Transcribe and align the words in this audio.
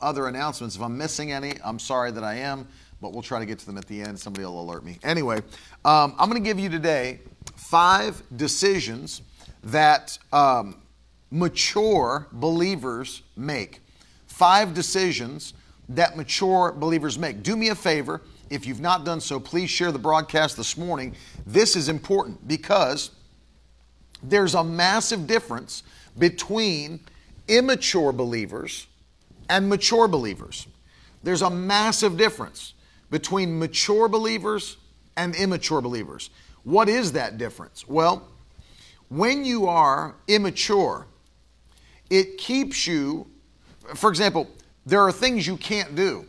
other 0.00 0.28
announcements. 0.28 0.76
If 0.76 0.82
I'm 0.82 0.96
missing 0.96 1.32
any, 1.32 1.54
I'm 1.64 1.78
sorry 1.78 2.10
that 2.10 2.24
I 2.24 2.34
am, 2.36 2.66
but 3.00 3.12
we'll 3.12 3.22
try 3.22 3.38
to 3.38 3.46
get 3.46 3.58
to 3.60 3.66
them 3.66 3.78
at 3.78 3.86
the 3.86 4.00
end. 4.00 4.18
Somebody 4.18 4.44
will 4.44 4.60
alert 4.60 4.84
me. 4.84 4.98
Anyway, 5.02 5.38
um, 5.84 6.14
I'm 6.18 6.28
going 6.28 6.42
to 6.42 6.48
give 6.48 6.58
you 6.58 6.68
today 6.68 7.20
five 7.56 8.22
decisions 8.36 9.22
that 9.64 10.18
um, 10.32 10.76
mature 11.30 12.28
believers 12.32 13.22
make. 13.36 13.80
Five 14.26 14.74
decisions 14.74 15.54
that 15.88 16.16
mature 16.16 16.72
believers 16.72 17.18
make. 17.18 17.42
Do 17.42 17.56
me 17.56 17.68
a 17.68 17.74
favor. 17.74 18.22
If 18.50 18.66
you've 18.66 18.80
not 18.80 19.04
done 19.04 19.20
so, 19.20 19.40
please 19.40 19.70
share 19.70 19.92
the 19.92 19.98
broadcast 19.98 20.56
this 20.56 20.76
morning. 20.76 21.14
This 21.46 21.76
is 21.76 21.88
important 21.88 22.46
because 22.46 23.10
there's 24.22 24.54
a 24.54 24.64
massive 24.64 25.26
difference 25.26 25.82
between 26.18 27.00
immature 27.48 28.12
believers 28.12 28.86
and 29.54 29.68
mature 29.68 30.08
believers. 30.08 30.66
There's 31.22 31.42
a 31.42 31.50
massive 31.50 32.16
difference 32.16 32.74
between 33.08 33.56
mature 33.56 34.08
believers 34.08 34.78
and 35.16 35.36
immature 35.36 35.80
believers. 35.80 36.30
What 36.64 36.88
is 36.88 37.12
that 37.12 37.38
difference? 37.38 37.86
Well, 37.86 38.26
when 39.10 39.44
you 39.44 39.68
are 39.68 40.16
immature, 40.26 41.06
it 42.10 42.36
keeps 42.36 42.84
you, 42.88 43.28
for 43.94 44.10
example, 44.10 44.50
there 44.86 45.02
are 45.02 45.12
things 45.12 45.46
you 45.46 45.56
can't 45.56 45.94
do, 45.94 46.26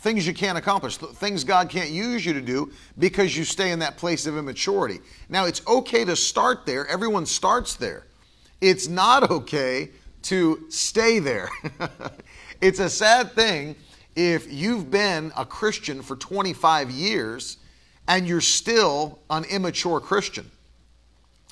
things 0.00 0.26
you 0.26 0.34
can't 0.34 0.58
accomplish, 0.58 0.96
things 0.96 1.44
God 1.44 1.68
can't 1.68 1.90
use 1.90 2.26
you 2.26 2.32
to 2.32 2.40
do 2.40 2.72
because 2.98 3.36
you 3.36 3.44
stay 3.44 3.70
in 3.70 3.78
that 3.78 3.96
place 3.96 4.26
of 4.26 4.36
immaturity. 4.36 4.98
Now, 5.28 5.44
it's 5.44 5.64
okay 5.68 6.04
to 6.06 6.16
start 6.16 6.66
there, 6.66 6.88
everyone 6.88 7.24
starts 7.24 7.76
there. 7.76 8.04
It's 8.60 8.88
not 8.88 9.30
okay 9.30 9.90
to 10.22 10.66
stay 10.70 11.20
there. 11.20 11.48
it's 12.62 12.78
a 12.78 12.88
sad 12.88 13.32
thing 13.32 13.74
if 14.14 14.50
you've 14.50 14.90
been 14.90 15.32
a 15.36 15.44
Christian 15.44 16.00
for 16.00 16.14
25 16.14 16.92
years 16.92 17.58
and 18.06 18.26
you're 18.26 18.40
still 18.40 19.18
an 19.28 19.44
immature 19.44 20.00
Christian. 20.00 20.48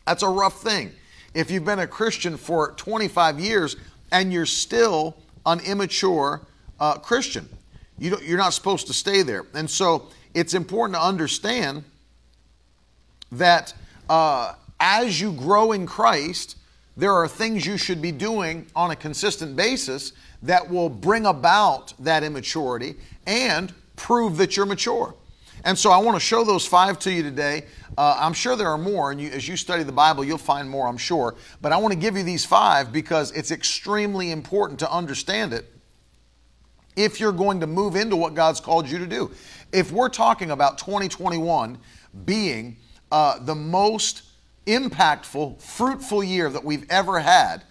That's 0.07 0.23
a 0.23 0.29
rough 0.29 0.63
thing. 0.63 0.93
If 1.35 1.51
you've 1.51 1.65
been 1.65 1.81
a 1.81 1.87
Christian 1.87 2.37
for 2.37 2.73
25 2.73 3.41
years 3.41 3.77
and 4.13 4.33
you're 4.33 4.47
still 4.47 5.17
an 5.45 5.59
immature 5.61 6.43
uh, 6.79 6.95
Christian, 6.99 7.49
you 7.99 8.17
you're 8.23 8.39
not 8.39 8.55
supposed 8.55 8.87
to 8.87 8.93
stay 8.93 9.23
there. 9.23 9.45
And 9.53 9.69
so 9.69 10.07
it's 10.33 10.55
important 10.55 10.95
to 10.95 11.03
understand 11.03 11.85
that 13.33 13.75
uh, 14.09 14.55
as 14.79 15.21
you 15.21 15.33
grow 15.33 15.73
in 15.73 15.87
Christ, 15.87 16.57
there 16.97 17.15
are 17.15 17.27
things 17.27 17.67
you 17.67 17.77
should 17.77 18.01
be 18.01 18.13
doing 18.13 18.67
on 18.77 18.91
a 18.93 18.97
consistent 18.97 19.57
basis 19.57 20.13
that 20.43 20.69
will 20.71 20.89
bring 20.89 21.27
about 21.27 21.93
that 21.99 22.23
immaturity 22.23 22.97
and 23.27 23.73
prove 23.97 24.37
that 24.39 24.57
you're 24.57 24.67
mature. 24.67 25.15
And 25.65 25.79
so 25.79 25.91
I 25.91 25.99
want 25.99 26.17
to 26.17 26.21
show 26.21 26.45
those 26.45 26.67
five 26.67 26.99
to 27.01 27.13
you 27.13 27.23
today. 27.23 27.67
Uh, 27.99 28.17
I'm 28.19 28.33
sure 28.33 28.57
there 28.57 28.69
are 28.69 28.79
more, 28.79 29.11
and 29.11 29.21
you, 29.21 29.29
as 29.31 29.47
you 29.47 29.57
study 29.57 29.83
the 29.83 29.93
Bible, 29.93 30.25
you'll 30.25 30.39
find 30.39 30.69
more, 30.71 30.87
I'm 30.87 30.97
sure. 30.97 31.35
But 31.61 31.73
I 31.73 31.77
want 31.77 31.93
to 31.93 31.99
give 31.99 32.17
you 32.17 32.23
these 32.23 32.45
five 32.45 32.93
because 32.93 33.31
it's 33.33 33.51
extremely 33.51 34.31
important 34.31 34.79
to 34.79 34.91
understand 34.91 35.53
it 35.53 35.67
if 36.97 37.21
you're 37.21 37.33
going 37.33 37.61
to 37.61 37.67
move 37.67 37.97
into 37.97 38.17
what 38.17 38.35
God's 38.35 38.61
called 38.61 38.89
you 38.89 38.99
to 38.99 39.07
do. 39.07 39.31
If 39.73 39.93
we're 39.93 40.09
talking 40.09 40.51
about 40.51 40.79
2021 40.79 41.79
being 42.25 42.77
uh, 43.13 43.39
the 43.41 43.55
most 43.55 44.23
impactful, 44.67 45.61
fruitful 45.61 46.25
year 46.25 46.49
that 46.51 46.65
we've 46.65 46.87
ever 46.91 47.21
had, 47.21 47.63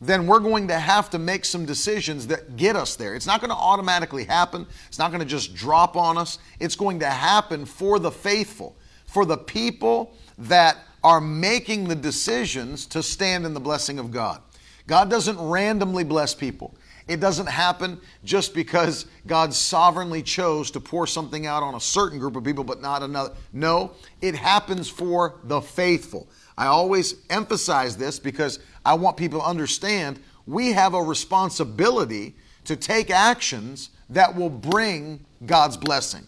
then 0.00 0.26
we're 0.26 0.40
going 0.40 0.68
to 0.68 0.78
have 0.78 1.08
to 1.10 1.18
make 1.18 1.44
some 1.44 1.64
decisions 1.64 2.26
that 2.26 2.56
get 2.56 2.76
us 2.76 2.96
there. 2.96 3.14
It's 3.14 3.26
not 3.26 3.40
going 3.40 3.50
to 3.50 3.56
automatically 3.56 4.24
happen, 4.24 4.66
it's 4.88 4.98
not 4.98 5.10
going 5.10 5.20
to 5.20 5.26
just 5.26 5.54
drop 5.54 5.96
on 5.96 6.18
us. 6.18 6.38
It's 6.60 6.76
going 6.76 7.00
to 7.00 7.10
happen 7.10 7.64
for 7.64 7.98
the 7.98 8.10
faithful, 8.10 8.76
for 9.06 9.24
the 9.24 9.38
people 9.38 10.14
that 10.38 10.78
are 11.02 11.20
making 11.20 11.88
the 11.88 11.94
decisions 11.94 12.86
to 12.86 13.02
stand 13.02 13.46
in 13.46 13.54
the 13.54 13.60
blessing 13.60 13.98
of 13.98 14.10
God. 14.10 14.40
God 14.86 15.10
doesn't 15.10 15.38
randomly 15.38 16.04
bless 16.04 16.34
people. 16.34 16.74
It 17.06 17.20
doesn't 17.20 17.48
happen 17.48 18.00
just 18.24 18.54
because 18.54 19.06
God 19.26 19.52
sovereignly 19.52 20.22
chose 20.22 20.70
to 20.70 20.80
pour 20.80 21.06
something 21.06 21.46
out 21.46 21.62
on 21.62 21.74
a 21.74 21.80
certain 21.80 22.18
group 22.18 22.36
of 22.36 22.44
people 22.44 22.64
but 22.64 22.80
not 22.80 23.02
another. 23.02 23.34
No, 23.52 23.92
it 24.22 24.34
happens 24.34 24.88
for 24.88 25.40
the 25.44 25.60
faithful. 25.60 26.28
I 26.56 26.66
always 26.66 27.16
emphasize 27.28 27.96
this 27.96 28.18
because 28.18 28.60
I 28.84 28.94
want 28.94 29.16
people 29.16 29.40
to 29.40 29.46
understand 29.46 30.20
we 30.46 30.72
have 30.72 30.94
a 30.94 31.02
responsibility 31.02 32.34
to 32.64 32.76
take 32.76 33.10
actions 33.10 33.90
that 34.10 34.34
will 34.34 34.50
bring 34.50 35.24
God's 35.46 35.76
blessing. 35.76 36.26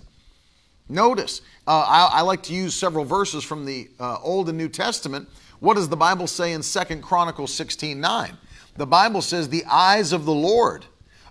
Notice, 0.89 1.43
uh, 1.67 1.85
I, 1.87 2.19
I, 2.19 2.21
like 2.23 2.43
to 2.45 2.55
use 2.55 2.75
several 2.75 3.05
verses 3.05 3.43
from 3.43 3.65
the 3.65 3.89
uh, 3.99 4.19
Old 4.23 4.49
and 4.49 4.57
New 4.57 4.69
Testament. 4.69 5.29
What 5.59 5.75
does 5.75 5.89
the 5.89 5.97
Bible 5.97 6.27
say 6.27 6.53
in 6.53 6.63
Second 6.63 7.03
Chronicles 7.03 7.53
16 7.53 8.01
9? 8.01 8.37
The 8.77 8.87
Bible 8.87 9.23
says, 9.23 9.49
The 9.49 9.65
eyes 9.65 10.13
of 10.13 10.25
the 10.25 10.35
Lord 10.35 10.87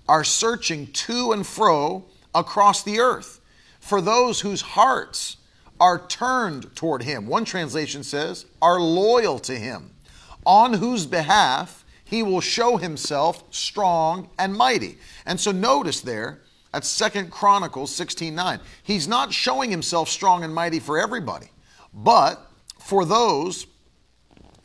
are 0.09 0.23
searching 0.23 0.87
to 0.87 1.31
and 1.31 1.47
fro 1.47 2.05
across 2.33 2.83
the 2.83 2.99
earth 2.99 3.39
for 3.79 4.01
those 4.01 4.41
whose 4.41 4.61
hearts 4.61 5.37
are 5.79 6.05
turned 6.07 6.75
toward 6.75 7.03
Him. 7.03 7.27
One 7.27 7.45
translation 7.45 8.03
says, 8.03 8.45
are 8.61 8.79
loyal 8.79 9.39
to 9.39 9.55
Him, 9.55 9.91
on 10.45 10.73
whose 10.73 11.05
behalf 11.05 11.85
He 12.03 12.23
will 12.23 12.41
show 12.41 12.77
Himself 12.77 13.43
strong 13.51 14.29
and 14.37 14.53
mighty. 14.53 14.97
And 15.25 15.39
so 15.39 15.51
notice 15.51 16.01
there, 16.01 16.41
at 16.73 16.83
Second 16.83 17.31
Chronicles 17.31 17.95
16 17.95 18.35
9, 18.35 18.59
He's 18.83 19.07
not 19.07 19.33
showing 19.33 19.71
Himself 19.71 20.09
strong 20.09 20.43
and 20.43 20.53
mighty 20.53 20.79
for 20.79 20.99
everybody, 20.99 21.47
but 21.93 22.51
for 22.79 23.05
those 23.05 23.65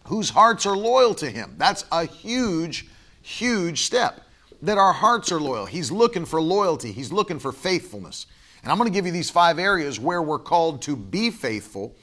whose 0.07 0.31
hearts 0.31 0.67
are 0.67 0.77
loyal 0.77 1.15
to 1.15 1.31
Him. 1.31 1.55
That's 1.57 1.85
a 1.93 2.05
huge, 2.05 2.89
huge 3.23 3.83
step. 3.83 4.23
That 4.63 4.77
our 4.77 4.93
hearts 4.93 5.33
are 5.33 5.41
loyal. 5.41 5.65
He's 5.65 5.91
looking 5.91 6.27
for 6.27 6.43
loyalty, 6.43 6.93
He's 6.93 7.13
looking 7.13 7.39
for 7.39 7.53
faithfulness. 7.53 8.27
And 8.63 8.71
I'm 8.71 8.77
going 8.77 8.91
to 8.91 8.95
give 8.95 9.07
you 9.07 9.13
these 9.13 9.31
five 9.31 9.59
areas 9.59 9.99
where 9.99 10.21
we're 10.21 10.39
called 10.39 10.83
to 10.83 10.97
be 10.97 11.31
faithful 11.31 11.95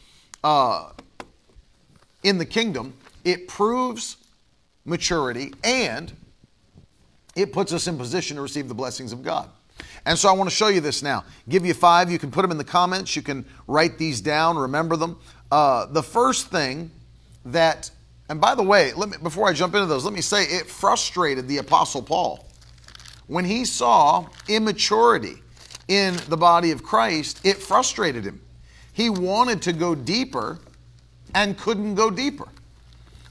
uh, 0.44 0.92
in 2.24 2.38
the 2.38 2.46
kingdom. 2.46 2.94
It 3.28 3.48
proves 3.48 4.18
maturity 4.86 5.54
and 5.64 6.14
it 7.36 7.52
puts 7.52 7.74
us 7.74 7.88
in 7.88 7.98
position 7.98 8.38
to 8.38 8.42
receive 8.42 8.68
the 8.68 8.74
blessings 8.74 9.12
of 9.12 9.22
God. 9.22 9.50
And 10.06 10.18
so 10.18 10.30
I 10.30 10.32
want 10.32 10.50
to 10.50 10.56
show 10.56 10.70
you 10.70 10.80
this 10.80 11.04
now. 11.04 11.26
Give 11.50 11.66
you 11.66 11.74
five. 11.74 12.10
You 12.10 12.20
can 12.20 12.32
put 12.32 12.42
them 12.42 12.52
in 12.52 12.58
the 12.58 12.64
comments. 12.64 13.16
You 13.16 13.22
can 13.22 13.46
write 13.68 13.98
these 13.98 14.22
down, 14.22 14.58
remember 14.58 14.96
them. 14.96 15.20
Uh, 15.52 15.88
the 15.88 16.02
first 16.02 16.48
thing 16.48 16.90
that 17.46 17.92
and 18.30 18.42
by 18.42 18.56
the 18.56 18.64
way, 18.64 18.94
let 18.94 19.10
me, 19.10 19.18
before 19.22 19.48
I 19.48 19.54
jump 19.54 19.74
into 19.74 19.88
those, 19.88 20.04
let 20.04 20.14
me 20.14 20.22
say 20.22 20.44
it 20.44 20.68
frustrated 20.68 21.48
the 21.48 21.58
Apostle 21.58 22.02
Paul 22.02 22.46
when 23.28 23.46
he 23.46 23.66
saw 23.66 24.28
immaturity 24.48 25.36
in 25.88 26.18
the 26.28 26.38
body 26.38 26.72
of 26.72 26.84
Christ. 26.84 27.40
It 27.46 27.58
frustrated 27.58 28.26
him. 28.26 28.42
He 28.92 29.10
wanted 29.10 29.62
to 29.64 29.74
go 29.74 29.96
deeper 29.96 30.60
and 31.36 31.58
couldn't 31.58 31.96
go 31.96 32.10
deeper. 32.10 32.48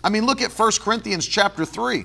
I 0.06 0.08
mean, 0.08 0.24
look 0.24 0.40
at 0.40 0.52
1 0.52 0.72
Corinthians 0.82 1.26
chapter 1.26 1.64
3 1.64 2.04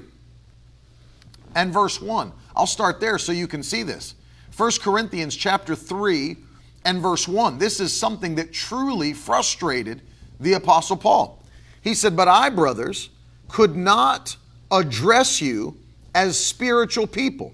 and 1.53 1.71
verse 1.71 2.01
1. 2.01 2.31
I'll 2.55 2.65
start 2.65 2.99
there 2.99 3.19
so 3.19 3.31
you 3.31 3.47
can 3.47 3.61
see 3.61 3.83
this. 3.83 4.15
1 4.57 4.71
Corinthians 4.81 5.35
chapter 5.35 5.75
3 5.75 6.35
and 6.83 6.99
verse 6.99 7.27
1. 7.27 7.59
This 7.59 7.79
is 7.79 7.95
something 7.95 8.33
that 8.35 8.51
truly 8.51 9.13
frustrated 9.13 10.01
the 10.39 10.53
Apostle 10.53 10.97
Paul. 10.97 11.43
He 11.83 11.93
said, 11.93 12.15
But 12.15 12.27
I, 12.27 12.49
brothers, 12.49 13.11
could 13.47 13.75
not 13.75 14.35
address 14.71 15.39
you 15.39 15.77
as 16.15 16.43
spiritual 16.43 17.05
people, 17.05 17.53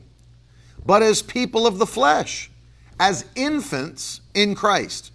but 0.86 1.04
as 1.04 1.22
people 1.22 1.68
of 1.68 1.78
the 1.78 1.86
flesh, 1.86 2.50
as 3.02 3.26
infants 3.36 4.22
in 4.34 4.56
Christ. 4.56 5.12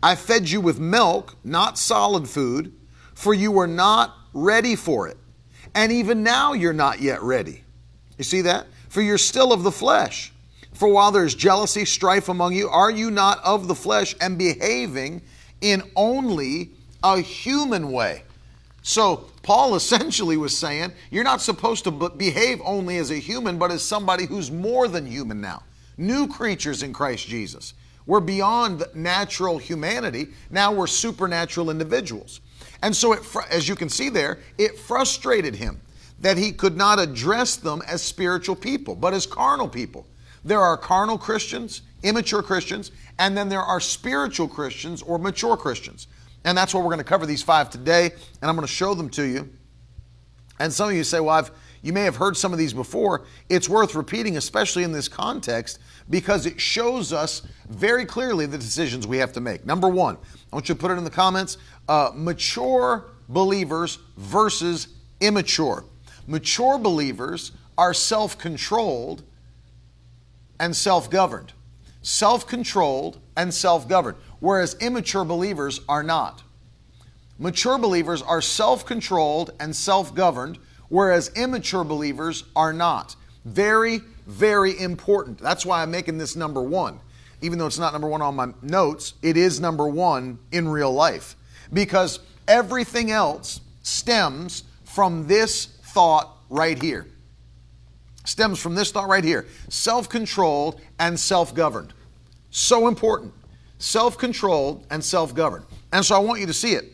I 0.00 0.14
fed 0.14 0.50
you 0.50 0.60
with 0.60 0.78
milk, 0.78 1.34
not 1.42 1.78
solid 1.78 2.28
food, 2.28 2.72
for 3.12 3.34
you 3.34 3.50
were 3.50 3.66
not 3.66 4.21
ready 4.32 4.76
for 4.76 5.08
it. 5.08 5.16
And 5.74 5.90
even 5.90 6.22
now 6.22 6.52
you're 6.52 6.72
not 6.72 7.00
yet 7.00 7.22
ready. 7.22 7.62
You 8.18 8.24
see 8.24 8.42
that? 8.42 8.66
For 8.88 9.00
you're 9.00 9.18
still 9.18 9.52
of 9.52 9.62
the 9.62 9.72
flesh. 9.72 10.32
For 10.72 10.88
while 10.88 11.12
there 11.12 11.24
is 11.24 11.34
jealousy, 11.34 11.84
strife 11.84 12.28
among 12.28 12.54
you, 12.54 12.68
are 12.68 12.90
you 12.90 13.10
not 13.10 13.42
of 13.44 13.68
the 13.68 13.74
flesh 13.74 14.14
and 14.20 14.38
behaving 14.38 15.22
in 15.60 15.82
only 15.96 16.70
a 17.02 17.20
human 17.20 17.92
way? 17.92 18.22
So, 18.82 19.28
Paul 19.42 19.74
essentially 19.76 20.36
was 20.36 20.56
saying, 20.56 20.92
you're 21.10 21.24
not 21.24 21.40
supposed 21.40 21.84
to 21.84 21.90
behave 21.90 22.60
only 22.64 22.98
as 22.98 23.10
a 23.10 23.16
human, 23.16 23.58
but 23.58 23.70
as 23.70 23.82
somebody 23.82 24.26
who's 24.26 24.50
more 24.50 24.88
than 24.88 25.06
human 25.06 25.40
now. 25.40 25.62
New 25.96 26.26
creatures 26.26 26.82
in 26.82 26.92
Christ 26.92 27.26
Jesus. 27.26 27.74
We're 28.06 28.20
beyond 28.20 28.84
natural 28.94 29.58
humanity. 29.58 30.28
Now 30.50 30.72
we're 30.72 30.86
supernatural 30.86 31.70
individuals. 31.70 32.40
And 32.82 32.94
so, 32.94 33.12
it, 33.12 33.22
as 33.50 33.68
you 33.68 33.76
can 33.76 33.88
see 33.88 34.08
there, 34.08 34.40
it 34.58 34.78
frustrated 34.78 35.54
him 35.54 35.80
that 36.20 36.36
he 36.36 36.52
could 36.52 36.76
not 36.76 36.98
address 36.98 37.56
them 37.56 37.82
as 37.86 38.02
spiritual 38.02 38.56
people, 38.56 38.94
but 38.94 39.14
as 39.14 39.26
carnal 39.26 39.68
people. 39.68 40.06
There 40.44 40.60
are 40.60 40.76
carnal 40.76 41.18
Christians, 41.18 41.82
immature 42.02 42.42
Christians, 42.42 42.90
and 43.18 43.36
then 43.36 43.48
there 43.48 43.62
are 43.62 43.80
spiritual 43.80 44.48
Christians 44.48 45.02
or 45.02 45.18
mature 45.18 45.56
Christians. 45.56 46.08
And 46.44 46.58
that's 46.58 46.74
what 46.74 46.80
we're 46.82 46.90
going 46.90 46.98
to 46.98 47.04
cover 47.04 47.26
these 47.26 47.42
five 47.42 47.70
today, 47.70 48.10
and 48.40 48.50
I'm 48.50 48.56
going 48.56 48.66
to 48.66 48.72
show 48.72 48.94
them 48.94 49.08
to 49.10 49.22
you. 49.22 49.48
And 50.58 50.72
some 50.72 50.88
of 50.88 50.94
you 50.94 51.04
say, 51.04 51.20
well, 51.20 51.36
I've, 51.36 51.50
you 51.82 51.92
may 51.92 52.04
have 52.04 52.16
heard 52.16 52.36
some 52.36 52.52
of 52.52 52.58
these 52.58 52.72
before. 52.72 53.24
It's 53.48 53.68
worth 53.68 53.94
repeating, 53.94 54.36
especially 54.36 54.84
in 54.84 54.92
this 54.92 55.08
context, 55.08 55.80
because 56.08 56.46
it 56.46 56.60
shows 56.60 57.12
us 57.12 57.42
very 57.68 58.06
clearly 58.06 58.46
the 58.46 58.58
decisions 58.58 59.06
we 59.06 59.18
have 59.18 59.32
to 59.32 59.40
make. 59.40 59.66
Number 59.66 59.88
one, 59.88 60.16
I 60.52 60.56
want 60.56 60.68
you 60.68 60.74
to 60.74 60.80
put 60.80 60.90
it 60.92 60.98
in 60.98 61.04
the 61.04 61.10
comments 61.10 61.58
uh, 61.88 62.10
mature 62.14 63.10
believers 63.28 63.98
versus 64.16 64.88
immature. 65.20 65.84
Mature 66.26 66.78
believers 66.78 67.52
are 67.76 67.92
self 67.92 68.38
controlled 68.38 69.24
and 70.60 70.76
self 70.76 71.10
governed. 71.10 71.52
Self 72.02 72.46
controlled 72.46 73.18
and 73.36 73.52
self 73.52 73.88
governed, 73.88 74.18
whereas 74.40 74.74
immature 74.80 75.24
believers 75.24 75.80
are 75.88 76.02
not. 76.02 76.42
Mature 77.38 77.78
believers 77.78 78.22
are 78.22 78.40
self 78.40 78.86
controlled 78.86 79.52
and 79.58 79.74
self 79.74 80.14
governed, 80.14 80.58
whereas 80.92 81.30
immature 81.36 81.84
believers 81.84 82.44
are 82.54 82.70
not. 82.70 83.16
Very, 83.46 84.02
very 84.26 84.78
important. 84.78 85.38
That's 85.38 85.64
why 85.64 85.82
I'm 85.82 85.90
making 85.90 86.18
this 86.18 86.36
number 86.36 86.60
one. 86.60 87.00
Even 87.40 87.58
though 87.58 87.66
it's 87.66 87.78
not 87.78 87.94
number 87.94 88.08
one 88.08 88.20
on 88.20 88.36
my 88.36 88.48
notes, 88.60 89.14
it 89.22 89.38
is 89.38 89.58
number 89.58 89.88
one 89.88 90.38
in 90.52 90.68
real 90.68 90.92
life. 90.92 91.34
Because 91.72 92.20
everything 92.46 93.10
else 93.10 93.62
stems 93.82 94.64
from 94.84 95.26
this 95.26 95.64
thought 95.64 96.36
right 96.50 96.80
here. 96.80 97.06
Stems 98.26 98.60
from 98.60 98.74
this 98.74 98.92
thought 98.92 99.08
right 99.08 99.24
here 99.24 99.46
self 99.70 100.10
controlled 100.10 100.78
and 101.00 101.18
self 101.18 101.54
governed. 101.54 101.94
So 102.50 102.86
important. 102.86 103.32
Self 103.78 104.18
controlled 104.18 104.86
and 104.90 105.02
self 105.02 105.34
governed. 105.34 105.64
And 105.90 106.04
so 106.04 106.16
I 106.16 106.18
want 106.18 106.40
you 106.40 106.46
to 106.48 106.52
see 106.52 106.74
it. 106.74 106.84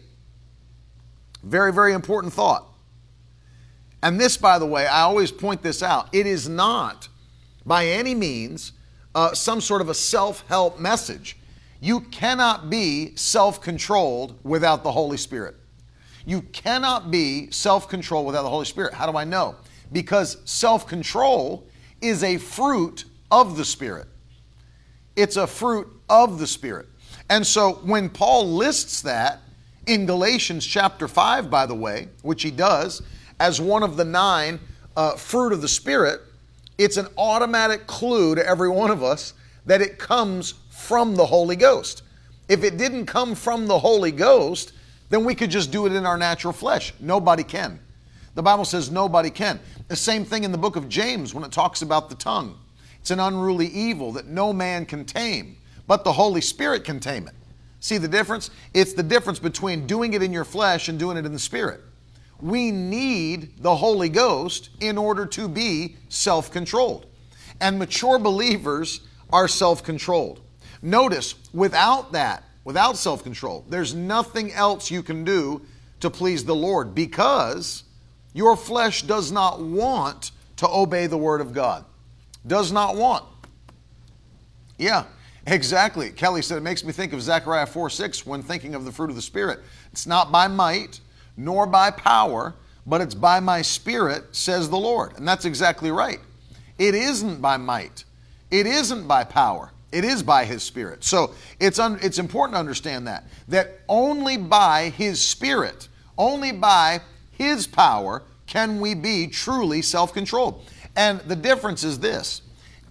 Very, 1.42 1.72
very 1.72 1.94
important 1.94 2.32
thought. 2.32 2.67
And 4.02 4.20
this, 4.20 4.36
by 4.36 4.58
the 4.58 4.66
way, 4.66 4.86
I 4.86 5.02
always 5.02 5.32
point 5.32 5.62
this 5.62 5.82
out. 5.82 6.08
It 6.12 6.26
is 6.26 6.48
not 6.48 7.08
by 7.66 7.86
any 7.86 8.14
means 8.14 8.72
uh, 9.14 9.34
some 9.34 9.60
sort 9.60 9.80
of 9.80 9.88
a 9.88 9.94
self 9.94 10.46
help 10.48 10.78
message. 10.78 11.36
You 11.80 12.00
cannot 12.00 12.70
be 12.70 13.14
self 13.16 13.60
controlled 13.60 14.38
without 14.44 14.82
the 14.82 14.92
Holy 14.92 15.16
Spirit. 15.16 15.56
You 16.26 16.42
cannot 16.42 17.10
be 17.10 17.50
self 17.50 17.88
controlled 17.88 18.26
without 18.26 18.42
the 18.42 18.50
Holy 18.50 18.66
Spirit. 18.66 18.94
How 18.94 19.10
do 19.10 19.16
I 19.16 19.24
know? 19.24 19.56
Because 19.92 20.38
self 20.44 20.86
control 20.86 21.66
is 22.00 22.22
a 22.22 22.38
fruit 22.38 23.04
of 23.30 23.56
the 23.56 23.64
Spirit. 23.64 24.06
It's 25.16 25.36
a 25.36 25.46
fruit 25.46 25.88
of 26.08 26.38
the 26.38 26.46
Spirit. 26.46 26.86
And 27.28 27.46
so 27.46 27.74
when 27.84 28.08
Paul 28.08 28.46
lists 28.46 29.02
that 29.02 29.40
in 29.86 30.06
Galatians 30.06 30.64
chapter 30.64 31.08
5, 31.08 31.50
by 31.50 31.66
the 31.66 31.74
way, 31.74 32.08
which 32.22 32.42
he 32.42 32.50
does, 32.50 33.02
as 33.40 33.60
one 33.60 33.82
of 33.82 33.96
the 33.96 34.04
nine 34.04 34.60
uh, 34.96 35.16
fruit 35.16 35.52
of 35.52 35.62
the 35.62 35.68
Spirit, 35.68 36.20
it's 36.76 36.96
an 36.96 37.06
automatic 37.16 37.86
clue 37.86 38.34
to 38.34 38.46
every 38.46 38.68
one 38.68 38.90
of 38.90 39.02
us 39.02 39.34
that 39.66 39.80
it 39.80 39.98
comes 39.98 40.54
from 40.70 41.14
the 41.14 41.26
Holy 41.26 41.56
Ghost. 41.56 42.02
If 42.48 42.64
it 42.64 42.78
didn't 42.78 43.06
come 43.06 43.34
from 43.34 43.66
the 43.66 43.78
Holy 43.78 44.12
Ghost, 44.12 44.72
then 45.10 45.24
we 45.24 45.34
could 45.34 45.50
just 45.50 45.70
do 45.70 45.86
it 45.86 45.92
in 45.92 46.06
our 46.06 46.16
natural 46.16 46.52
flesh. 46.52 46.94
Nobody 47.00 47.42
can. 47.42 47.78
The 48.34 48.42
Bible 48.42 48.64
says 48.64 48.90
nobody 48.90 49.30
can. 49.30 49.58
The 49.88 49.96
same 49.96 50.24
thing 50.24 50.44
in 50.44 50.52
the 50.52 50.58
book 50.58 50.76
of 50.76 50.88
James 50.88 51.34
when 51.34 51.44
it 51.44 51.52
talks 51.52 51.82
about 51.82 52.08
the 52.08 52.14
tongue. 52.14 52.56
It's 53.00 53.10
an 53.10 53.20
unruly 53.20 53.66
evil 53.66 54.12
that 54.12 54.26
no 54.26 54.52
man 54.52 54.86
can 54.86 55.04
tame, 55.04 55.56
but 55.86 56.04
the 56.04 56.12
Holy 56.12 56.40
Spirit 56.40 56.84
can 56.84 57.00
tame 57.00 57.26
it. 57.26 57.34
See 57.80 57.98
the 57.98 58.08
difference? 58.08 58.50
It's 58.74 58.92
the 58.92 59.02
difference 59.02 59.38
between 59.38 59.86
doing 59.86 60.12
it 60.12 60.22
in 60.22 60.32
your 60.32 60.44
flesh 60.44 60.88
and 60.88 60.98
doing 60.98 61.16
it 61.16 61.26
in 61.26 61.32
the 61.32 61.38
Spirit. 61.38 61.80
We 62.40 62.70
need 62.70 63.62
the 63.62 63.76
Holy 63.76 64.08
Ghost 64.08 64.70
in 64.80 64.96
order 64.96 65.26
to 65.26 65.48
be 65.48 65.96
self 66.08 66.50
controlled. 66.50 67.06
And 67.60 67.78
mature 67.78 68.18
believers 68.18 69.00
are 69.32 69.48
self 69.48 69.82
controlled. 69.82 70.40
Notice, 70.82 71.34
without 71.52 72.12
that, 72.12 72.44
without 72.64 72.96
self 72.96 73.22
control, 73.22 73.64
there's 73.68 73.94
nothing 73.94 74.52
else 74.52 74.90
you 74.90 75.02
can 75.02 75.24
do 75.24 75.62
to 76.00 76.10
please 76.10 76.44
the 76.44 76.54
Lord 76.54 76.94
because 76.94 77.82
your 78.32 78.56
flesh 78.56 79.02
does 79.02 79.32
not 79.32 79.60
want 79.60 80.30
to 80.56 80.68
obey 80.68 81.06
the 81.06 81.18
Word 81.18 81.40
of 81.40 81.52
God. 81.52 81.84
Does 82.46 82.70
not 82.70 82.96
want. 82.96 83.24
Yeah, 84.78 85.04
exactly. 85.46 86.10
Kelly 86.10 86.42
said 86.42 86.58
it 86.58 86.62
makes 86.62 86.84
me 86.84 86.92
think 86.92 87.12
of 87.12 87.20
Zechariah 87.20 87.66
4 87.66 87.90
6 87.90 88.24
when 88.24 88.42
thinking 88.42 88.74
of 88.74 88.84
the 88.84 88.92
fruit 88.92 89.10
of 89.10 89.16
the 89.16 89.22
Spirit. 89.22 89.60
It's 89.92 90.06
not 90.06 90.30
by 90.30 90.46
might, 90.46 91.00
nor 91.38 91.66
by 91.66 91.90
power, 91.90 92.54
but 92.86 93.00
it's 93.00 93.14
by 93.14 93.40
my 93.40 93.62
spirit, 93.62 94.24
says 94.36 94.68
the 94.68 94.76
Lord. 94.76 95.16
And 95.16 95.26
that's 95.26 95.44
exactly 95.44 95.90
right. 95.90 96.20
It 96.78 96.94
isn't 96.94 97.40
by 97.40 97.56
might, 97.56 98.04
it 98.50 98.66
isn't 98.66 99.08
by 99.08 99.24
power. 99.24 99.72
It 99.90 100.04
is 100.04 100.22
by 100.22 100.44
His 100.44 100.62
Spirit. 100.62 101.02
So 101.02 101.32
it's, 101.58 101.78
un, 101.78 101.98
it's 102.02 102.18
important 102.18 102.56
to 102.56 102.60
understand 102.60 103.06
that. 103.06 103.24
That 103.48 103.80
only 103.88 104.36
by 104.36 104.90
His 104.90 105.18
Spirit, 105.18 105.88
only 106.18 106.52
by 106.52 107.00
His 107.30 107.66
power, 107.66 108.22
can 108.46 108.80
we 108.80 108.94
be 108.94 109.28
truly 109.28 109.80
self 109.80 110.12
controlled. 110.12 110.62
And 110.94 111.20
the 111.20 111.36
difference 111.36 111.84
is 111.84 111.98
this 111.98 112.42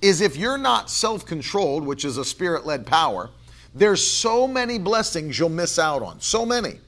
is 0.02 0.22
if 0.22 0.38
you're 0.38 0.58
not 0.58 0.90
self 0.90 1.26
controlled, 1.26 1.86
which 1.86 2.06
is 2.06 2.18
a 2.18 2.26
spirit 2.26 2.66
led 2.66 2.86
power, 2.86 3.30
there's 3.76 4.06
so 4.06 4.48
many 4.48 4.80
blessings 4.80 5.38
you'll 5.38 5.50
miss 5.50 5.78
out 5.78 6.02
on. 6.02 6.20
So 6.20 6.46
many. 6.46 6.80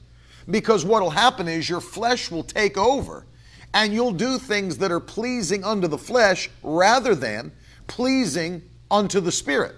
Because 0.48 0.84
what 0.84 1.02
will 1.02 1.10
happen 1.10 1.48
is 1.48 1.68
your 1.68 1.80
flesh 1.80 2.30
will 2.30 2.44
take 2.44 2.76
over 2.76 3.26
and 3.74 3.92
you'll 3.92 4.12
do 4.12 4.38
things 4.38 4.78
that 4.78 4.90
are 4.90 5.00
pleasing 5.00 5.64
unto 5.64 5.86
the 5.86 5.98
flesh 5.98 6.50
rather 6.62 7.14
than 7.14 7.52
pleasing 7.86 8.62
unto 8.90 9.20
the 9.20 9.32
spirit. 9.32 9.76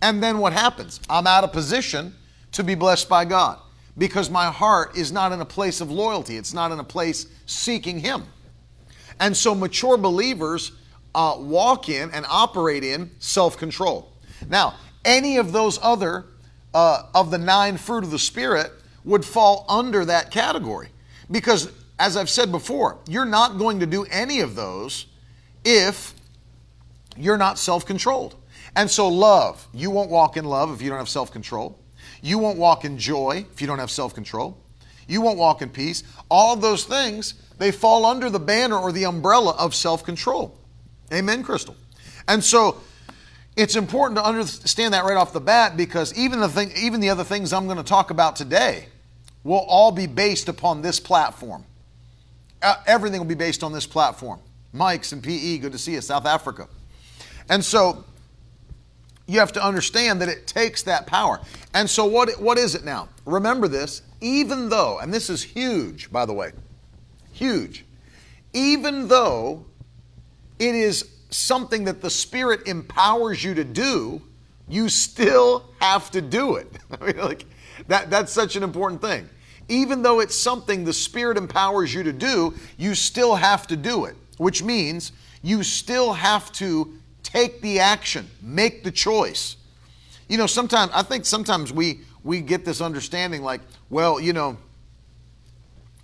And 0.00 0.22
then 0.22 0.38
what 0.38 0.52
happens? 0.52 1.00
I'm 1.10 1.26
out 1.26 1.44
of 1.44 1.52
position 1.52 2.14
to 2.52 2.64
be 2.64 2.74
blessed 2.74 3.08
by 3.08 3.24
God 3.24 3.58
because 3.96 4.30
my 4.30 4.46
heart 4.46 4.96
is 4.96 5.10
not 5.12 5.32
in 5.32 5.40
a 5.40 5.44
place 5.44 5.80
of 5.80 5.90
loyalty, 5.90 6.36
it's 6.36 6.54
not 6.54 6.70
in 6.70 6.78
a 6.78 6.84
place 6.84 7.26
seeking 7.46 7.98
Him. 7.98 8.24
And 9.20 9.36
so 9.36 9.54
mature 9.54 9.96
believers 9.96 10.72
uh, 11.14 11.36
walk 11.38 11.88
in 11.88 12.10
and 12.12 12.24
operate 12.28 12.84
in 12.84 13.10
self 13.18 13.58
control. 13.58 14.12
Now, 14.48 14.74
any 15.04 15.36
of 15.36 15.52
those 15.52 15.78
other 15.82 16.26
uh, 16.72 17.04
of 17.14 17.30
the 17.30 17.38
nine 17.38 17.76
fruit 17.76 18.04
of 18.04 18.10
the 18.10 18.18
Spirit 18.18 18.70
would 19.04 19.24
fall 19.24 19.64
under 19.68 20.04
that 20.04 20.30
category. 20.30 20.88
Because, 21.30 21.70
as 21.98 22.16
I've 22.16 22.30
said 22.30 22.50
before, 22.50 22.98
you're 23.08 23.24
not 23.24 23.58
going 23.58 23.80
to 23.80 23.86
do 23.86 24.04
any 24.04 24.40
of 24.40 24.54
those 24.54 25.06
if 25.64 26.14
you're 27.16 27.36
not 27.36 27.58
self 27.58 27.84
controlled. 27.84 28.36
And 28.76 28.90
so, 28.90 29.08
love, 29.08 29.66
you 29.72 29.90
won't 29.90 30.10
walk 30.10 30.36
in 30.36 30.44
love 30.44 30.72
if 30.72 30.82
you 30.82 30.88
don't 30.88 30.98
have 30.98 31.08
self 31.08 31.32
control. 31.32 31.78
You 32.22 32.38
won't 32.38 32.58
walk 32.58 32.84
in 32.84 32.98
joy 32.98 33.46
if 33.52 33.60
you 33.60 33.66
don't 33.66 33.78
have 33.78 33.90
self 33.90 34.14
control. 34.14 34.56
You 35.06 35.20
won't 35.20 35.38
walk 35.38 35.62
in 35.62 35.70
peace. 35.70 36.04
All 36.30 36.52
of 36.52 36.60
those 36.60 36.84
things, 36.84 37.34
they 37.58 37.72
fall 37.72 38.04
under 38.04 38.30
the 38.30 38.38
banner 38.38 38.76
or 38.78 38.92
the 38.92 39.04
umbrella 39.04 39.54
of 39.58 39.74
self 39.74 40.04
control. 40.04 40.56
Amen, 41.12 41.42
Crystal. 41.42 41.76
And 42.28 42.44
so, 42.44 42.80
it's 43.58 43.74
important 43.74 44.16
to 44.16 44.24
understand 44.24 44.94
that 44.94 45.04
right 45.04 45.16
off 45.16 45.32
the 45.32 45.40
bat 45.40 45.76
because 45.76 46.16
even 46.16 46.38
the 46.38 46.48
thing, 46.48 46.70
even 46.76 47.00
the 47.00 47.10
other 47.10 47.24
things 47.24 47.52
I'm 47.52 47.66
going 47.66 47.76
to 47.76 47.82
talk 47.82 48.10
about 48.10 48.36
today 48.36 48.86
will 49.42 49.64
all 49.68 49.90
be 49.90 50.06
based 50.06 50.48
upon 50.48 50.80
this 50.80 51.00
platform. 51.00 51.64
Uh, 52.62 52.76
everything 52.86 53.18
will 53.18 53.26
be 53.26 53.34
based 53.34 53.64
on 53.64 53.72
this 53.72 53.84
platform. 53.84 54.38
Mike's 54.72 55.10
and 55.10 55.20
PE, 55.22 55.58
good 55.58 55.72
to 55.72 55.78
see 55.78 55.94
you, 55.94 56.00
South 56.00 56.24
Africa. 56.24 56.68
And 57.48 57.64
so 57.64 58.04
you 59.26 59.40
have 59.40 59.52
to 59.52 59.64
understand 59.64 60.22
that 60.22 60.28
it 60.28 60.46
takes 60.46 60.84
that 60.84 61.08
power. 61.08 61.40
And 61.74 61.90
so 61.90 62.04
what 62.04 62.40
what 62.40 62.58
is 62.58 62.76
it 62.76 62.84
now? 62.84 63.08
Remember 63.24 63.66
this, 63.66 64.02
even 64.20 64.68
though, 64.68 65.00
and 65.00 65.12
this 65.12 65.28
is 65.28 65.42
huge, 65.42 66.12
by 66.12 66.26
the 66.26 66.32
way, 66.32 66.52
huge, 67.32 67.84
even 68.52 69.08
though 69.08 69.66
it 70.60 70.76
is 70.76 71.17
something 71.30 71.84
that 71.84 72.00
the 72.00 72.10
Spirit 72.10 72.66
empowers 72.66 73.42
you 73.42 73.54
to 73.54 73.64
do, 73.64 74.22
you 74.68 74.88
still 74.88 75.64
have 75.80 76.10
to 76.12 76.20
do 76.20 76.56
it. 76.56 76.70
I 77.00 77.04
mean, 77.04 77.18
like 77.18 77.44
that, 77.88 78.10
that's 78.10 78.32
such 78.32 78.56
an 78.56 78.62
important 78.62 79.00
thing. 79.00 79.28
Even 79.68 80.02
though 80.02 80.20
it's 80.20 80.36
something 80.36 80.84
the 80.84 80.92
Spirit 80.92 81.36
empowers 81.36 81.92
you 81.92 82.02
to 82.02 82.12
do, 82.12 82.54
you 82.78 82.94
still 82.94 83.34
have 83.34 83.66
to 83.66 83.76
do 83.76 84.06
it, 84.06 84.16
which 84.38 84.62
means 84.62 85.12
you 85.42 85.62
still 85.62 86.12
have 86.12 86.50
to 86.52 86.94
take 87.22 87.60
the 87.60 87.78
action, 87.78 88.28
make 88.40 88.82
the 88.82 88.90
choice. 88.90 89.56
You 90.28 90.38
know, 90.38 90.46
sometimes 90.46 90.92
I 90.94 91.02
think 91.02 91.24
sometimes 91.24 91.72
we 91.72 92.00
we 92.24 92.40
get 92.40 92.64
this 92.64 92.80
understanding 92.80 93.42
like, 93.42 93.60
well, 93.90 94.20
you 94.20 94.32
know, 94.32 94.58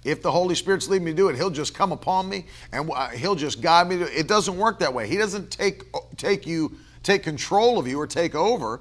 if 0.05 0.21
the 0.21 0.31
Holy 0.31 0.55
Spirit's 0.55 0.89
leading 0.89 1.07
me 1.07 1.11
to 1.13 1.17
do 1.17 1.29
it, 1.29 1.37
He'll 1.37 1.51
just 1.51 1.75
come 1.75 1.91
upon 1.91 2.29
me 2.29 2.45
and 2.73 2.91
uh, 2.95 3.09
He'll 3.09 3.35
just 3.35 3.61
guide 3.61 3.89
me. 3.89 3.97
It 3.97 4.29
doesn't 4.29 4.57
work 4.57 4.79
that 4.81 4.93
way. 4.93 5.09
He 5.09 5.17
doesn't 5.17 5.51
take 5.51 5.85
take 6.17 6.47
you 6.47 6.77
take 7.03 7.23
control 7.23 7.79
of 7.79 7.89
you 7.89 7.99
or 7.99 8.07
take 8.07 8.35
over. 8.35 8.81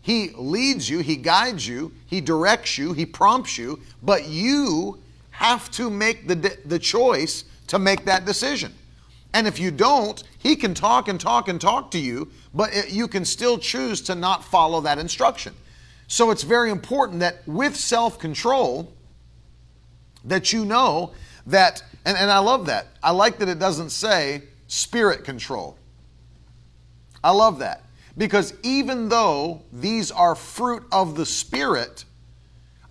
He 0.00 0.30
leads 0.30 0.88
you, 0.88 1.00
He 1.00 1.16
guides 1.16 1.66
you, 1.66 1.92
He 2.06 2.20
directs 2.20 2.78
you, 2.78 2.92
He 2.92 3.04
prompts 3.04 3.58
you, 3.58 3.80
but 4.02 4.28
you 4.28 4.98
have 5.30 5.70
to 5.72 5.90
make 5.90 6.28
the 6.28 6.56
the 6.64 6.78
choice 6.78 7.44
to 7.66 7.78
make 7.78 8.04
that 8.04 8.24
decision. 8.24 8.72
And 9.34 9.46
if 9.46 9.58
you 9.58 9.70
don't, 9.70 10.22
He 10.38 10.56
can 10.56 10.74
talk 10.74 11.08
and 11.08 11.20
talk 11.20 11.48
and 11.48 11.60
talk 11.60 11.90
to 11.92 11.98
you, 11.98 12.30
but 12.54 12.72
it, 12.72 12.90
you 12.90 13.08
can 13.08 13.24
still 13.24 13.58
choose 13.58 14.00
to 14.02 14.14
not 14.14 14.44
follow 14.44 14.80
that 14.82 14.98
instruction. 14.98 15.54
So 16.06 16.30
it's 16.30 16.42
very 16.42 16.70
important 16.70 17.20
that 17.20 17.46
with 17.48 17.74
self 17.74 18.18
control 18.18 18.92
that 20.24 20.52
you 20.52 20.64
know 20.64 21.12
that, 21.46 21.82
and, 22.04 22.16
and 22.16 22.30
I 22.30 22.38
love 22.38 22.66
that. 22.66 22.86
I 23.02 23.10
like 23.10 23.38
that 23.38 23.48
it 23.48 23.58
doesn't 23.58 23.90
say 23.90 24.42
spirit 24.66 25.24
control. 25.24 25.76
I 27.22 27.30
love 27.30 27.58
that. 27.60 27.82
Because 28.16 28.54
even 28.62 29.08
though 29.08 29.62
these 29.72 30.10
are 30.10 30.34
fruit 30.34 30.84
of 30.92 31.16
the 31.16 31.24
Spirit, 31.24 32.04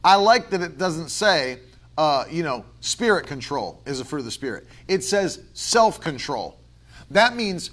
I 0.03 0.15
like 0.15 0.49
that 0.49 0.61
it 0.61 0.77
doesn't 0.77 1.09
say, 1.09 1.59
uh, 1.97 2.25
you 2.29 2.43
know, 2.43 2.65
spirit 2.79 3.27
control 3.27 3.81
is 3.85 3.99
a 3.99 4.05
fruit 4.05 4.19
of 4.19 4.25
the 4.25 4.31
Spirit. 4.31 4.67
It 4.87 5.03
says 5.03 5.43
self 5.53 6.01
control. 6.01 6.57
That 7.11 7.35
means 7.35 7.71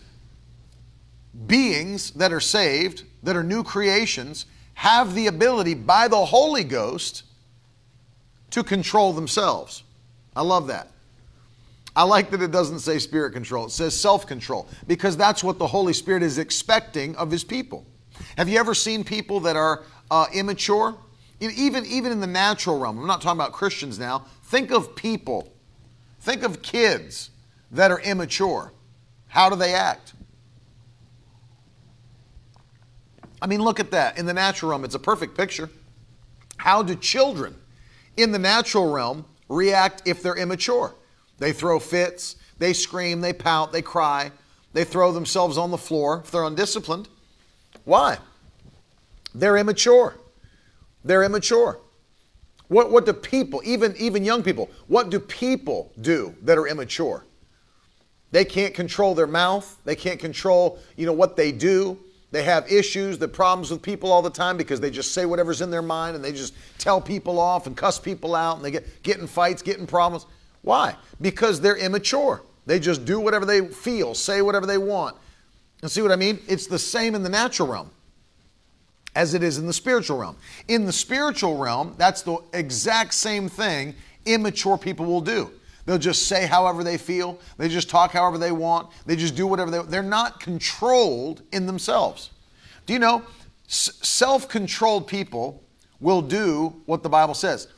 beings 1.47 2.11
that 2.13 2.33
are 2.33 2.41
saved, 2.41 3.05
that 3.23 3.37
are 3.37 3.45
new 3.45 3.63
creations, 3.63 4.47
have 4.75 5.15
the 5.15 5.27
ability 5.27 5.75
by 5.75 6.09
the 6.09 6.25
Holy 6.25 6.65
Ghost 6.65 7.23
to 8.51 8.63
control 8.63 9.13
themselves. 9.13 9.83
I 10.35 10.43
love 10.43 10.69
that. 10.69 10.89
I 11.95 12.05
like 12.05 12.31
that 12.31 12.43
it 12.43 12.53
doesn't 12.53 12.79
say 12.81 12.99
spirit 12.99 13.33
control, 13.33 13.67
it 13.67 13.71
says 13.71 13.99
self 13.99 14.27
control, 14.27 14.69
because 14.87 15.17
that's 15.17 15.43
what 15.43 15.59
the 15.59 15.67
Holy 15.67 15.93
Spirit 15.93 16.23
is 16.23 16.39
expecting 16.39 17.17
of 17.17 17.31
His 17.31 17.43
people. 17.43 17.85
Have 18.37 18.49
you 18.49 18.59
ever 18.59 18.75
seen 18.75 19.05
people 19.05 19.41
that 19.41 19.57
are 19.57 19.85
uh, 20.11 20.27
immature? 20.33 20.97
Even, 21.41 21.87
even 21.87 22.11
in 22.11 22.21
the 22.21 22.27
natural 22.27 22.79
realm, 22.79 22.99
I'm 22.99 23.07
not 23.07 23.21
talking 23.21 23.39
about 23.39 23.53
Christians 23.53 23.99
now. 23.99 24.27
Think 24.45 24.71
of 24.71 24.97
people, 24.97 25.53
think 26.21 26.43
of 26.43 26.63
kids 26.63 27.31
that 27.71 27.91
are 27.91 28.01
immature. 28.01 28.73
How 29.29 29.51
do 29.51 29.57
they 29.57 29.75
act? 29.75 30.15
I 33.41 33.47
mean, 33.47 33.63
look 33.63 33.79
at 33.79 33.93
that. 33.93 34.19
In 34.19 34.27
the 34.27 34.35
natural 34.35 34.71
realm, 34.71 34.85
it's 34.85 34.95
a 34.95 35.01
perfect 35.01 35.37
picture. 35.37 35.71
How 36.57 36.83
do 36.83 36.97
children 36.97 37.55
in 38.19 38.33
the 38.33 38.39
natural 38.39 38.91
realm 38.91 39.25
react 39.49 40.03
if 40.05 40.23
they're 40.23 40.37
immature. 40.37 40.95
They 41.39 41.53
throw 41.53 41.79
fits, 41.79 42.37
they 42.59 42.73
scream, 42.73 43.21
they 43.21 43.33
pout, 43.33 43.73
they 43.73 43.83
cry, 43.83 44.33
they 44.73 44.85
throw 44.85 45.13
themselves 45.13 45.57
on 45.57 45.71
the 45.71 45.79
floor 45.79 46.23
if 46.25 46.31
they're 46.31 46.45
undisciplined. 46.45 47.09
Why? 47.85 48.19
They're 49.35 49.57
immature. 49.57 50.15
They're 51.05 51.23
immature. 51.23 51.79
What, 52.67 52.91
what 52.91 53.07
do 53.07 53.13
people, 53.15 53.63
even, 53.65 53.95
even 53.97 54.25
young 54.25 54.43
people, 54.43 54.69
what 54.89 55.09
do 55.11 55.19
people 55.19 55.91
do 56.01 56.35
that 56.43 56.59
are 56.59 56.67
immature? 56.67 57.25
They 58.31 58.45
can't 58.45 58.75
control 58.75 59.15
their 59.15 59.27
mouth. 59.27 59.79
They 59.85 59.97
can't 59.97 60.21
control, 60.21 60.79
you 60.97 61.07
know, 61.07 61.15
what 61.15 61.37
they 61.37 61.51
do. 61.51 61.99
They 62.31 62.43
have 62.43 62.71
issues, 62.71 63.19
the 63.19 63.29
problems 63.29 63.71
with 63.71 63.81
people 63.81 64.13
all 64.13 64.21
the 64.21 64.31
time 64.31 64.57
because 64.57 64.81
they 64.81 64.91
just 64.91 65.13
say 65.13 65.25
whatever's 65.25 65.63
in 65.63 65.71
their 65.71 65.83
mind 65.83 66.15
and 66.15 66.25
they 66.25 66.33
just 66.33 66.55
tell 66.77 67.01
people 67.01 67.39
off 67.39 67.67
and 67.67 67.77
cuss 67.77 67.99
people 67.99 68.35
out 68.35 68.57
and 68.57 68.65
they 68.65 68.71
get, 68.71 69.03
get 69.03 69.19
in 69.19 69.27
fights, 69.27 69.63
get 69.63 69.79
in 69.79 69.87
problems. 69.87 70.27
Why? 70.63 70.95
Because 71.21 71.61
they're 71.61 71.77
immature. 71.77 72.43
They 72.67 72.79
just 72.79 73.07
do 73.07 73.19
whatever 73.19 73.47
they 73.47 73.67
feel, 73.67 74.15
say 74.15 74.43
whatever 74.43 74.67
they 74.67 74.77
want. 74.77 75.17
And 75.81 75.91
see 75.91 76.03
what 76.03 76.13
I 76.13 76.17
mean? 76.17 76.39
It's 76.47 76.67
the 76.67 76.79
same 76.79 77.15
in 77.15 77.23
the 77.23 77.29
natural 77.31 77.69
realm 77.69 77.91
as 79.15 79.33
it 79.33 79.43
is 79.43 79.57
in 79.57 79.67
the 79.67 79.73
spiritual 79.73 80.19
realm. 80.19 80.37
In 80.69 80.85
the 80.85 80.93
spiritual 80.93 81.57
realm, 81.57 81.95
that's 81.97 82.23
the 82.23 82.39
exact 82.53 83.15
same 83.15 83.49
thing 83.49 83.95
immature 84.27 84.77
people 84.77 85.07
will 85.07 85.23
do. 85.23 85.51
They'll 85.89 85.97
just 85.97 86.29
say 86.29 86.45
however 86.45 86.85
they 86.85 86.99
feel. 86.99 87.39
They 87.57 87.67
just 87.67 87.89
talk 87.89 88.11
however 88.11 88.37
they 88.37 88.53
want. 88.53 88.91
They 89.07 89.17
just 89.17 89.35
do 89.35 89.47
whatever 89.47 89.71
they 89.71 89.81
They're 89.85 90.03
not 90.03 90.39
controlled 90.39 91.41
in 91.51 91.65
themselves. 91.65 92.29
Do 92.85 92.93
you 92.93 92.99
know 92.99 93.23
self 93.69 94.51
controlled 94.51 95.07
people 95.07 95.65
will 95.99 96.21
do 96.21 96.83
what 96.85 97.03
the 97.03 97.09
Bible 97.09 97.33
says? 97.33 97.69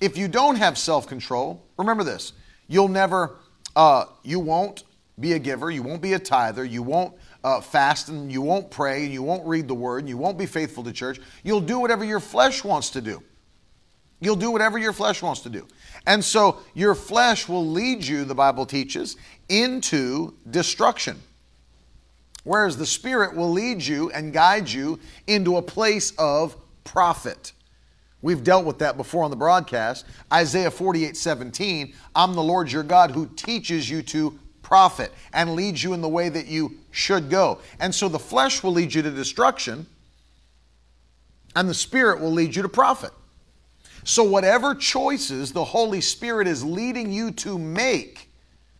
If 0.00 0.16
you 0.16 0.28
don't 0.28 0.56
have 0.56 0.78
self 0.78 1.06
control, 1.06 1.62
remember 1.76 2.04
this 2.04 2.32
you'll 2.68 2.88
never, 2.88 3.36
uh, 3.76 4.06
you 4.22 4.40
won't 4.40 4.84
be 5.20 5.34
a 5.34 5.38
giver, 5.38 5.70
you 5.70 5.82
won't 5.82 6.00
be 6.00 6.14
a 6.14 6.18
tither, 6.18 6.64
you 6.64 6.82
won't 6.82 7.12
uh, 7.44 7.60
fast 7.60 8.08
and 8.08 8.32
you 8.32 8.40
won't 8.40 8.70
pray 8.70 9.04
and 9.04 9.12
you 9.12 9.22
won't 9.22 9.46
read 9.46 9.68
the 9.68 9.74
word 9.74 9.98
and 9.98 10.08
you 10.08 10.16
won't 10.16 10.38
be 10.38 10.46
faithful 10.46 10.82
to 10.84 10.92
church. 10.92 11.20
You'll 11.44 11.60
do 11.60 11.78
whatever 11.78 12.02
your 12.02 12.20
flesh 12.20 12.64
wants 12.64 12.88
to 12.90 13.02
do. 13.02 13.22
You'll 14.20 14.36
do 14.36 14.50
whatever 14.50 14.78
your 14.78 14.92
flesh 14.92 15.22
wants 15.22 15.42
to 15.42 15.50
do. 15.50 15.66
And 16.08 16.24
so 16.24 16.60
your 16.72 16.94
flesh 16.94 17.48
will 17.48 17.66
lead 17.66 18.02
you, 18.02 18.24
the 18.24 18.34
Bible 18.34 18.64
teaches, 18.64 19.18
into 19.50 20.32
destruction. 20.50 21.20
Whereas 22.44 22.78
the 22.78 22.86
Spirit 22.86 23.36
will 23.36 23.50
lead 23.52 23.82
you 23.82 24.10
and 24.12 24.32
guide 24.32 24.70
you 24.70 24.98
into 25.26 25.58
a 25.58 25.62
place 25.62 26.14
of 26.16 26.56
profit. 26.82 27.52
We've 28.22 28.42
dealt 28.42 28.64
with 28.64 28.78
that 28.78 28.96
before 28.96 29.22
on 29.22 29.30
the 29.30 29.36
broadcast. 29.36 30.06
Isaiah 30.32 30.70
48 30.70 31.14
17, 31.14 31.94
I'm 32.14 32.32
the 32.32 32.42
Lord 32.42 32.72
your 32.72 32.82
God 32.84 33.10
who 33.10 33.26
teaches 33.36 33.90
you 33.90 34.00
to 34.04 34.38
profit 34.62 35.12
and 35.34 35.54
leads 35.54 35.84
you 35.84 35.92
in 35.92 36.00
the 36.00 36.08
way 36.08 36.30
that 36.30 36.46
you 36.46 36.78
should 36.90 37.28
go. 37.28 37.58
And 37.80 37.94
so 37.94 38.08
the 38.08 38.18
flesh 38.18 38.62
will 38.62 38.72
lead 38.72 38.94
you 38.94 39.02
to 39.02 39.10
destruction, 39.10 39.86
and 41.54 41.68
the 41.68 41.74
Spirit 41.74 42.18
will 42.18 42.32
lead 42.32 42.56
you 42.56 42.62
to 42.62 42.68
profit. 42.68 43.12
So, 44.08 44.24
whatever 44.24 44.74
choices 44.74 45.52
the 45.52 45.66
Holy 45.66 46.00
Spirit 46.00 46.48
is 46.48 46.64
leading 46.64 47.12
you 47.12 47.30
to 47.32 47.58
make, 47.58 48.30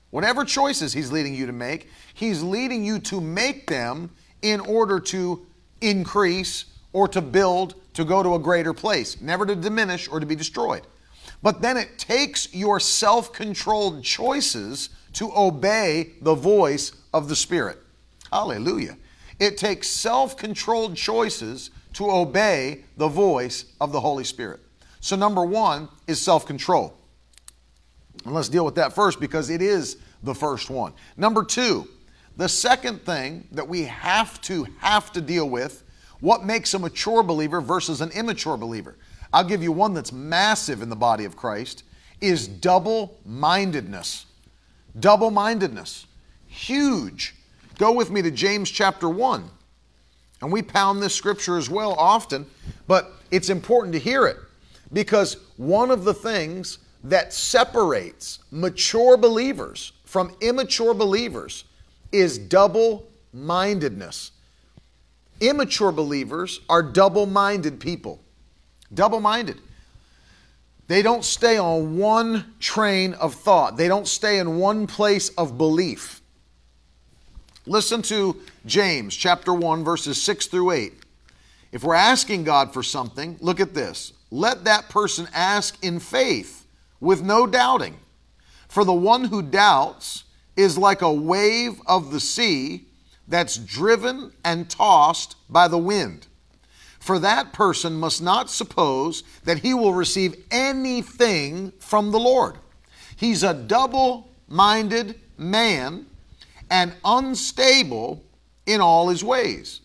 whatever 0.09 0.43
choices 0.43 0.95
He's 0.95 1.13
leading 1.13 1.35
you 1.35 1.45
to 1.45 1.53
make, 1.53 1.91
He's 2.15 2.43
leading 2.43 2.83
you 2.83 2.99
to 3.01 3.21
make 3.21 3.67
them 3.67 4.09
in 4.41 4.59
order 4.61 4.99
to 5.01 5.47
increase 5.83 6.65
or 6.95 7.09
to 7.09 7.21
build 7.21 7.75
to 7.93 8.07
go 8.07 8.23
to 8.23 8.37
a 8.37 8.39
greater 8.39 8.73
place, 8.73 9.21
never 9.21 9.45
to 9.45 9.55
diminish 9.55 10.09
or 10.09 10.19
to 10.19 10.25
be 10.25 10.35
destroyed. 10.35 10.87
But 11.43 11.61
then 11.61 11.77
it 11.77 11.99
takes 11.99 12.55
your 12.55 12.81
self 12.81 13.31
controlled 13.31 14.03
choices 14.03 14.89
to 15.13 15.31
obey 15.37 16.15
the 16.23 16.35
voice 16.35 16.93
of 17.13 17.29
the 17.29 17.37
Spirit. 17.37 17.77
Hallelujah. 18.33 18.97
It 19.39 19.59
takes 19.59 19.91
self 19.91 20.39
controlled 20.39 20.97
choices 20.97 21.71
to 21.93 22.11
obey 22.11 22.85
the 22.97 23.09
voice 23.09 23.67
of 23.79 23.93
the 23.93 24.01
Holy 24.01 24.25
Spirit. 24.25 24.61
So, 25.01 25.17
number 25.17 25.45
one 25.45 25.89
is 26.07 26.21
self 26.21 26.47
control. 26.47 26.95
And 28.25 28.35
let's 28.35 28.49
deal 28.49 28.65
with 28.65 28.75
that 28.77 28.95
first 28.95 29.21
because 29.21 29.51
it 29.51 29.63
is 29.63 29.99
the 30.23 30.35
first 30.35 30.71
one. 30.71 30.93
Number 31.17 31.45
two, 31.45 31.89
the 32.37 32.49
second 32.49 33.03
thing 33.03 33.47
that 33.53 33.67
we 33.67 33.85
have 33.85 34.41
to 34.43 34.67
have 34.79 35.13
to 35.13 35.21
deal 35.21 35.49
with 35.49 35.85
what 36.21 36.45
makes 36.45 36.75
a 36.75 36.79
mature 36.79 37.23
believer 37.23 37.61
versus 37.61 38.01
an 38.01 38.11
immature 38.11 38.57
believer. 38.57 38.97
I'll 39.33 39.45
give 39.45 39.63
you 39.63 39.73
one 39.73 39.95
that's 39.95 40.13
massive 40.13 40.83
in 40.83 40.89
the 40.89 40.97
body 40.97 41.25
of 41.25 41.37
Christ 41.37 41.85
is 42.21 42.49
double-mindedness. 42.49 44.27
Double-mindedness. 44.99 46.07
Huge. 46.47 47.35
Go 47.79 47.93
with 47.93 48.11
me 48.11 48.23
to 48.23 48.31
James 48.31 48.71
chapter 48.71 49.09
1. 49.09 49.49
And 50.41 50.53
we 50.53 50.63
pound 50.63 51.03
this 51.03 51.15
scripture 51.15 51.57
as 51.57 51.69
well 51.69 51.93
often, 51.95 52.47
but 52.87 53.13
it's 53.31 53.51
important 53.51 53.93
to 53.95 54.01
hear 54.01 54.27
it. 54.27 54.37
Because 54.93 55.37
one 55.57 55.91
of 55.91 56.05
the 56.05 56.15
things 56.15 56.79
that 57.05 57.33
separates 57.33 58.41
mature 58.51 59.17
believers 59.17 59.93
from 60.05 60.35
immature 60.41 60.95
believers 60.95 61.65
is 62.13 62.39
double 62.39 63.07
mindedness. 63.33 64.33
Immature 65.41 65.93
believers 65.93 66.61
are 66.69 66.83
double 66.83 67.27
minded 67.27 67.79
people. 67.79 68.21
Double 68.93 69.21
minded. 69.21 69.61
They 70.89 71.03
don't 71.03 71.25
stay 71.25 71.59
on 71.59 71.99
one 71.99 72.55
train 72.59 73.13
of 73.15 73.35
thought, 73.35 73.77
they 73.77 73.89
don't 73.89 74.09
stay 74.09 74.39
in 74.39 74.57
one 74.59 74.87
place 74.87 75.29
of 75.31 75.59
belief. 75.59 76.23
Listen 77.67 78.01
to 78.03 78.41
James 78.65 79.15
chapter 79.15 79.53
1, 79.53 79.85
verses 79.85 80.21
6 80.23 80.47
through 80.47 80.71
8. 80.71 80.95
If 81.71 81.85
we're 81.85 81.95
asking 81.95 82.45
God 82.45 82.73
for 82.73 82.83
something, 82.83 83.37
look 83.41 83.61
at 83.61 83.75
this. 83.75 84.15
Let 84.31 84.65
that 84.65 84.89
person 84.89 85.29
ask 85.33 85.83
in 85.83 86.01
faith 86.01 86.67
with 87.01 87.23
no 87.23 87.47
doubting. 87.47 87.99
For 88.69 88.85
the 88.85 88.93
one 88.93 89.25
who 89.25 89.43
doubts 89.43 90.25
is 90.57 90.77
like 90.77 91.03
a 91.03 91.13
wave 91.13 91.81
of 91.87 92.11
the 92.11 92.21
sea 92.21 92.87
that's 93.27 93.57
driven 93.57 94.33
and 94.45 94.69
tossed 94.69 95.37
by 95.49 95.69
the 95.69 95.79
wind. 95.79 96.27
For 96.99 97.19
that 97.21 97.53
person 97.53 97.95
must 97.95 98.21
not 98.21 98.51
suppose 98.51 99.23
that 99.45 99.61
he 99.61 99.73
will 99.73 99.95
receive 99.95 100.35
anything 100.51 101.73
from 101.79 102.11
the 102.11 102.19
Lord. 102.19 102.57
He's 103.17 103.43
a 103.43 103.55
double 103.55 104.29
minded 104.49 105.19
man 105.39 106.07
and 106.71 106.93
unstable 107.05 108.23
in 108.67 108.81
all 108.81 109.09
his 109.09 109.25
ways. 109.25 109.81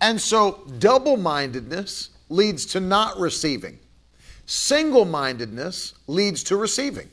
And 0.00 0.20
so, 0.20 0.62
double 0.78 1.16
mindedness 1.16 2.10
leads 2.30 2.64
to 2.64 2.80
not 2.80 3.18
receiving, 3.18 3.78
single 4.46 5.04
mindedness 5.04 5.92
leads 6.06 6.42
to 6.44 6.56
receiving. 6.56 7.10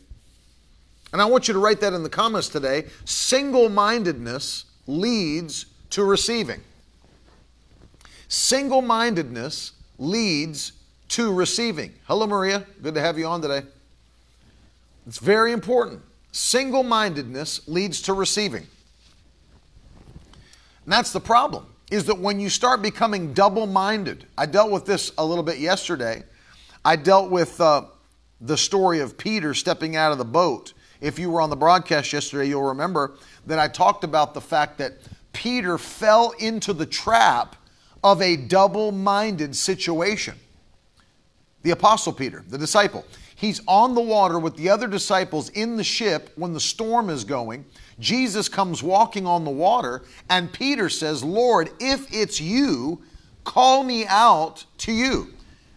And 1.12 1.22
I 1.22 1.26
want 1.26 1.48
you 1.48 1.54
to 1.54 1.60
write 1.60 1.82
that 1.82 1.94
in 1.94 2.04
the 2.04 2.10
comments 2.10 2.48
today. 2.48 2.86
Single 3.06 3.70
mindedness 3.70 4.66
leads 4.88 5.66
to 5.92 6.04
receiving. 6.04 6.62
Single 8.28 8.82
mindedness 8.82 9.72
leads 9.98 10.74
to 11.10 11.34
receiving. 11.34 11.94
Hello, 12.08 12.28
Maria. 12.28 12.66
Good 12.82 12.94
to 12.96 13.02
have 13.02 13.18
you 13.18 13.26
on 13.26 13.42
today. 13.42 13.64
It's 15.08 15.20
very 15.20 15.54
important. 15.54 16.02
Single 16.34 16.84
mindedness 16.84 17.68
leads 17.68 18.02
to 18.04 18.14
receiving. 18.14 18.68
And 20.84 20.94
that's 20.94 21.12
the 21.12 21.22
problem, 21.22 21.66
is 21.90 22.06
that 22.06 22.18
when 22.20 22.40
you 22.40 22.50
start 22.50 22.82
becoming 22.82 23.34
double 23.34 23.66
minded, 23.66 24.26
I 24.38 24.46
dealt 24.46 24.72
with 24.72 24.86
this 24.86 25.12
a 25.18 25.26
little 25.26 25.44
bit 25.44 25.58
yesterday. 25.58 26.24
I 26.84 26.96
dealt 26.96 27.32
with 27.32 27.60
uh, 27.62 27.86
the 28.42 28.58
story 28.58 29.00
of 29.00 29.18
Peter 29.18 29.54
stepping 29.54 29.96
out 29.96 30.12
of 30.12 30.18
the 30.18 30.26
boat. 30.26 30.74
If 31.00 31.18
you 31.20 31.30
were 31.30 31.42
on 31.42 31.50
the 31.50 31.56
broadcast 31.56 32.12
yesterday, 32.12 32.50
you'll 32.50 32.64
remember 32.64 33.16
that 33.46 33.60
I 33.60 33.68
talked 33.68 34.04
about 34.04 34.34
the 34.34 34.42
fact 34.42 34.78
that 34.80 34.94
Peter 35.32 35.78
fell 35.78 36.32
into 36.40 36.74
the 36.74 36.86
trap 36.86 37.56
of 38.04 38.22
a 38.22 38.36
double 38.36 38.92
minded 38.92 39.56
situation. 39.56 40.36
The 41.64 41.72
Apostle 41.72 42.14
Peter, 42.14 42.44
the 42.48 42.58
disciple, 42.58 43.06
he's 43.36 43.62
on 43.68 43.96
the 43.96 44.02
water 44.02 44.40
with 44.40 44.56
the 44.56 44.70
other 44.70 44.88
disciples 44.88 45.50
in 45.50 45.78
the 45.78 45.84
ship 45.84 46.32
when 46.36 46.54
the 46.54 46.60
storm 46.60 47.10
is 47.10 47.24
going. 47.24 47.66
Jesus 48.00 48.48
comes 48.48 48.84
walking 48.84 49.26
on 49.26 49.44
the 49.44 49.52
water, 49.52 50.04
and 50.30 50.54
Peter 50.54 50.90
says, 50.90 51.24
Lord, 51.24 51.70
if 51.80 52.14
it's 52.14 52.40
you, 52.40 53.02
call 53.44 53.84
me 53.84 54.06
out 54.06 54.66
to 54.80 54.92
you. 54.92 55.34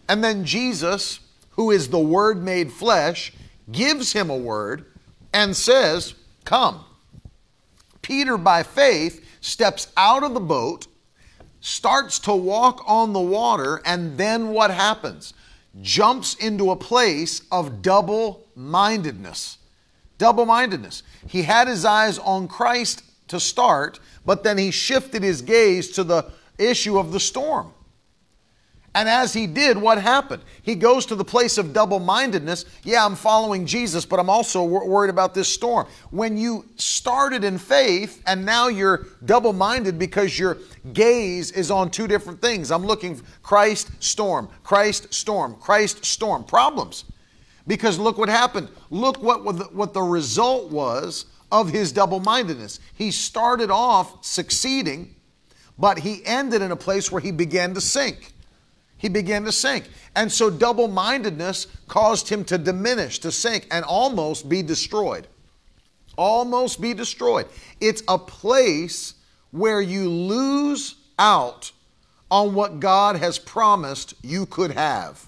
And 0.07 0.23
then 0.23 0.45
Jesus, 0.45 1.19
who 1.51 1.71
is 1.71 1.87
the 1.87 1.99
Word 1.99 2.43
made 2.43 2.71
flesh, 2.71 3.33
gives 3.71 4.13
him 4.13 4.29
a 4.29 4.37
word 4.37 4.85
and 5.33 5.55
says, 5.55 6.13
Come. 6.45 6.83
Peter, 8.01 8.37
by 8.37 8.63
faith, 8.63 9.25
steps 9.41 9.91
out 9.95 10.23
of 10.23 10.33
the 10.33 10.39
boat, 10.39 10.87
starts 11.59 12.19
to 12.19 12.33
walk 12.33 12.83
on 12.87 13.13
the 13.13 13.19
water, 13.19 13.81
and 13.85 14.17
then 14.17 14.49
what 14.49 14.71
happens? 14.71 15.33
Jumps 15.81 16.33
into 16.35 16.71
a 16.71 16.75
place 16.75 17.43
of 17.51 17.81
double 17.81 18.47
mindedness. 18.55 19.57
Double 20.21 20.45
mindedness. 20.45 21.01
He 21.25 21.41
had 21.41 21.67
his 21.67 21.83
eyes 21.83 22.19
on 22.19 22.47
Christ 22.47 23.01
to 23.29 23.39
start, 23.39 23.99
but 24.23 24.43
then 24.43 24.55
he 24.55 24.69
shifted 24.69 25.23
his 25.23 25.41
gaze 25.41 25.89
to 25.93 26.03
the 26.03 26.29
issue 26.59 26.99
of 26.99 27.11
the 27.11 27.19
storm. 27.19 27.73
And 28.93 29.09
as 29.09 29.33
he 29.33 29.47
did, 29.47 29.77
what 29.77 29.99
happened? 29.99 30.43
He 30.61 30.75
goes 30.75 31.07
to 31.07 31.15
the 31.15 31.25
place 31.25 31.57
of 31.57 31.73
double 31.73 31.97
mindedness. 31.97 32.65
Yeah, 32.83 33.03
I'm 33.03 33.15
following 33.15 33.65
Jesus, 33.65 34.05
but 34.05 34.19
I'm 34.19 34.29
also 34.29 34.63
wor- 34.63 34.87
worried 34.87 35.09
about 35.09 35.33
this 35.33 35.49
storm. 35.49 35.87
When 36.11 36.37
you 36.37 36.65
started 36.75 37.43
in 37.43 37.57
faith 37.57 38.21
and 38.27 38.45
now 38.45 38.67
you're 38.67 39.07
double 39.25 39.53
minded 39.53 39.97
because 39.97 40.37
your 40.37 40.59
gaze 40.93 41.49
is 41.49 41.71
on 41.71 41.89
two 41.89 42.05
different 42.07 42.39
things. 42.41 42.69
I'm 42.69 42.85
looking 42.85 43.19
Christ, 43.41 43.89
storm, 44.03 44.49
Christ, 44.61 45.11
storm, 45.11 45.55
Christ, 45.55 46.05
storm. 46.05 46.43
Problems. 46.43 47.05
Because 47.67 47.99
look 47.99 48.17
what 48.17 48.29
happened. 48.29 48.69
Look 48.89 49.21
what, 49.21 49.73
what 49.73 49.93
the 49.93 50.01
result 50.01 50.71
was 50.71 51.25
of 51.51 51.69
his 51.69 51.91
double 51.91 52.19
mindedness. 52.19 52.79
He 52.93 53.11
started 53.11 53.69
off 53.69 54.23
succeeding, 54.25 55.15
but 55.77 55.99
he 55.99 56.25
ended 56.25 56.61
in 56.61 56.71
a 56.71 56.75
place 56.75 57.11
where 57.11 57.21
he 57.21 57.31
began 57.31 57.73
to 57.73 57.81
sink. 57.81 58.33
He 58.97 59.09
began 59.09 59.43
to 59.45 59.51
sink. 59.51 59.89
And 60.15 60.31
so 60.31 60.49
double 60.49 60.87
mindedness 60.87 61.67
caused 61.87 62.29
him 62.29 62.43
to 62.45 62.57
diminish, 62.57 63.19
to 63.19 63.31
sink, 63.31 63.67
and 63.71 63.83
almost 63.83 64.47
be 64.47 64.61
destroyed. 64.61 65.27
Almost 66.17 66.81
be 66.81 66.93
destroyed. 66.93 67.47
It's 67.79 68.03
a 68.07 68.17
place 68.17 69.15
where 69.51 69.81
you 69.81 70.07
lose 70.07 70.95
out 71.17 71.71
on 72.29 72.53
what 72.53 72.79
God 72.79 73.15
has 73.15 73.39
promised 73.39 74.13
you 74.21 74.45
could 74.45 74.71
have. 74.71 75.27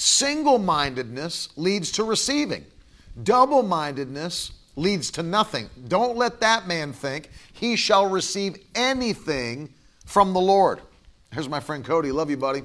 Single 0.00 0.58
mindedness 0.58 1.50
leads 1.56 1.92
to 1.92 2.04
receiving, 2.04 2.64
double 3.22 3.62
mindedness 3.62 4.50
leads 4.74 5.10
to 5.10 5.22
nothing. 5.22 5.68
Don't 5.88 6.16
let 6.16 6.40
that 6.40 6.66
man 6.66 6.94
think 6.94 7.28
he 7.52 7.76
shall 7.76 8.08
receive 8.08 8.56
anything 8.74 9.68
from 10.06 10.32
the 10.32 10.40
Lord. 10.40 10.80
Here's 11.34 11.50
my 11.50 11.60
friend 11.60 11.84
Cody. 11.84 12.12
Love 12.12 12.30
you, 12.30 12.38
buddy. 12.38 12.62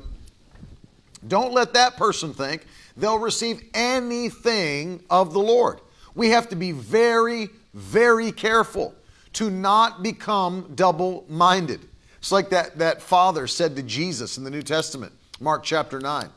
Don't 1.28 1.52
let 1.52 1.74
that 1.74 1.98
person 1.98 2.34
think 2.34 2.68
they'll 2.96 3.20
receive 3.20 3.64
anything 3.74 5.04
of 5.10 5.34
the 5.34 5.42
Lord. 5.42 5.82
We 6.16 6.30
have 6.30 6.48
to 6.48 6.56
be 6.56 6.72
very, 6.72 7.50
very 7.74 8.32
careful 8.32 8.96
to 9.34 9.50
not 9.50 10.02
become 10.02 10.72
double 10.74 11.26
minded. 11.28 11.82
It's 12.20 12.32
like 12.32 12.50
that, 12.52 12.78
that 12.78 13.02
father 13.02 13.46
said 13.46 13.76
to 13.76 13.84
Jesus 13.84 14.38
in 14.38 14.46
the 14.46 14.50
New 14.50 14.62
Testament, 14.62 15.12
Mark 15.42 15.64
chapter 15.64 16.00
9. 16.00 16.30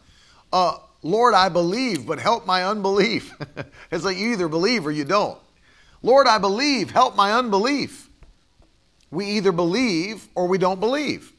Uh, 0.52 0.78
Lord, 1.02 1.34
I 1.34 1.48
believe, 1.48 2.06
but 2.06 2.18
help 2.18 2.46
my 2.46 2.64
unbelief. 2.64 3.34
it's 3.90 4.04
like 4.04 4.16
you 4.16 4.32
either 4.32 4.48
believe 4.48 4.86
or 4.86 4.90
you 4.90 5.04
don't. 5.04 5.38
Lord, 6.02 6.26
I 6.26 6.38
believe, 6.38 6.90
help 6.90 7.16
my 7.16 7.32
unbelief. 7.32 8.08
We 9.10 9.26
either 9.26 9.52
believe 9.52 10.28
or 10.34 10.46
we 10.46 10.58
don't 10.58 10.80
believe. 10.80 11.32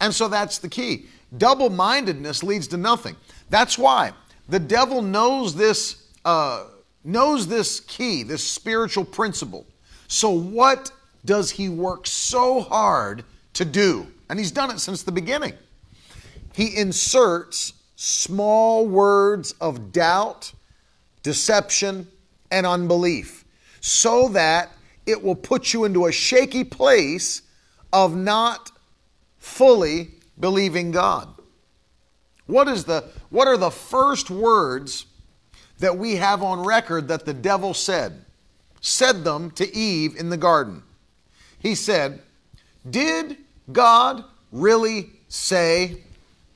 And 0.00 0.14
so 0.14 0.28
that's 0.28 0.58
the 0.58 0.68
key. 0.68 1.06
Double 1.36 1.70
mindedness 1.70 2.42
leads 2.42 2.68
to 2.68 2.76
nothing. 2.76 3.16
That's 3.48 3.78
why 3.78 4.12
the 4.48 4.58
devil 4.58 5.02
knows 5.02 5.54
this, 5.54 6.08
uh, 6.24 6.64
knows 7.04 7.46
this 7.46 7.80
key, 7.80 8.22
this 8.22 8.44
spiritual 8.44 9.04
principle. 9.04 9.66
So, 10.08 10.30
what 10.30 10.90
does 11.24 11.50
he 11.50 11.68
work 11.68 12.06
so 12.06 12.60
hard 12.60 13.24
to 13.54 13.64
do? 13.64 14.08
And 14.28 14.38
he's 14.38 14.50
done 14.50 14.70
it 14.70 14.80
since 14.80 15.02
the 15.02 15.12
beginning. 15.12 15.54
He 16.52 16.76
inserts 16.76 17.74
small 18.02 18.86
words 18.86 19.52
of 19.60 19.92
doubt, 19.92 20.54
deception, 21.22 22.08
and 22.50 22.64
unbelief 22.64 23.44
so 23.82 24.30
that 24.30 24.70
it 25.04 25.22
will 25.22 25.34
put 25.34 25.74
you 25.74 25.84
into 25.84 26.06
a 26.06 26.12
shaky 26.12 26.64
place 26.64 27.42
of 27.92 28.16
not 28.16 28.72
fully 29.36 30.12
believing 30.38 30.90
God. 30.90 31.28
What 32.46 32.68
is 32.68 32.84
the 32.84 33.04
what 33.28 33.46
are 33.46 33.58
the 33.58 33.70
first 33.70 34.30
words 34.30 35.04
that 35.78 35.98
we 35.98 36.16
have 36.16 36.42
on 36.42 36.64
record 36.64 37.08
that 37.08 37.26
the 37.26 37.34
devil 37.34 37.74
said? 37.74 38.24
Said 38.80 39.24
them 39.24 39.50
to 39.52 39.76
Eve 39.76 40.16
in 40.16 40.30
the 40.30 40.38
garden. 40.38 40.82
He 41.58 41.74
said, 41.74 42.22
"Did 42.88 43.36
God 43.70 44.24
really 44.52 45.10
say?" 45.28 46.02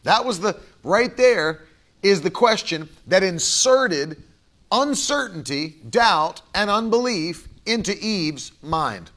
That 0.04 0.24
was 0.24 0.40
the 0.40 0.58
right 0.84 1.16
there 1.16 1.62
is 2.02 2.20
the 2.20 2.30
question 2.30 2.88
that 3.06 3.22
inserted 3.22 4.22
uncertainty, 4.70 5.76
doubt, 5.88 6.42
and 6.54 6.68
unbelief 6.68 7.48
into 7.66 7.96
Eve's 7.98 8.52
mind. 8.62 9.10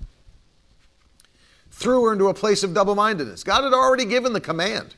Threw 1.71 2.05
her 2.05 2.13
into 2.13 2.27
a 2.27 2.33
place 2.33 2.63
of 2.63 2.73
double 2.73 2.95
mindedness. 2.95 3.43
God 3.43 3.63
had 3.63 3.73
already 3.73 4.05
given 4.05 4.33
the 4.33 4.41
command. 4.41 4.95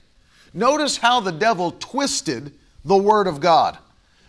Notice 0.53 0.97
how 0.97 1.19
the 1.19 1.31
devil 1.31 1.71
twisted 1.79 2.53
the 2.85 2.97
Word 2.97 3.27
of 3.27 3.39
God. 3.39 3.77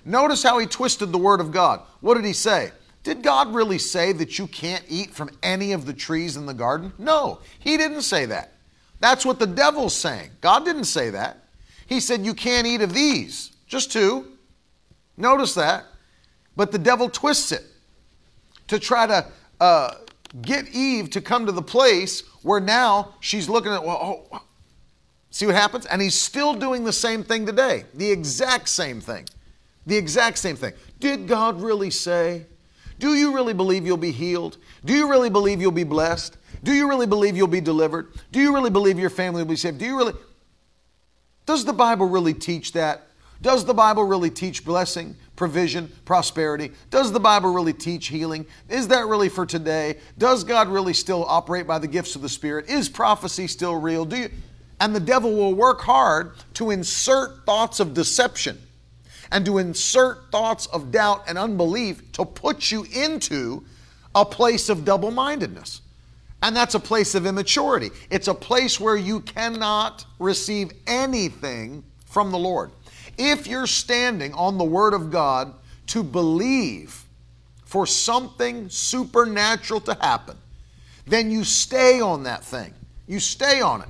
Notice 0.05 0.43
how 0.43 0.59
he 0.59 0.67
twisted 0.67 1.13
the 1.13 1.19
Word 1.19 1.41
of 1.41 1.53
God. 1.53 1.81
What 2.01 2.15
did 2.15 2.25
he 2.25 2.33
say? 2.33 2.73
Did 3.03 3.23
God 3.23 3.55
really 3.55 3.79
say 3.79 4.13
that 4.13 4.39
you 4.39 4.47
can't 4.47 4.85
eat 4.89 5.11
from 5.11 5.31
any 5.43 5.73
of 5.73 5.87
the 5.87 5.93
trees 5.93 6.37
in 6.37 6.47
the 6.47 6.55
garden? 6.55 6.93
No, 6.99 7.39
he 7.59 7.77
didn't 7.77 8.03
say 8.03 8.27
that. 8.27 8.53
That's 9.01 9.25
what 9.25 9.39
the 9.39 9.47
devil's 9.47 9.95
saying. 9.95 10.31
God 10.41 10.65
didn't 10.65 10.85
say 10.85 11.11
that. 11.11 11.39
He 11.91 11.99
said, 11.99 12.25
You 12.25 12.33
can't 12.33 12.67
eat 12.67 12.81
of 12.81 12.95
these, 12.95 13.51
just 13.67 13.93
two. 13.93 14.39
Notice 15.19 15.55
that. 15.55 15.85
But 16.57 16.73
the 16.73 16.79
devil 16.79 17.11
twists 17.11 17.53
it 17.53 17.65
to 18.69 18.79
try 18.79 19.07
to 19.07 19.27
uh, 19.61 19.95
get 20.41 20.69
Eve 20.69 21.11
to 21.11 21.21
come 21.21 21.47
to 21.47 21.53
the 21.53 21.63
place 21.63 22.23
where 22.43 22.61
now 22.61 23.15
she's 23.21 23.49
looking 23.49 23.73
at, 23.73 23.85
well, 23.85 24.25
oh, 24.33 24.43
see 25.31 25.47
what 25.47 25.57
happens? 25.57 25.85
And 25.87 26.01
he's 26.01 26.15
still 26.15 26.55
doing 26.55 26.85
the 26.85 26.93
same 26.93 27.25
thing 27.25 27.45
today, 27.45 27.85
the 27.93 28.11
exact 28.11 28.69
same 28.69 29.01
thing. 29.01 29.27
The 29.85 29.97
exact 29.97 30.39
same 30.39 30.57
thing. 30.57 30.75
Did 31.01 31.27
God 31.27 31.61
really 31.61 31.91
say? 31.91 32.47
Do 33.01 33.15
you 33.15 33.35
really 33.35 33.55
believe 33.55 33.85
you'll 33.85 33.97
be 33.97 34.13
healed? 34.13 34.59
Do 34.85 34.95
you 34.95 35.11
really 35.11 35.31
believe 35.31 35.61
you'll 35.61 35.73
be 35.73 35.85
blessed? 35.85 36.37
Do 36.63 36.73
you 36.73 36.89
really 36.89 37.07
believe 37.07 37.37
you'll 37.37 37.49
be 37.49 37.63
delivered? 37.63 38.13
Do 38.31 38.41
you 38.41 38.55
really 38.55 38.71
believe 38.71 38.99
your 38.99 39.11
family 39.11 39.43
will 39.43 39.49
be 39.49 39.57
saved? 39.57 39.79
Do 39.79 39.87
you 39.87 39.97
really? 39.97 40.13
Does 41.47 41.65
the 41.65 41.73
Bible 41.73 42.07
really 42.07 42.35
teach 42.35 42.73
that? 42.73 43.07
Does 43.43 43.65
the 43.65 43.75
Bible 43.75 44.05
really 44.05 44.31
teach 44.31 44.65
blessing, 44.65 45.17
provision, 45.35 45.91
prosperity? 46.05 46.73
Does 46.91 47.11
the 47.11 47.21
Bible 47.21 47.53
really 47.53 47.73
teach 47.73 48.09
healing? 48.09 48.45
Is 48.69 48.89
that 48.89 49.07
really 49.07 49.31
for 49.31 49.47
today? 49.47 49.97
Does 50.19 50.45
God 50.45 50.69
really 50.69 50.93
still 50.93 51.25
operate 51.27 51.67
by 51.67 51.79
the 51.79 51.89
gifts 51.89 52.17
of 52.17 52.23
the 52.23 52.29
Spirit? 52.29 52.69
Is 52.69 52.89
prophecy 52.89 53.47
still 53.47 53.77
real? 53.77 54.05
Do 54.05 54.17
you? 54.17 54.31
And 54.79 54.95
the 54.95 55.01
devil 55.01 55.35
will 55.35 55.55
work 55.55 55.81
hard 55.81 56.33
to 56.55 56.71
insert 56.71 57.47
thoughts 57.47 57.81
of 57.81 57.95
deception 57.95 58.59
and 59.31 59.45
to 59.47 59.59
insert 59.59 60.31
thoughts 60.31 60.67
of 60.67 60.91
doubt 60.91 61.25
and 61.27 61.39
unbelief 61.39 62.13
to 62.13 62.25
put 62.25 62.71
you 62.71 62.85
into 62.95 63.65
a 64.15 64.25
place 64.25 64.69
of 64.69 64.85
double 64.85 65.11
mindedness. 65.11 65.81
And 66.43 66.57
that's 66.57 66.75
a 66.75 66.81
place 66.81 67.15
of 67.15 67.27
immaturity. 67.27 67.91
It's 68.11 68.29
a 68.29 68.35
place 68.35 68.81
where 68.81 68.97
you 68.97 69.21
cannot 69.21 70.07
receive 70.19 70.73
anything 70.87 71.85
from 72.07 72.31
the 72.31 72.39
Lord. 72.39 72.71
If 73.19 73.47
you're 73.47 73.67
standing 73.67 74.33
on 74.33 74.57
the 74.57 74.65
Word 74.65 74.95
of 74.95 75.11
God 75.11 75.53
to 75.89 76.03
believe 76.03 77.05
for 77.65 77.87
something 77.87 78.69
supernatural 78.71 79.81
to 79.83 79.95
happen, 80.01 80.37
then 81.07 81.31
you 81.31 81.45
stay 81.45 82.01
on 82.01 82.23
that 82.23 82.43
thing. 82.43 82.73
You 83.07 83.21
stay 83.21 83.61
on 83.61 83.83
it. 83.83 83.89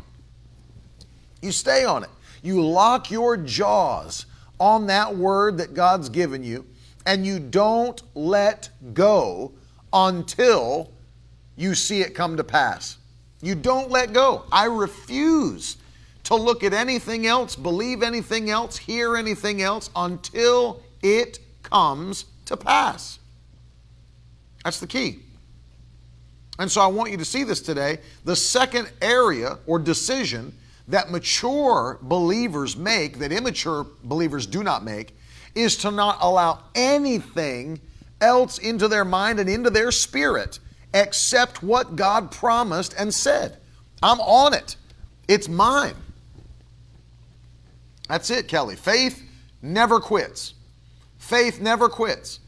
You 1.42 1.52
stay 1.52 1.84
on 1.84 2.02
it. 2.02 2.10
You 2.42 2.62
lock 2.62 3.10
your 3.10 3.36
jaws 3.36 4.26
on 4.58 4.86
that 4.86 5.16
word 5.16 5.58
that 5.58 5.74
God's 5.74 6.08
given 6.08 6.42
you, 6.42 6.66
and 7.06 7.24
you 7.24 7.38
don't 7.38 8.02
let 8.14 8.70
go 8.92 9.52
until 9.92 10.90
you 11.60 11.74
see 11.74 12.00
it 12.00 12.14
come 12.14 12.38
to 12.38 12.44
pass. 12.44 12.96
You 13.42 13.54
don't 13.54 13.90
let 13.90 14.14
go. 14.14 14.44
I 14.50 14.64
refuse 14.64 15.76
to 16.24 16.34
look 16.34 16.64
at 16.64 16.72
anything 16.72 17.26
else, 17.26 17.54
believe 17.54 18.02
anything 18.02 18.48
else, 18.48 18.78
hear 18.78 19.16
anything 19.16 19.60
else 19.60 19.90
until 19.94 20.82
it 21.02 21.38
comes 21.62 22.24
to 22.46 22.56
pass. 22.56 23.18
That's 24.64 24.80
the 24.80 24.86
key. 24.86 25.20
And 26.58 26.70
so 26.70 26.80
I 26.80 26.86
want 26.86 27.10
you 27.10 27.18
to 27.18 27.24
see 27.24 27.44
this 27.44 27.60
today. 27.60 27.98
The 28.24 28.36
second 28.36 28.90
area 29.02 29.58
or 29.66 29.78
decision 29.78 30.54
that 30.88 31.10
mature 31.10 31.98
believers 32.02 32.76
make, 32.76 33.18
that 33.18 33.32
immature 33.32 33.86
believers 34.04 34.46
do 34.46 34.62
not 34.62 34.82
make, 34.82 35.14
is 35.54 35.76
to 35.78 35.90
not 35.90 36.18
allow 36.20 36.60
anything 36.74 37.80
else 38.20 38.58
into 38.58 38.88
their 38.88 39.04
mind 39.04 39.40
and 39.40 39.48
into 39.48 39.70
their 39.70 39.90
spirit 39.90 40.58
except 40.94 41.62
what 41.62 41.96
God 41.96 42.30
promised 42.30 42.94
and 42.98 43.12
said. 43.12 43.58
I'm 44.02 44.20
on 44.20 44.54
it, 44.54 44.76
it's 45.28 45.48
mine. 45.48 45.94
That's 48.08 48.30
it, 48.30 48.48
Kelly. 48.48 48.74
Faith 48.74 49.22
never 49.62 50.00
quits. 50.00 50.54
Faith 51.18 51.60
never 51.60 51.88
quits. 51.88 52.40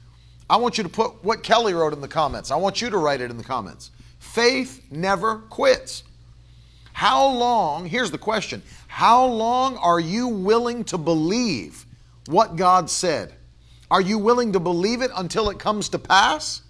I 0.51 0.57
want 0.57 0.77
you 0.77 0.83
to 0.83 0.91
put 0.91 1.23
what 1.23 1.43
Kelly 1.43 1.73
wrote 1.73 1.93
in 1.93 2.01
the 2.01 2.09
comments. 2.09 2.51
I 2.51 2.57
want 2.57 2.83
you 2.83 2.91
to 2.91 2.99
write 2.99 3.21
it 3.21 3.31
in 3.31 3.39
the 3.39 3.45
comments. 3.45 3.93
Faith 4.19 4.83
never 4.91 5.37
quits. 5.37 6.03
How 6.93 7.27
long, 7.27 7.87
here's 7.87 8.11
the 8.11 8.19
question 8.19 8.63
How 8.87 9.25
long 9.25 9.77
are 9.77 10.01
you 10.01 10.29
willing 10.29 10.85
to 10.85 10.99
believe 10.99 11.87
what 12.27 12.57
God 12.57 12.91
said? 12.91 13.35
Are 13.91 14.01
you 14.01 14.19
willing 14.19 14.53
to 14.53 14.61
believe 14.61 15.03
it 15.03 15.11
until 15.17 15.51
it 15.51 15.59
comes 15.59 15.89
to 15.91 15.99
pass? 15.99 16.63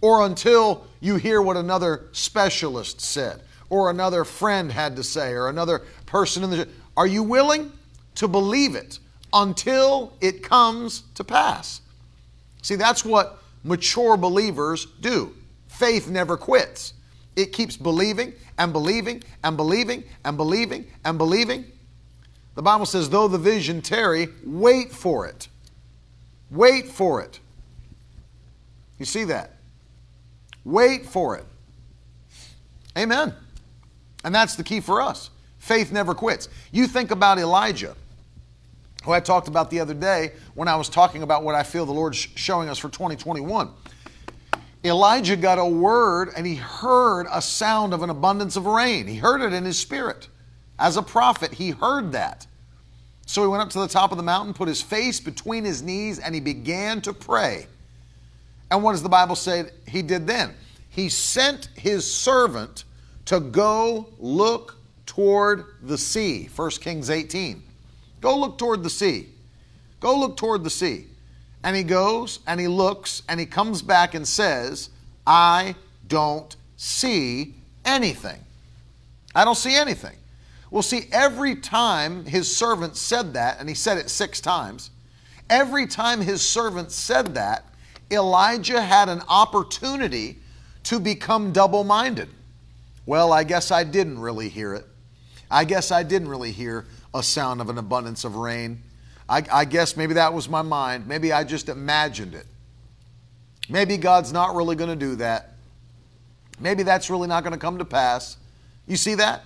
Or 0.00 0.24
until 0.24 0.86
you 1.00 1.16
hear 1.16 1.42
what 1.42 1.56
another 1.56 2.06
specialist 2.12 3.00
said, 3.00 3.42
or 3.68 3.90
another 3.90 4.24
friend 4.24 4.72
had 4.72 4.96
to 4.96 5.04
say, 5.04 5.32
or 5.32 5.48
another 5.48 5.82
person 6.06 6.42
in 6.44 6.50
the. 6.50 6.68
Are 6.96 7.06
you 7.06 7.22
willing 7.22 7.72
to 8.16 8.28
believe 8.28 8.74
it 8.74 8.98
until 9.32 10.12
it 10.20 10.42
comes 10.42 11.02
to 11.14 11.24
pass? 11.24 11.80
See, 12.62 12.74
that's 12.74 13.04
what 13.04 13.42
mature 13.64 14.16
believers 14.16 14.86
do. 15.00 15.34
Faith 15.68 16.08
never 16.08 16.36
quits. 16.36 16.94
It 17.36 17.52
keeps 17.52 17.76
believing 17.76 18.34
and 18.58 18.72
believing 18.72 19.22
and 19.42 19.56
believing 19.56 20.04
and 20.24 20.36
believing 20.36 20.86
and 21.04 21.16
believing. 21.16 21.64
The 22.54 22.62
Bible 22.62 22.86
says, 22.86 23.08
though 23.08 23.28
the 23.28 23.38
vision 23.38 23.80
tarry, 23.80 24.28
wait 24.44 24.92
for 24.92 25.26
it. 25.26 25.48
Wait 26.50 26.88
for 26.88 27.22
it. 27.22 27.38
You 28.98 29.06
see 29.06 29.24
that? 29.24 29.56
Wait 30.64 31.06
for 31.06 31.36
it. 31.36 31.44
Amen. 32.96 33.34
And 34.24 34.34
that's 34.34 34.56
the 34.56 34.64
key 34.64 34.80
for 34.80 35.00
us. 35.00 35.30
Faith 35.58 35.92
never 35.92 36.14
quits. 36.14 36.48
You 36.72 36.86
think 36.86 37.10
about 37.10 37.38
Elijah, 37.38 37.94
who 39.04 39.12
I 39.12 39.20
talked 39.20 39.48
about 39.48 39.70
the 39.70 39.80
other 39.80 39.94
day 39.94 40.32
when 40.54 40.68
I 40.68 40.76
was 40.76 40.88
talking 40.88 41.22
about 41.22 41.42
what 41.42 41.54
I 41.54 41.62
feel 41.62 41.86
the 41.86 41.92
Lord's 41.92 42.16
showing 42.16 42.68
us 42.68 42.78
for 42.78 42.88
2021. 42.88 43.70
Elijah 44.82 45.36
got 45.36 45.58
a 45.58 45.64
word 45.64 46.30
and 46.36 46.46
he 46.46 46.54
heard 46.54 47.26
a 47.30 47.42
sound 47.42 47.92
of 47.92 48.02
an 48.02 48.10
abundance 48.10 48.56
of 48.56 48.66
rain. 48.66 49.06
He 49.06 49.16
heard 49.16 49.42
it 49.42 49.52
in 49.52 49.64
his 49.64 49.78
spirit. 49.78 50.28
As 50.78 50.96
a 50.96 51.02
prophet, 51.02 51.52
he 51.52 51.70
heard 51.70 52.12
that. 52.12 52.46
So 53.26 53.42
he 53.42 53.48
went 53.48 53.62
up 53.62 53.70
to 53.70 53.80
the 53.80 53.88
top 53.88 54.10
of 54.10 54.16
the 54.16 54.22
mountain, 54.22 54.54
put 54.54 54.66
his 54.66 54.80
face 54.80 55.20
between 55.20 55.64
his 55.64 55.82
knees, 55.82 56.18
and 56.18 56.34
he 56.34 56.40
began 56.40 57.00
to 57.02 57.12
pray. 57.12 57.66
And 58.70 58.82
what 58.82 58.92
does 58.92 59.02
the 59.02 59.08
Bible 59.08 59.36
say 59.36 59.64
he 59.86 60.02
did 60.02 60.26
then? 60.26 60.54
He 60.88 61.08
sent 61.08 61.68
his 61.74 62.10
servant 62.12 62.84
to 63.26 63.40
go 63.40 64.08
look 64.18 64.76
toward 65.06 65.64
the 65.82 65.98
sea. 65.98 66.48
1 66.54 66.70
Kings 66.72 67.10
18. 67.10 67.62
Go 68.20 68.36
look 68.36 68.58
toward 68.58 68.82
the 68.82 68.90
sea. 68.90 69.28
Go 70.00 70.18
look 70.18 70.36
toward 70.36 70.64
the 70.64 70.70
sea. 70.70 71.06
And 71.62 71.76
he 71.76 71.82
goes 71.82 72.40
and 72.46 72.58
he 72.58 72.68
looks 72.68 73.22
and 73.28 73.38
he 73.38 73.46
comes 73.46 73.82
back 73.82 74.14
and 74.14 74.26
says, 74.26 74.90
I 75.26 75.74
don't 76.06 76.54
see 76.76 77.54
anything. 77.84 78.40
I 79.34 79.44
don't 79.44 79.56
see 79.56 79.76
anything. 79.76 80.16
Well, 80.70 80.82
see, 80.82 81.08
every 81.12 81.56
time 81.56 82.24
his 82.24 82.54
servant 82.54 82.96
said 82.96 83.34
that, 83.34 83.58
and 83.58 83.68
he 83.68 83.74
said 83.74 83.98
it 83.98 84.08
six 84.08 84.40
times, 84.40 84.90
every 85.48 85.86
time 85.86 86.20
his 86.20 86.46
servant 86.46 86.92
said 86.92 87.34
that, 87.34 87.64
Elijah 88.10 88.80
had 88.80 89.08
an 89.08 89.22
opportunity 89.28 90.38
to 90.84 90.98
become 90.98 91.52
double 91.52 91.84
minded. 91.84 92.28
Well, 93.06 93.32
I 93.32 93.44
guess 93.44 93.70
I 93.70 93.84
didn't 93.84 94.18
really 94.18 94.48
hear 94.48 94.74
it. 94.74 94.86
I 95.50 95.64
guess 95.64 95.90
I 95.90 96.02
didn't 96.02 96.28
really 96.28 96.52
hear 96.52 96.86
a 97.14 97.22
sound 97.22 97.60
of 97.60 97.68
an 97.68 97.78
abundance 97.78 98.24
of 98.24 98.36
rain. 98.36 98.82
I, 99.28 99.44
I 99.50 99.64
guess 99.64 99.96
maybe 99.96 100.14
that 100.14 100.32
was 100.32 100.48
my 100.48 100.62
mind. 100.62 101.06
Maybe 101.06 101.32
I 101.32 101.44
just 101.44 101.68
imagined 101.68 102.34
it. 102.34 102.46
Maybe 103.68 103.96
God's 103.96 104.32
not 104.32 104.54
really 104.54 104.76
going 104.76 104.90
to 104.90 104.96
do 104.96 105.16
that. 105.16 105.54
Maybe 106.58 106.82
that's 106.82 107.10
really 107.10 107.28
not 107.28 107.42
going 107.42 107.52
to 107.52 107.58
come 107.58 107.78
to 107.78 107.84
pass. 107.84 108.36
You 108.86 108.96
see 108.96 109.14
that? 109.14 109.42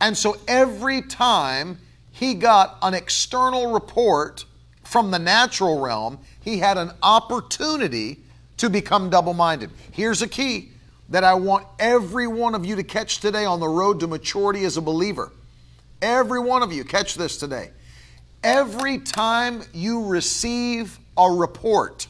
And 0.00 0.16
so 0.16 0.36
every 0.48 1.02
time 1.02 1.78
he 2.10 2.34
got 2.34 2.78
an 2.82 2.94
external 2.94 3.72
report 3.72 4.44
from 4.84 5.10
the 5.10 5.18
natural 5.18 5.80
realm, 5.80 6.18
he 6.40 6.58
had 6.58 6.78
an 6.78 6.92
opportunity 7.02 8.20
to 8.58 8.70
become 8.70 9.10
double 9.10 9.34
minded. 9.34 9.70
Here's 9.90 10.22
a 10.22 10.28
key 10.28 10.70
that 11.08 11.24
I 11.24 11.34
want 11.34 11.66
every 11.78 12.26
one 12.26 12.54
of 12.54 12.64
you 12.64 12.76
to 12.76 12.82
catch 12.82 13.20
today 13.20 13.44
on 13.44 13.60
the 13.60 13.68
road 13.68 14.00
to 14.00 14.06
maturity 14.06 14.64
as 14.64 14.76
a 14.76 14.80
believer. 14.80 15.32
Every 16.00 16.40
one 16.40 16.62
of 16.62 16.72
you, 16.72 16.84
catch 16.84 17.14
this 17.14 17.36
today. 17.36 17.70
Every 18.42 18.98
time 18.98 19.62
you 19.72 20.06
receive 20.06 20.98
a 21.16 21.30
report 21.30 22.06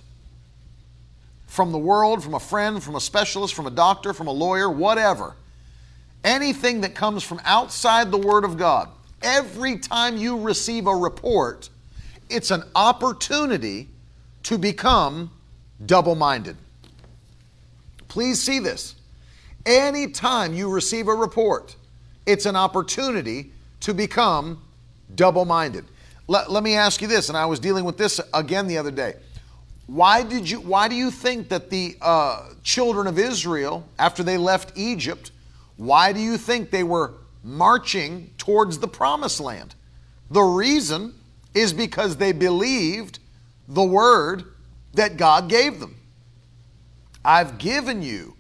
from 1.47 1.71
the 1.71 1.79
world, 1.79 2.23
from 2.23 2.35
a 2.35 2.41
friend, 2.41 2.83
from 2.83 2.97
a 2.97 3.01
specialist, 3.01 3.55
from 3.55 3.67
a 3.67 3.71
doctor, 3.71 4.13
from 4.13 4.27
a 4.27 4.33
lawyer, 4.33 4.69
whatever, 4.69 5.37
anything 6.25 6.81
that 6.81 6.95
comes 6.95 7.23
from 7.23 7.41
outside 7.45 8.11
the 8.11 8.19
Word 8.19 8.45
of 8.45 8.57
God, 8.57 8.89
every 9.23 9.79
time 9.79 10.17
you 10.17 10.41
receive 10.41 10.89
a 10.89 10.95
report, 10.95 11.71
it's 12.35 12.51
an 12.51 12.65
opportunity 12.75 13.89
to 14.43 14.59
become 14.59 15.31
double 15.87 16.15
minded. 16.15 16.57
Please 18.09 18.43
see 18.43 18.59
this. 18.59 18.97
Anytime 19.65 20.53
you 20.53 20.69
receive 20.69 21.09
a 21.09 21.15
report, 21.15 21.77
it's 22.27 22.45
an 22.47 22.57
opportunity 22.57 23.53
to 23.81 23.95
become 23.95 24.63
double 25.15 25.45
minded. 25.45 25.85
Let, 26.27 26.51
let 26.51 26.63
me 26.63 26.75
ask 26.75 27.01
you 27.01 27.09
this, 27.09 27.29
and 27.29 27.39
I 27.39 27.47
was 27.47 27.61
dealing 27.61 27.85
with 27.85 27.97
this 27.97 28.21
again 28.33 28.67
the 28.67 28.79
other 28.79 28.91
day. 28.91 29.15
why 29.87 30.23
did 30.23 30.49
you 30.49 30.61
why 30.61 30.89
do 30.89 30.95
you 30.95 31.11
think 31.11 31.49
that 31.51 31.71
the 31.71 31.97
uh, 32.01 32.49
children 32.63 33.07
of 33.07 33.19
Israel 33.19 33.87
after 33.99 34.23
they 34.23 34.39
left 34.39 34.73
Egypt 34.77 35.31
why 35.77 36.13
do 36.13 36.21
you 36.21 36.39
think 36.39 36.71
they 36.71 36.85
were 36.85 37.13
marching 37.43 38.31
towards 38.39 38.79
the 38.79 38.89
promised 38.89 39.41
land 39.41 39.75
the 40.31 40.41
reason 40.41 41.15
is 41.55 41.73
because 41.73 42.17
they 42.17 42.33
believed 42.33 43.19
the 43.69 43.83
word 43.83 44.45
that 44.95 45.17
God 45.17 45.49
gave 45.49 45.81
them 45.81 45.97
I've 47.25 47.59
given 47.59 48.03
you 48.03 48.35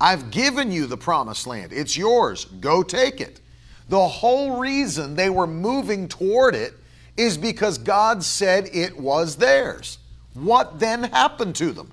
I've 0.00 0.30
given 0.30 0.70
you 0.70 0.86
the 0.86 0.96
promised 0.96 1.46
land 1.46 1.72
it's 1.72 1.96
yours 1.96 2.44
go 2.44 2.82
take 2.82 3.20
it 3.20 3.40
the 3.88 4.06
whole 4.06 4.58
reason 4.58 5.16
they 5.16 5.30
were 5.30 5.46
moving 5.46 6.06
toward 6.08 6.54
it 6.54 6.74
is 7.16 7.36
because 7.36 7.76
God 7.76 8.22
said 8.22 8.68
it 8.72 8.98
was 8.98 9.36
theirs 9.36 9.98
what 10.34 10.78
then 10.78 11.04
happened 11.04 11.56
to 11.56 11.72
them? 11.72 11.90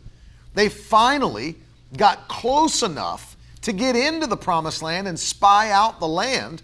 They 0.53 0.69
finally 0.69 1.55
got 1.95 2.27
close 2.27 2.83
enough 2.83 3.35
to 3.61 3.73
get 3.73 3.95
into 3.95 4.27
the 4.27 4.37
promised 4.37 4.81
land 4.81 5.07
and 5.07 5.19
spy 5.19 5.71
out 5.71 5.99
the 5.99 6.07
land. 6.07 6.61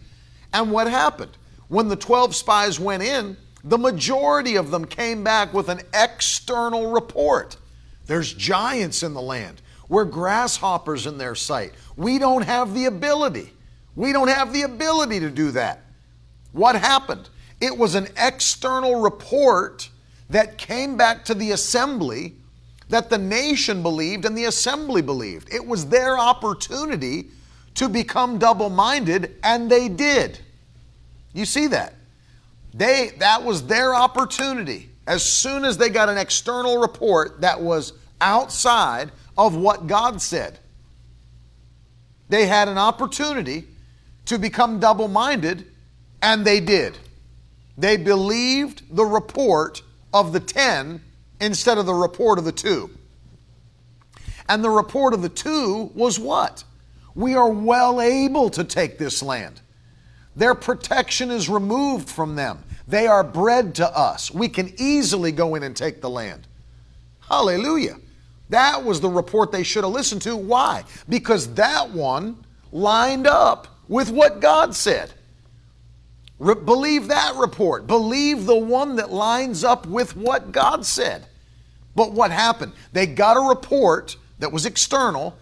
And 0.53 0.71
what 0.71 0.87
happened? 0.87 1.31
When 1.67 1.87
the 1.87 1.95
12 1.95 2.35
spies 2.35 2.79
went 2.79 3.03
in, 3.03 3.37
the 3.63 3.77
majority 3.77 4.55
of 4.55 4.71
them 4.71 4.85
came 4.85 5.23
back 5.23 5.53
with 5.53 5.69
an 5.69 5.81
external 5.93 6.91
report. 6.91 7.57
There's 8.05 8.33
giants 8.33 9.03
in 9.03 9.13
the 9.13 9.21
land. 9.21 9.61
We're 9.87 10.05
grasshoppers 10.05 11.07
in 11.07 11.17
their 11.17 11.35
sight. 11.35 11.73
We 11.95 12.19
don't 12.19 12.43
have 12.43 12.73
the 12.73 12.85
ability. 12.85 13.53
We 13.95 14.11
don't 14.11 14.27
have 14.27 14.51
the 14.51 14.63
ability 14.63 15.19
to 15.21 15.29
do 15.29 15.51
that. 15.51 15.81
What 16.51 16.75
happened? 16.75 17.29
It 17.61 17.77
was 17.77 17.95
an 17.95 18.07
external 18.17 19.01
report 19.01 19.89
that 20.29 20.57
came 20.57 20.97
back 20.97 21.23
to 21.25 21.33
the 21.33 21.51
assembly 21.51 22.35
that 22.89 23.09
the 23.09 23.17
nation 23.17 23.81
believed 23.81 24.25
and 24.25 24.37
the 24.37 24.45
assembly 24.45 25.01
believed. 25.01 25.53
It 25.53 25.65
was 25.65 25.87
their 25.87 26.17
opportunity 26.17 27.29
to 27.75 27.89
become 27.89 28.37
double 28.37 28.69
minded, 28.69 29.35
and 29.43 29.69
they 29.69 29.89
did. 29.89 30.39
You 31.33 31.45
see 31.45 31.67
that? 31.67 31.95
They, 32.73 33.11
that 33.19 33.43
was 33.43 33.67
their 33.67 33.93
opportunity. 33.93 34.89
As 35.05 35.23
soon 35.23 35.65
as 35.65 35.77
they 35.77 35.89
got 35.89 36.09
an 36.09 36.17
external 36.17 36.77
report 36.77 37.41
that 37.41 37.61
was 37.61 37.93
outside 38.21 39.11
of 39.37 39.55
what 39.55 39.87
God 39.87 40.21
said, 40.21 40.59
they 42.29 42.47
had 42.47 42.67
an 42.67 42.77
opportunity 42.77 43.65
to 44.25 44.39
become 44.39 44.79
double 44.79 45.07
minded, 45.07 45.67
and 46.21 46.45
they 46.45 46.59
did. 46.59 46.97
They 47.77 47.97
believed 47.97 48.95
the 48.95 49.05
report 49.05 49.81
of 50.13 50.31
the 50.31 50.39
ten 50.39 51.01
instead 51.41 51.77
of 51.77 51.85
the 51.85 51.93
report 51.93 52.39
of 52.39 52.45
the 52.45 52.51
two. 52.51 52.89
And 54.47 54.63
the 54.63 54.69
report 54.69 55.13
of 55.13 55.21
the 55.21 55.29
two 55.29 55.91
was 55.93 56.19
what? 56.19 56.63
We 57.15 57.35
are 57.35 57.49
well 57.49 58.01
able 58.01 58.49
to 58.51 58.63
take 58.63 58.97
this 58.97 59.21
land. 59.21 59.61
Their 60.35 60.55
protection 60.55 61.31
is 61.31 61.49
removed 61.49 62.09
from 62.09 62.35
them. 62.35 62.63
They 62.87 63.07
are 63.07 63.23
bread 63.23 63.75
to 63.75 63.97
us. 63.97 64.31
We 64.31 64.49
can 64.49 64.73
easily 64.77 65.31
go 65.31 65.55
in 65.55 65.63
and 65.63 65.75
take 65.75 66.01
the 66.01 66.09
land. 66.09 66.47
Hallelujah. 67.21 67.97
That 68.49 68.83
was 68.83 68.99
the 68.99 69.09
report 69.09 69.51
they 69.51 69.63
should 69.63 69.83
have 69.83 69.93
listened 69.93 70.21
to. 70.23 70.35
Why? 70.35 70.83
Because 71.07 71.53
that 71.55 71.89
one 71.91 72.43
lined 72.71 73.27
up 73.27 73.67
with 73.87 74.11
what 74.11 74.41
God 74.41 74.75
said. 74.75 75.11
Re- 76.39 76.55
believe 76.55 77.07
that 77.07 77.35
report. 77.35 77.87
Believe 77.87 78.45
the 78.45 78.57
one 78.57 78.97
that 78.97 79.11
lines 79.11 79.63
up 79.63 79.85
with 79.85 80.15
what 80.15 80.51
God 80.51 80.85
said. 80.85 81.25
But 81.95 82.11
what 82.11 82.31
happened? 82.31 82.73
They 82.91 83.07
got 83.07 83.37
a 83.37 83.49
report 83.49 84.17
that 84.39 84.51
was 84.51 84.65
external 84.65 85.37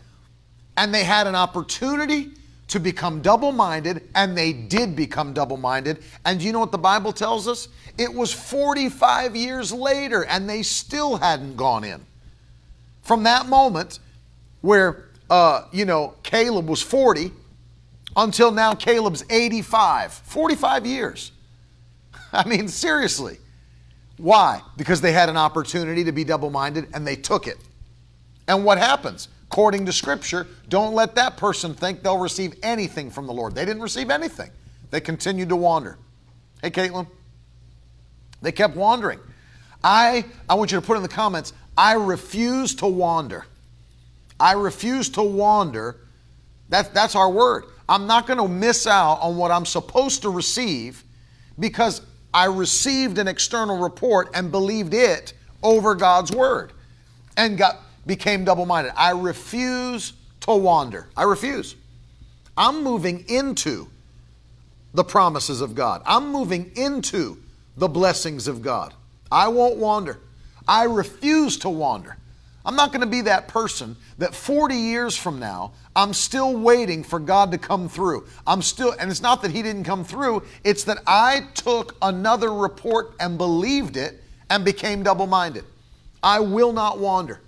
and 0.77 0.93
they 0.93 1.03
had 1.03 1.27
an 1.27 1.35
opportunity 1.35 2.31
to 2.71 2.79
become 2.79 3.21
double 3.21 3.51
minded, 3.51 4.01
and 4.15 4.37
they 4.37 4.53
did 4.53 4.95
become 4.95 5.33
double 5.33 5.57
minded. 5.57 6.01
And 6.23 6.41
you 6.41 6.53
know 6.53 6.59
what 6.61 6.71
the 6.71 6.77
Bible 6.77 7.11
tells 7.11 7.45
us? 7.45 7.67
It 7.97 8.13
was 8.13 8.31
45 8.31 9.35
years 9.35 9.73
later, 9.73 10.23
and 10.23 10.49
they 10.49 10.63
still 10.63 11.17
hadn't 11.17 11.57
gone 11.57 11.83
in. 11.83 11.99
From 13.01 13.23
that 13.23 13.47
moment, 13.47 13.99
where, 14.61 15.09
uh, 15.29 15.65
you 15.73 15.83
know, 15.83 16.15
Caleb 16.23 16.69
was 16.69 16.81
40, 16.81 17.33
until 18.15 18.51
now, 18.51 18.73
Caleb's 18.73 19.25
85, 19.29 20.13
45 20.13 20.85
years. 20.85 21.33
I 22.31 22.47
mean, 22.47 22.69
seriously. 22.69 23.37
Why? 24.15 24.61
Because 24.77 25.01
they 25.01 25.11
had 25.11 25.27
an 25.27 25.35
opportunity 25.35 26.05
to 26.05 26.13
be 26.13 26.23
double 26.23 26.49
minded 26.49 26.87
and 26.93 27.05
they 27.05 27.17
took 27.17 27.47
it. 27.47 27.57
And 28.47 28.63
what 28.63 28.77
happens? 28.77 29.27
According 29.51 29.85
to 29.87 29.91
Scripture, 29.91 30.47
don't 30.69 30.93
let 30.93 31.13
that 31.15 31.35
person 31.35 31.73
think 31.73 32.03
they'll 32.03 32.17
receive 32.17 32.53
anything 32.63 33.09
from 33.09 33.27
the 33.27 33.33
Lord. 33.33 33.53
They 33.53 33.65
didn't 33.65 33.81
receive 33.81 34.09
anything, 34.09 34.49
they 34.91 35.01
continued 35.01 35.49
to 35.49 35.57
wander. 35.57 35.97
Hey, 36.61 36.71
Caitlin, 36.71 37.05
they 38.41 38.53
kept 38.53 38.77
wandering. 38.77 39.19
I, 39.83 40.23
I 40.47 40.53
want 40.53 40.71
you 40.71 40.79
to 40.79 40.85
put 40.85 40.95
in 40.95 41.03
the 41.03 41.09
comments, 41.09 41.51
I 41.77 41.93
refuse 41.95 42.75
to 42.75 42.87
wander. 42.87 43.45
I 44.39 44.53
refuse 44.53 45.09
to 45.09 45.21
wander. 45.21 45.97
That, 46.69 46.93
that's 46.93 47.15
our 47.15 47.29
word. 47.29 47.65
I'm 47.89 48.07
not 48.07 48.27
going 48.27 48.39
to 48.39 48.47
miss 48.47 48.87
out 48.87 49.15
on 49.15 49.35
what 49.35 49.51
I'm 49.51 49.65
supposed 49.65 50.21
to 50.21 50.29
receive 50.29 51.03
because 51.59 52.01
I 52.33 52.45
received 52.45 53.17
an 53.17 53.27
external 53.27 53.79
report 53.79 54.29
and 54.33 54.49
believed 54.49 54.93
it 54.93 55.33
over 55.61 55.93
God's 55.93 56.31
word 56.31 56.71
and 57.35 57.57
got 57.57 57.81
became 58.05 58.43
double-minded. 58.43 58.93
I 58.95 59.11
refuse 59.11 60.13
to 60.41 60.55
wander. 60.55 61.07
I 61.15 61.23
refuse. 61.23 61.75
I'm 62.57 62.83
moving 62.83 63.25
into 63.29 63.87
the 64.93 65.03
promises 65.03 65.61
of 65.61 65.75
God. 65.75 66.01
I'm 66.05 66.31
moving 66.31 66.71
into 66.75 67.37
the 67.77 67.87
blessings 67.87 68.47
of 68.47 68.61
God. 68.61 68.93
I 69.31 69.47
won't 69.47 69.77
wander. 69.77 70.19
I 70.67 70.83
refuse 70.83 71.57
to 71.59 71.69
wander. 71.69 72.17
I'm 72.63 72.75
not 72.75 72.91
going 72.91 73.01
to 73.01 73.07
be 73.07 73.21
that 73.21 73.47
person 73.47 73.95
that 74.19 74.35
40 74.35 74.75
years 74.75 75.17
from 75.17 75.39
now, 75.39 75.71
I'm 75.95 76.13
still 76.13 76.55
waiting 76.55 77.03
for 77.03 77.19
God 77.19 77.51
to 77.51 77.57
come 77.57 77.89
through. 77.89 78.27
I'm 78.45 78.61
still, 78.61 78.93
and 78.99 79.09
it's 79.09 79.21
not 79.21 79.41
that 79.41 79.51
He 79.51 79.63
didn't 79.63 79.83
come 79.83 80.03
through, 80.03 80.43
it's 80.63 80.83
that 80.83 80.99
I 81.07 81.47
took 81.55 81.95
another 82.01 82.53
report 82.53 83.15
and 83.19 83.37
believed 83.37 83.97
it 83.97 84.21
and 84.49 84.63
became 84.63 85.01
double 85.01 85.25
minded. 85.25 85.63
I 86.21 86.39
will 86.39 86.71
not 86.71 86.99
wander. 86.99 87.41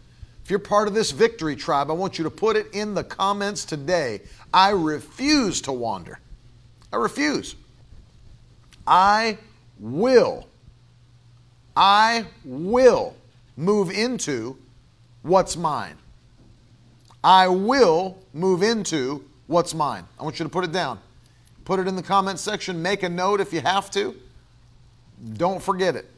If 0.43 0.49
you're 0.49 0.59
part 0.59 0.89
of 0.89 0.93
this 0.93 1.11
victory 1.11 1.55
tribe, 1.55 1.89
I 1.89 1.93
want 1.93 2.17
you 2.17 2.23
to 2.25 2.29
put 2.29 2.57
it 2.57 2.67
in 2.73 2.93
the 2.93 3.03
comments 3.03 3.63
today. 3.63 4.21
I 4.53 4.71
refuse 4.71 5.61
to 5.61 5.71
wander. 5.71 6.19
I 6.91 6.97
refuse. 6.97 7.55
I 8.85 9.37
will. 9.79 10.47
I 11.77 12.25
will 12.43 13.15
move 13.55 13.89
into 13.89 14.57
what's 15.21 15.55
mine. 15.55 15.95
I 17.23 17.47
will 17.47 18.17
move 18.33 18.63
into 18.63 19.23
what's 19.47 19.73
mine. 19.73 20.03
I 20.19 20.23
want 20.23 20.39
you 20.39 20.43
to 20.43 20.49
put 20.49 20.65
it 20.65 20.73
down. 20.73 20.99
Put 21.63 21.79
it 21.79 21.87
in 21.87 21.95
the 21.95 22.03
comment 22.03 22.37
section. 22.37 22.81
Make 22.81 23.03
a 23.03 23.09
note 23.09 23.39
if 23.39 23.53
you 23.53 23.61
have 23.61 23.89
to. 23.91 24.15
Don't 25.37 25.63
forget 25.63 25.95
it. 25.95 26.09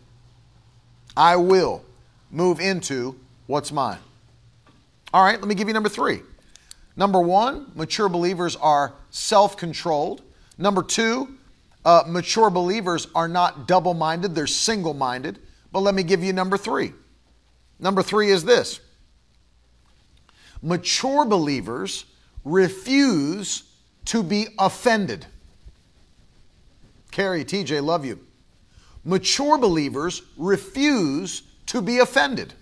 I 1.16 1.36
will 1.36 1.86
move 2.32 2.60
into 2.60 3.16
what's 3.46 3.72
mine. 3.72 4.00
All 5.15 5.23
right, 5.23 5.39
let 5.39 5.47
me 5.47 5.56
give 5.56 5.69
you 5.69 5.73
number 5.73 5.88
three. 5.88 6.23
Number 6.97 7.21
one, 7.21 7.71
mature 7.73 8.10
believers 8.10 8.58
are 8.58 8.95
self 9.12 9.56
controlled. 9.56 10.23
Number 10.58 10.84
two, 10.84 11.38
uh, 11.86 12.04
mature 12.06 12.49
believers 12.49 13.08
are 13.15 13.30
not 13.30 13.65
double 13.65 13.93
minded, 13.93 14.36
they're 14.36 14.45
single 14.45 14.93
minded. 14.93 15.39
But 15.71 15.80
let 15.80 15.95
me 15.95 16.04
give 16.04 16.21
you 16.21 16.34
number 16.34 16.58
three. 16.58 16.91
Number 17.80 18.04
three 18.04 18.30
is 18.30 18.43
this 18.43 18.82
mature 20.62 21.23
believers 21.23 22.04
refuse 22.43 23.63
to 24.04 24.21
be 24.21 24.47
offended. 24.60 25.25
Carrie, 27.12 27.45
TJ, 27.45 27.82
love 27.82 28.04
you. 28.04 28.19
Mature 29.06 29.58
believers 29.58 30.23
refuse 30.36 31.43
to 31.67 31.82
be 31.82 31.99
offended. 31.99 32.54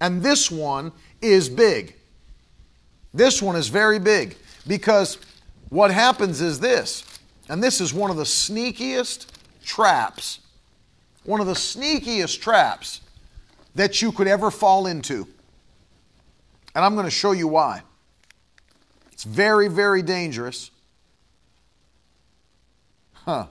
And 0.00 0.22
this 0.22 0.50
one 0.50 0.92
is 1.32 1.48
big. 1.48 1.94
This 3.12 3.40
one 3.40 3.56
is 3.56 3.68
very 3.68 3.98
big 3.98 4.36
because 4.66 5.18
what 5.68 5.90
happens 5.90 6.40
is 6.40 6.60
this, 6.60 7.04
and 7.48 7.62
this 7.62 7.80
is 7.80 7.94
one 7.94 8.10
of 8.10 8.16
the 8.16 8.24
sneakiest 8.24 9.26
traps, 9.64 10.40
one 11.24 11.40
of 11.40 11.46
the 11.46 11.54
sneakiest 11.54 12.40
traps 12.40 13.00
that 13.74 14.02
you 14.02 14.12
could 14.12 14.26
ever 14.26 14.50
fall 14.50 14.86
into. 14.86 15.26
And 16.74 16.84
I'm 16.84 16.94
going 16.94 17.06
to 17.06 17.10
show 17.10 17.32
you 17.32 17.48
why. 17.48 17.82
It's 19.12 19.24
very, 19.24 19.68
very 19.68 20.02
dangerous. 20.02 20.70
Huh. 23.12 23.46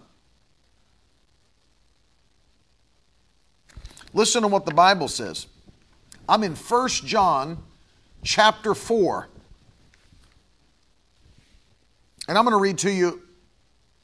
Listen 4.13 4.43
to 4.43 4.47
what 4.47 4.65
the 4.65 4.73
Bible 4.73 5.07
says. 5.07 5.47
I'm 6.27 6.43
in 6.43 6.55
1 6.55 6.89
John 7.05 7.63
chapter 8.23 8.73
4. 8.73 9.27
And 12.27 12.37
I'm 12.37 12.45
going 12.45 12.53
to 12.53 12.61
read 12.61 12.77
to 12.79 12.91
you 12.91 13.21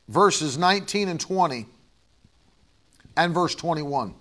verses 0.08 0.58
19 0.58 1.08
and 1.08 1.20
20 1.20 1.66
and 3.16 3.34
verse 3.34 3.56
21. 3.56 4.16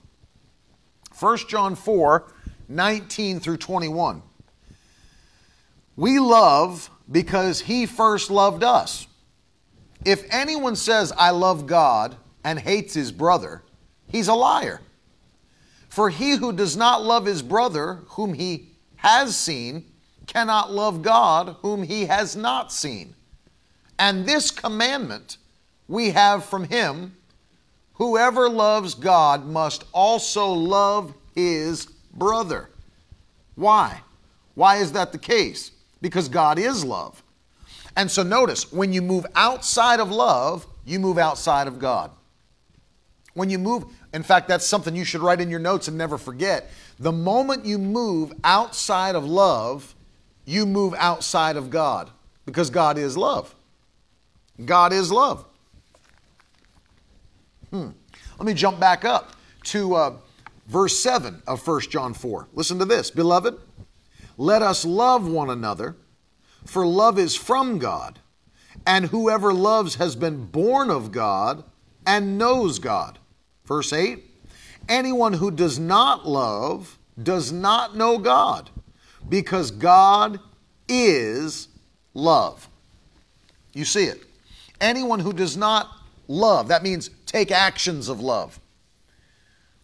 1 1.18 1.38
John 1.48 1.74
4 1.74 2.32
19 2.70 3.40
through 3.40 3.56
21. 3.56 4.22
We 5.96 6.18
love 6.18 6.90
because 7.10 7.60
he 7.60 7.86
first 7.86 8.30
loved 8.30 8.62
us. 8.62 9.06
If 10.04 10.24
anyone 10.30 10.76
says, 10.76 11.12
I 11.16 11.30
love 11.30 11.66
God, 11.66 12.16
and 12.44 12.58
hates 12.58 12.94
his 12.94 13.10
brother, 13.10 13.62
he's 14.06 14.28
a 14.28 14.34
liar. 14.34 14.80
For 15.98 16.10
he 16.10 16.36
who 16.36 16.52
does 16.52 16.76
not 16.76 17.02
love 17.02 17.24
his 17.24 17.42
brother, 17.42 18.02
whom 18.10 18.32
he 18.32 18.68
has 18.98 19.36
seen, 19.36 19.84
cannot 20.28 20.70
love 20.70 21.02
God, 21.02 21.56
whom 21.62 21.82
he 21.82 22.06
has 22.06 22.36
not 22.36 22.72
seen. 22.72 23.16
And 23.98 24.24
this 24.24 24.52
commandment 24.52 25.38
we 25.88 26.10
have 26.10 26.44
from 26.44 26.62
him 26.62 27.16
whoever 27.94 28.48
loves 28.48 28.94
God 28.94 29.44
must 29.46 29.86
also 29.92 30.52
love 30.52 31.14
his 31.34 31.86
brother. 32.14 32.70
Why? 33.56 34.02
Why 34.54 34.76
is 34.76 34.92
that 34.92 35.10
the 35.10 35.18
case? 35.18 35.72
Because 36.00 36.28
God 36.28 36.60
is 36.60 36.84
love. 36.84 37.24
And 37.96 38.08
so 38.08 38.22
notice, 38.22 38.70
when 38.70 38.92
you 38.92 39.02
move 39.02 39.26
outside 39.34 39.98
of 39.98 40.12
love, 40.12 40.64
you 40.86 41.00
move 41.00 41.18
outside 41.18 41.66
of 41.66 41.80
God. 41.80 42.12
When 43.34 43.50
you 43.50 43.58
move, 43.58 43.84
in 44.12 44.22
fact, 44.22 44.48
that's 44.48 44.66
something 44.66 44.96
you 44.96 45.04
should 45.04 45.20
write 45.20 45.40
in 45.40 45.50
your 45.50 45.60
notes 45.60 45.88
and 45.88 45.98
never 45.98 46.18
forget. 46.18 46.70
The 46.98 47.12
moment 47.12 47.64
you 47.64 47.78
move 47.78 48.32
outside 48.44 49.14
of 49.14 49.24
love, 49.24 49.94
you 50.44 50.66
move 50.66 50.94
outside 50.96 51.56
of 51.56 51.70
God 51.70 52.10
because 52.46 52.70
God 52.70 52.98
is 52.98 53.16
love. 53.16 53.54
God 54.64 54.92
is 54.92 55.12
love. 55.12 55.44
Hmm. 57.70 57.90
Let 58.38 58.46
me 58.46 58.54
jump 58.54 58.80
back 58.80 59.04
up 59.04 59.32
to 59.64 59.94
uh, 59.94 60.16
verse 60.66 60.98
7 60.98 61.42
of 61.46 61.66
1 61.66 61.80
John 61.90 62.14
4. 62.14 62.48
Listen 62.54 62.78
to 62.78 62.84
this 62.84 63.10
Beloved, 63.10 63.58
let 64.36 64.62
us 64.62 64.84
love 64.84 65.28
one 65.28 65.50
another 65.50 65.96
for 66.68 66.86
love 66.86 67.18
is 67.18 67.34
from 67.34 67.78
God, 67.78 68.18
and 68.86 69.06
whoever 69.06 69.54
loves 69.54 69.94
has 69.94 70.16
been 70.16 70.44
born 70.44 70.90
of 70.90 71.12
God 71.12 71.64
and 72.06 72.36
knows 72.36 72.78
God. 72.78 73.18
Verse 73.68 73.92
8 73.92 74.24
Anyone 74.88 75.34
who 75.34 75.50
does 75.50 75.78
not 75.78 76.26
love 76.26 76.98
does 77.22 77.52
not 77.52 77.94
know 77.94 78.18
God, 78.18 78.70
because 79.28 79.70
God 79.70 80.40
is 80.88 81.68
love. 82.14 82.68
You 83.74 83.84
see 83.84 84.04
it. 84.04 84.24
Anyone 84.80 85.20
who 85.20 85.32
does 85.32 85.56
not 85.56 85.90
love, 86.26 86.68
that 86.68 86.82
means 86.82 87.10
take 87.26 87.50
actions 87.50 88.08
of 88.08 88.20
love. 88.20 88.58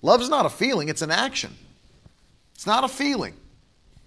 Love 0.01 0.23
is 0.23 0.29
not 0.29 0.47
a 0.47 0.51
feeling, 0.51 0.89
it's 0.89 1.03
an 1.03 1.11
action. 1.11 1.55
It's 2.55 2.67
not 2.67 2.85
a 2.85 2.89
feeling. 2.89 3.35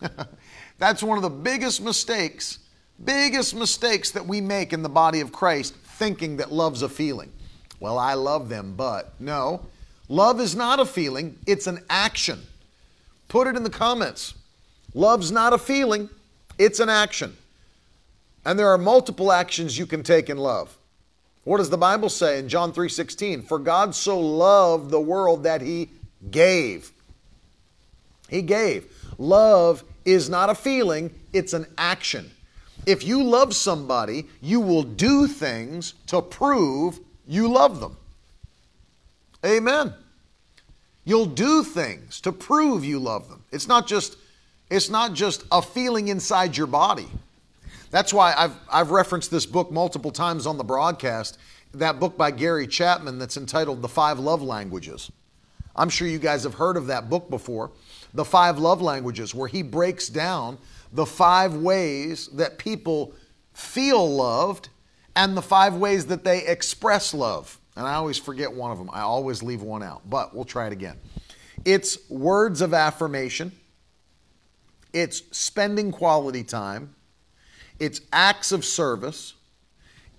That's 0.79 1.03
one 1.03 1.17
of 1.17 1.21
the 1.21 1.29
biggest 1.29 1.81
mistakes 1.81 2.59
biggest 3.03 3.53
mistakes 3.55 4.09
that 4.09 4.25
we 4.25 4.41
make 4.41 4.73
in 4.73 4.81
the 4.81 4.89
body 4.89 5.19
of 5.19 5.31
Christ 5.31 5.75
thinking 5.75 6.37
that 6.37 6.51
love's 6.51 6.81
a 6.81 6.89
feeling. 6.89 7.31
Well, 7.79 7.97
I 7.97 8.15
love 8.15 8.49
them, 8.49 8.73
but 8.75 9.13
no. 9.19 9.61
Love 10.09 10.39
is 10.39 10.55
not 10.55 10.79
a 10.79 10.85
feeling, 10.85 11.37
it's 11.45 11.67
an 11.67 11.83
action. 11.89 12.41
Put 13.27 13.47
it 13.47 13.55
in 13.55 13.63
the 13.63 13.69
comments. 13.69 14.33
Love's 14.93 15.31
not 15.31 15.53
a 15.53 15.57
feeling, 15.57 16.09
it's 16.57 16.79
an 16.79 16.89
action. 16.89 17.35
And 18.45 18.57
there 18.57 18.69
are 18.69 18.77
multiple 18.77 19.31
actions 19.31 19.77
you 19.77 19.85
can 19.85 20.03
take 20.03 20.29
in 20.29 20.37
love. 20.37 20.77
What 21.43 21.57
does 21.57 21.69
the 21.69 21.77
Bible 21.77 22.09
say 22.09 22.39
in 22.39 22.49
John 22.49 22.73
3:16? 22.73 23.41
For 23.41 23.59
God 23.59 23.93
so 23.93 24.19
loved 24.19 24.89
the 24.89 24.99
world 24.99 25.43
that 25.43 25.61
he 25.61 25.89
gave. 26.31 26.91
He 28.29 28.41
gave. 28.41 28.85
Love 29.17 29.83
is 30.05 30.29
not 30.29 30.49
a 30.49 30.55
feeling, 30.55 31.13
it's 31.33 31.53
an 31.53 31.67
action. 31.77 32.31
If 32.85 33.03
you 33.03 33.23
love 33.23 33.53
somebody, 33.53 34.27
you 34.41 34.61
will 34.61 34.83
do 34.83 35.27
things 35.27 35.93
to 36.07 36.21
prove 36.21 36.99
you 37.27 37.47
love 37.47 37.79
them. 37.79 37.97
Amen. 39.45 39.93
You'll 41.03 41.25
do 41.25 41.63
things 41.63 42.19
to 42.21 42.31
prove 42.31 42.83
you 42.83 42.99
love 42.99 43.29
them. 43.29 43.43
It's 43.51 43.67
not 43.67 43.87
just 43.87 44.17
it's 44.69 44.89
not 44.89 45.13
just 45.13 45.45
a 45.51 45.61
feeling 45.61 46.09
inside 46.09 46.57
your 46.57 46.67
body. 46.67 47.07
That's 47.91 48.13
why 48.13 48.33
I've 48.37 48.55
I've 48.71 48.91
referenced 48.91 49.31
this 49.31 49.45
book 49.45 49.71
multiple 49.71 50.11
times 50.11 50.45
on 50.45 50.57
the 50.57 50.63
broadcast, 50.63 51.37
that 51.73 51.99
book 51.99 52.17
by 52.17 52.31
Gary 52.31 52.67
Chapman 52.67 53.19
that's 53.19 53.37
entitled 53.37 53.81
The 53.81 53.87
Five 53.87 54.19
Love 54.19 54.41
Languages. 54.41 55.11
I'm 55.75 55.89
sure 55.89 56.07
you 56.07 56.19
guys 56.19 56.43
have 56.43 56.55
heard 56.55 56.75
of 56.75 56.87
that 56.87 57.09
book 57.09 57.29
before, 57.29 57.71
The 58.13 58.25
Five 58.25 58.57
Love 58.57 58.81
Languages, 58.81 59.35
where 59.35 59.47
he 59.47 59.61
breaks 59.61 60.09
down 60.09 60.57
the 60.91 61.05
five 61.05 61.53
ways 61.55 62.27
that 62.29 62.57
people 62.57 63.13
feel 63.53 64.15
loved 64.15 64.69
and 65.17 65.35
the 65.35 65.41
five 65.41 65.75
ways 65.75 66.05
that 66.05 66.23
they 66.23 66.45
express 66.45 67.11
love. 67.11 67.59
And 67.75 67.87
I 67.87 67.95
always 67.95 68.19
forget 68.19 68.53
one 68.53 68.71
of 68.71 68.77
them. 68.77 68.89
I 68.93 69.01
always 69.01 69.41
leave 69.41 69.63
one 69.63 69.81
out, 69.81 70.07
but 70.07 70.33
we'll 70.33 70.45
try 70.45 70.67
it 70.67 70.73
again. 70.73 70.95
It's 71.65 72.07
words 72.09 72.61
of 72.61 72.73
affirmation, 72.73 73.51
it's 74.93 75.23
spending 75.35 75.91
quality 75.91 76.43
time, 76.43 76.93
it's 77.79 77.99
acts 78.13 78.51
of 78.51 78.63
service, 78.63 79.33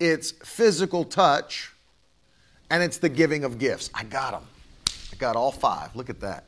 it's 0.00 0.32
physical 0.32 1.04
touch, 1.04 1.72
and 2.68 2.82
it's 2.82 2.98
the 2.98 3.08
giving 3.08 3.44
of 3.44 3.58
gifts. 3.58 3.90
I 3.94 4.02
got 4.02 4.32
them. 4.32 4.42
I 5.12 5.16
got 5.16 5.36
all 5.36 5.52
five. 5.52 5.94
Look 5.94 6.10
at 6.10 6.20
that. 6.20 6.44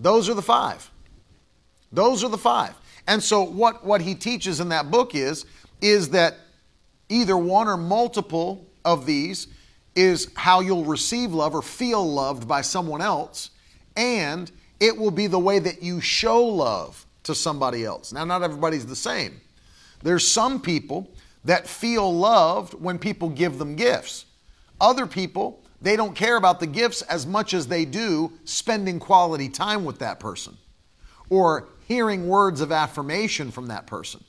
Those 0.00 0.30
are 0.30 0.34
the 0.34 0.42
five. 0.42 0.90
Those 1.92 2.24
are 2.24 2.30
the 2.30 2.38
five. 2.38 2.74
And 3.06 3.22
so 3.22 3.42
what, 3.42 3.84
what 3.84 4.00
he 4.00 4.14
teaches 4.14 4.58
in 4.58 4.70
that 4.70 4.90
book 4.90 5.14
is, 5.14 5.44
is 5.80 6.08
that 6.10 6.38
either 7.08 7.36
one 7.36 7.68
or 7.68 7.76
multiple 7.76 8.66
of 8.84 9.06
these 9.06 9.48
is 9.94 10.30
how 10.34 10.60
you'll 10.60 10.84
receive 10.84 11.32
love 11.32 11.54
or 11.54 11.62
feel 11.62 12.06
loved 12.06 12.46
by 12.46 12.60
someone 12.60 13.00
else, 13.00 13.50
and 13.96 14.50
it 14.78 14.96
will 14.96 15.10
be 15.10 15.26
the 15.26 15.38
way 15.38 15.58
that 15.58 15.82
you 15.82 16.00
show 16.00 16.44
love 16.44 17.06
to 17.22 17.34
somebody 17.34 17.84
else. 17.84 18.12
Now, 18.12 18.24
not 18.24 18.42
everybody's 18.42 18.86
the 18.86 18.96
same. 18.96 19.40
There's 20.02 20.26
some 20.26 20.60
people 20.60 21.10
that 21.44 21.66
feel 21.66 22.12
loved 22.14 22.74
when 22.74 22.98
people 22.98 23.30
give 23.30 23.58
them 23.58 23.76
gifts. 23.76 24.26
Other 24.80 25.06
people, 25.06 25.62
they 25.80 25.96
don't 25.96 26.14
care 26.14 26.36
about 26.36 26.60
the 26.60 26.66
gifts 26.66 27.02
as 27.02 27.26
much 27.26 27.54
as 27.54 27.66
they 27.66 27.84
do 27.84 28.32
spending 28.44 28.98
quality 28.98 29.48
time 29.48 29.84
with 29.84 29.98
that 30.00 30.20
person 30.20 30.56
or 31.30 31.68
hearing 31.86 32.28
words 32.28 32.60
of 32.60 32.72
affirmation 32.72 33.50
from 33.50 33.68
that 33.68 33.86
person. 33.86 34.22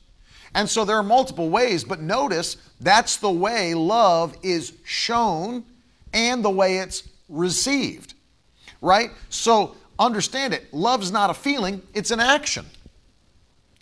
And 0.57 0.67
so 0.67 0.85
there 0.85 0.97
are 0.97 1.03
multiple 1.03 1.51
ways, 1.51 1.83
but 1.83 2.01
notice 2.01 2.57
that's 2.81 3.17
the 3.17 3.29
way 3.29 3.75
love 3.75 4.35
is 4.41 4.73
shown 4.83 5.63
and 6.13 6.43
the 6.43 6.49
way 6.49 6.79
it's 6.79 7.07
received, 7.29 8.15
right? 8.81 9.11
So 9.29 9.75
understand 9.99 10.55
it. 10.55 10.73
Love's 10.73 11.11
not 11.11 11.29
a 11.29 11.35
feeling, 11.35 11.83
it's 11.93 12.09
an 12.09 12.19
action. 12.19 12.65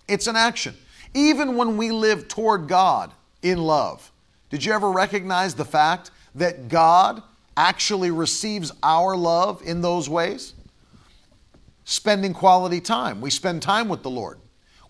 It's 0.10 0.28
an 0.28 0.36
action. 0.36 0.76
Even 1.14 1.56
when 1.56 1.78
we 1.78 1.92
live 1.92 2.28
toward 2.28 2.68
God 2.68 3.14
in 3.42 3.58
love, 3.58 4.12
did 4.50 4.66
you 4.66 4.74
ever 4.74 4.92
recognize 4.92 5.56
the 5.56 5.64
fact 5.64 6.12
that 6.36 6.68
God 6.68 7.24
actually 7.56 8.12
receives 8.12 8.74
our 8.84 9.16
love 9.16 9.62
in 9.64 9.80
those 9.80 10.10
ways? 10.10 10.54
spending 11.86 12.34
quality 12.34 12.82
time. 12.82 13.22
We 13.22 13.30
spend 13.30 13.62
time 13.62 13.88
with 13.88 14.02
the 14.02 14.10
Lord. 14.10 14.40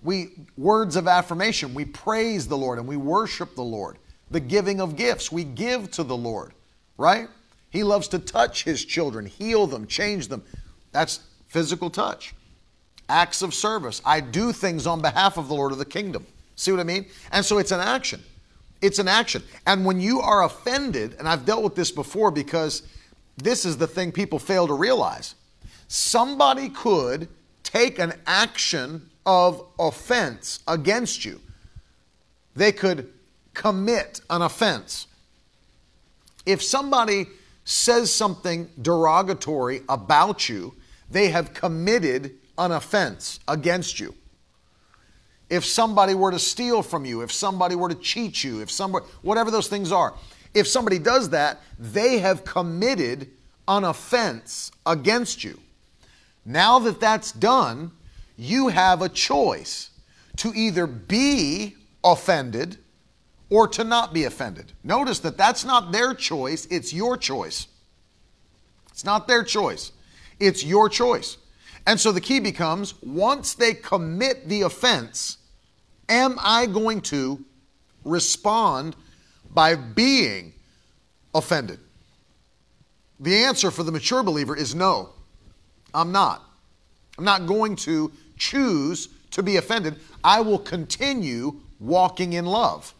We 0.06 0.30
words 0.56 0.96
of 0.96 1.08
affirmation, 1.08 1.74
we 1.74 1.84
praise 1.84 2.48
the 2.48 2.58
Lord 2.58 2.78
and 2.78 2.88
we 2.88 2.96
worship 2.96 3.56
the 3.56 3.64
Lord. 3.64 3.98
The 4.32 4.40
giving 4.40 4.80
of 4.80 4.96
gifts, 4.96 5.32
we 5.32 5.44
give 5.44 5.92
to 5.92 6.04
the 6.04 6.16
Lord, 6.16 6.54
right? 6.98 7.28
He 7.72 7.84
loves 7.84 8.08
to 8.10 8.20
touch 8.20 8.64
his 8.64 8.86
children, 8.86 9.26
heal 9.26 9.68
them, 9.68 9.88
change 9.88 10.28
them. 10.28 10.44
That's 10.92 11.20
physical 11.48 11.90
touch. 11.90 12.34
Acts 13.10 13.42
of 13.42 13.54
service. 13.54 14.02
I 14.06 14.20
do 14.20 14.52
things 14.52 14.88
on 14.88 15.02
behalf 15.02 15.38
of 15.38 15.48
the 15.48 15.56
Lord 15.56 15.72
of 15.72 15.78
the 15.78 15.86
kingdom. 15.86 16.26
See 16.56 16.72
what 16.72 16.80
I 16.80 16.84
mean? 16.84 17.08
And 17.32 17.44
so 17.44 17.58
it's 17.58 17.72
an 17.72 17.82
action. 17.82 18.24
It's 18.82 19.00
an 19.00 19.08
action. 19.08 19.44
And 19.66 19.86
when 19.86 20.00
you 20.00 20.22
are 20.22 20.44
offended, 20.44 21.16
and 21.20 21.28
I've 21.28 21.46
dealt 21.46 21.64
with 21.64 21.76
this 21.76 21.92
before 21.92 22.32
because 22.32 22.84
this 23.38 23.66
is 23.66 23.78
the 23.78 23.88
thing 23.88 24.12
people 24.12 24.40
fail 24.40 24.68
to 24.68 24.74
realize 24.74 25.36
somebody 25.88 26.70
could 26.70 27.28
take 27.64 28.00
an 28.00 28.14
action 28.26 29.10
of 29.26 29.66
offense 29.80 30.60
against 30.68 31.26
you. 31.26 31.40
They 32.56 32.72
could 32.72 33.12
commit 33.54 34.22
an 34.30 34.42
offense. 34.42 35.08
If 36.46 36.62
somebody 36.62 37.28
says 37.64 38.14
something 38.14 38.70
derogatory 38.82 39.82
about 39.90 40.48
you, 40.48 40.76
they 41.10 41.30
have 41.30 41.54
committed 41.54 42.32
an 42.58 42.72
offense 42.72 43.40
against 43.48 44.00
you, 44.00 44.14
if 45.50 45.64
somebody 45.64 46.16
were 46.16 46.32
to 46.32 46.40
steal 46.40 46.82
from 46.82 47.06
you, 47.06 47.22
if 47.22 47.32
somebody 47.32 47.76
were 47.76 47.90
to 47.90 47.96
cheat 47.96 48.44
you, 48.44 48.62
if 48.62 48.72
somebody, 48.72 49.06
whatever 49.22 49.52
those 49.52 49.68
things 49.68 49.92
are, 49.92 50.14
if 50.54 50.68
somebody 50.68 50.98
does 50.98 51.30
that, 51.30 51.62
they 51.78 52.20
have 52.20 52.46
committed 52.46 53.30
an 53.68 53.84
offense 53.84 54.72
against 54.86 55.44
you. 55.44 55.60
Now 56.46 56.80
that 56.80 57.00
that's 57.00 57.32
done, 57.32 57.92
you 58.38 58.70
have 58.70 59.02
a 59.02 59.10
choice 59.10 59.92
to 60.38 60.52
either 60.54 60.88
be 60.88 61.76
offended 62.04 62.78
or 63.50 63.68
to 63.68 63.84
not 63.84 64.14
be 64.14 64.24
offended. 64.24 64.74
Notice 64.84 65.20
that 65.20 65.38
that's 65.38 65.64
not 65.64 65.92
their 65.92 66.14
choice, 66.14 66.66
it's 66.68 66.94
your 66.94 67.18
choice. 67.18 67.68
It's 68.92 69.06
not 69.06 69.28
their 69.28 69.44
choice, 69.44 69.92
it's 70.40 70.64
your 70.64 70.90
choice. 70.90 71.38
And 71.88 72.00
so 72.00 72.12
the 72.12 72.22
key 72.22 72.40
becomes 72.40 72.96
once 73.02 73.54
they 73.54 73.74
commit 73.74 74.50
the 74.50 74.64
offense, 74.64 75.38
am 76.10 76.38
I 76.42 76.66
going 76.66 77.02
to 77.02 77.44
respond 78.04 78.96
by 79.54 79.76
being 79.76 80.54
offended? 81.34 81.80
The 83.20 83.36
answer 83.36 83.72
for 83.72 83.84
the 83.84 83.92
mature 83.92 84.24
believer 84.24 84.56
is 84.56 84.74
no, 84.76 85.10
I'm 85.94 86.12
not. 86.12 86.42
I'm 87.18 87.24
not 87.24 87.46
going 87.46 87.76
to 87.78 88.12
choose 88.38 89.10
to 89.32 89.44
be 89.44 89.58
offended. 89.58 89.98
I 90.24 90.42
will 90.42 90.60
continue 90.60 91.62
walking 91.80 92.34
in 92.34 92.46
love. 92.46 92.94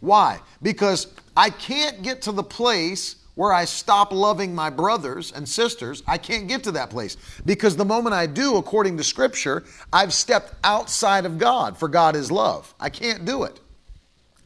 Why? 0.00 0.40
Because 0.62 1.08
I 1.36 1.50
can't 1.50 2.02
get 2.02 2.22
to 2.22 2.32
the 2.32 2.42
place 2.42 3.16
where 3.34 3.52
I 3.52 3.64
stop 3.64 4.12
loving 4.12 4.54
my 4.54 4.70
brothers 4.70 5.32
and 5.32 5.48
sisters. 5.48 6.02
I 6.06 6.18
can't 6.18 6.46
get 6.46 6.62
to 6.64 6.72
that 6.72 6.90
place 6.90 7.16
because 7.44 7.76
the 7.76 7.84
moment 7.84 8.14
I 8.14 8.26
do, 8.26 8.56
according 8.56 8.96
to 8.98 9.04
Scripture, 9.04 9.64
I've 9.92 10.14
stepped 10.14 10.54
outside 10.62 11.26
of 11.26 11.38
God, 11.38 11.76
for 11.76 11.88
God 11.88 12.16
is 12.16 12.30
love. 12.30 12.72
I 12.78 12.90
can't 12.90 13.24
do 13.24 13.44
it. 13.44 13.60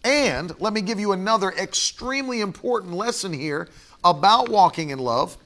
And 0.04 0.58
let 0.60 0.72
me 0.72 0.80
give 0.80 1.00
you 1.00 1.12
another 1.12 1.50
extremely 1.52 2.40
important 2.40 2.94
lesson 2.94 3.32
here 3.32 3.68
about 4.04 4.48
walking 4.48 4.90
in 4.90 4.98
love. 4.98 5.36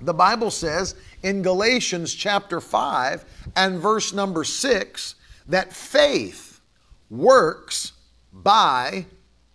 The 0.00 0.12
Bible 0.12 0.50
says 0.50 0.96
in 1.24 1.40
Galatians 1.40 2.14
chapter 2.14 2.60
5 2.60 3.24
and 3.56 3.80
verse 3.80 4.12
number 4.12 4.44
6 4.44 5.14
that 5.48 5.72
faith 5.72 6.60
works 7.08 7.92
by 8.30 9.06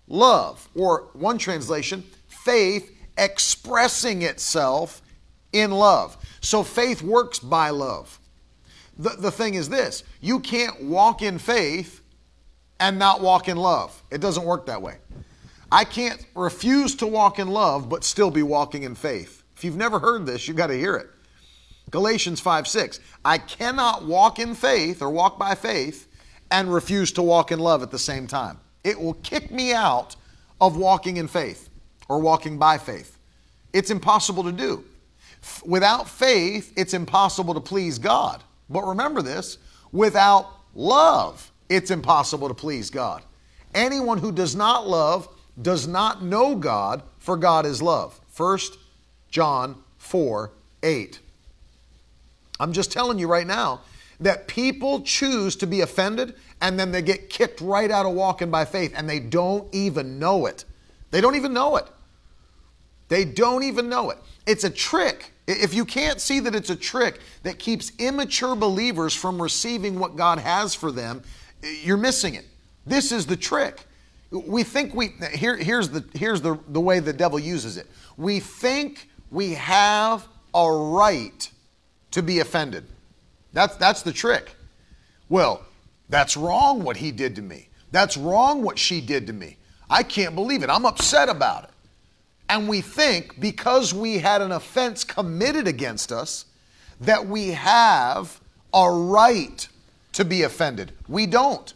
love. 0.07 0.67
Or 0.75 1.09
one 1.13 1.37
translation, 1.37 2.03
faith 2.27 2.91
expressing 3.17 4.23
itself 4.23 5.03
in 5.53 5.69
love. 5.69 6.17
So 6.41 6.63
faith 6.63 7.03
works 7.03 7.37
by 7.37 7.69
love. 7.69 8.19
The, 8.97 9.09
the 9.11 9.31
thing 9.31 9.53
is 9.53 9.69
this 9.69 10.03
you 10.19 10.39
can't 10.39 10.83
walk 10.83 11.21
in 11.21 11.37
faith 11.37 12.01
and 12.79 12.97
not 12.97 13.21
walk 13.21 13.47
in 13.47 13.57
love. 13.57 14.03
It 14.09 14.21
doesn't 14.21 14.43
work 14.43 14.65
that 14.65 14.81
way. 14.81 14.97
I 15.71 15.83
can't 15.83 16.25
refuse 16.33 16.95
to 16.95 17.05
walk 17.05 17.37
in 17.37 17.47
love 17.47 17.89
but 17.89 18.03
still 18.03 18.31
be 18.31 18.41
walking 18.41 18.83
in 18.83 18.95
faith. 18.95 19.43
If 19.55 19.63
you've 19.63 19.77
never 19.77 19.99
heard 19.99 20.25
this, 20.25 20.47
you've 20.47 20.57
got 20.57 20.67
to 20.67 20.77
hear 20.77 20.95
it. 20.95 21.09
Galatians 21.89 22.39
5 22.39 22.67
6. 22.67 22.99
I 23.25 23.37
cannot 23.37 24.05
walk 24.05 24.39
in 24.39 24.55
faith 24.55 25.01
or 25.01 25.09
walk 25.09 25.39
by 25.39 25.55
faith 25.55 26.07
and 26.51 26.73
refuse 26.73 27.11
to 27.13 27.21
walk 27.21 27.51
in 27.51 27.59
love 27.59 27.83
at 27.83 27.91
the 27.91 27.99
same 27.99 28.27
time. 28.27 28.59
It 28.83 28.99
will 28.99 29.15
kick 29.15 29.51
me 29.51 29.73
out 29.73 30.15
of 30.61 30.77
walking 30.77 31.17
in 31.17 31.27
faith 31.27 31.69
or 32.07 32.19
walking 32.19 32.57
by 32.57 32.77
faith. 32.77 33.17
It's 33.73 33.91
impossible 33.91 34.43
to 34.43 34.51
do. 34.51 34.83
Without 35.65 36.09
faith, 36.09 36.73
it's 36.75 36.93
impossible 36.93 37.53
to 37.53 37.59
please 37.59 37.97
God. 37.99 38.43
But 38.69 38.83
remember 38.83 39.21
this 39.21 39.57
without 39.91 40.47
love, 40.75 41.51
it's 41.69 41.91
impossible 41.91 42.47
to 42.47 42.53
please 42.53 42.89
God. 42.89 43.23
Anyone 43.73 44.17
who 44.17 44.31
does 44.31 44.55
not 44.55 44.87
love 44.87 45.27
does 45.61 45.87
not 45.87 46.23
know 46.23 46.55
God, 46.55 47.03
for 47.19 47.37
God 47.37 47.65
is 47.65 47.81
love. 47.81 48.19
1 48.35 48.59
John 49.29 49.75
4 49.97 50.51
8. 50.81 51.19
I'm 52.59 52.73
just 52.73 52.91
telling 52.91 53.19
you 53.19 53.27
right 53.27 53.47
now 53.47 53.81
that 54.19 54.47
people 54.47 55.01
choose 55.01 55.55
to 55.57 55.67
be 55.67 55.81
offended 55.81 56.35
and 56.61 56.79
then 56.79 56.91
they 56.91 57.01
get 57.01 57.29
kicked 57.29 57.61
right 57.61 57.89
out 57.89 58.05
of 58.05 58.13
walking 58.13 58.51
by 58.51 58.65
faith 58.65 58.93
and 58.95 59.09
they 59.09 59.19
don't 59.19 59.73
even 59.73 60.19
know 60.19 60.45
it. 60.45 60.65
They 61.11 61.21
don't 61.21 61.35
even 61.35 61.53
know 61.53 61.77
it. 61.77 61.87
They 63.07 63.25
don't 63.25 63.63
even 63.63 63.89
know 63.89 64.11
it. 64.11 64.17
It's 64.45 64.63
a 64.63 64.69
trick. 64.69 65.31
If 65.47 65.73
you 65.73 65.83
can't 65.83 66.21
see 66.21 66.39
that 66.41 66.53
it's 66.53 66.69
a 66.69 66.75
trick 66.75 67.19
that 67.43 67.57
keeps 67.57 67.91
immature 67.97 68.55
believers 68.55 69.15
from 69.15 69.41
receiving 69.41 69.97
what 69.97 70.15
God 70.15 70.37
has 70.37 70.75
for 70.75 70.91
them, 70.91 71.23
you're 71.83 71.97
missing 71.97 72.35
it. 72.35 72.45
This 72.85 73.11
is 73.11 73.25
the 73.25 73.35
trick. 73.35 73.85
We 74.31 74.63
think 74.63 74.93
we 74.93 75.13
here, 75.33 75.57
here's 75.57 75.89
the 75.89 76.05
here's 76.13 76.41
the, 76.41 76.59
the 76.67 76.79
way 76.79 76.99
the 76.99 77.13
devil 77.13 77.39
uses 77.39 77.77
it. 77.77 77.87
We 78.15 78.39
think 78.39 79.09
we 79.31 79.55
have 79.55 80.27
a 80.53 80.71
right 80.71 81.49
to 82.11 82.23
be 82.23 82.39
offended. 82.39 82.85
That's 83.53 83.75
that's 83.75 84.01
the 84.01 84.13
trick. 84.13 84.55
Well, 85.27 85.63
that's 86.09 86.35
wrong 86.35 86.83
what 86.83 86.97
he 86.97 87.11
did 87.11 87.35
to 87.35 87.41
me. 87.41 87.69
That's 87.91 88.17
wrong 88.17 88.63
what 88.63 88.77
she 88.77 89.01
did 89.01 89.27
to 89.27 89.33
me. 89.33 89.57
I 89.89 90.03
can't 90.03 90.35
believe 90.35 90.63
it. 90.63 90.69
I'm 90.69 90.85
upset 90.85 91.29
about 91.29 91.65
it. 91.65 91.69
And 92.47 92.67
we 92.67 92.81
think 92.81 93.39
because 93.39 93.93
we 93.93 94.17
had 94.17 94.41
an 94.41 94.51
offense 94.51 95.03
committed 95.03 95.67
against 95.67 96.11
us 96.11 96.45
that 97.01 97.27
we 97.27 97.49
have 97.49 98.39
a 98.73 98.89
right 98.89 99.67
to 100.13 100.25
be 100.25 100.43
offended. 100.43 100.91
We 101.07 101.25
don't. 101.25 101.73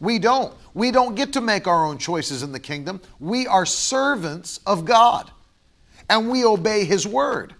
We 0.00 0.18
don't. 0.18 0.54
We 0.74 0.90
don't 0.90 1.14
get 1.14 1.34
to 1.34 1.40
make 1.40 1.66
our 1.66 1.86
own 1.86 1.98
choices 1.98 2.42
in 2.42 2.52
the 2.52 2.60
kingdom. 2.60 3.00
We 3.20 3.46
are 3.46 3.66
servants 3.66 4.60
of 4.66 4.84
God 4.84 5.30
and 6.08 6.30
we 6.30 6.44
obey 6.44 6.84
His 6.84 7.06
word. 7.06 7.54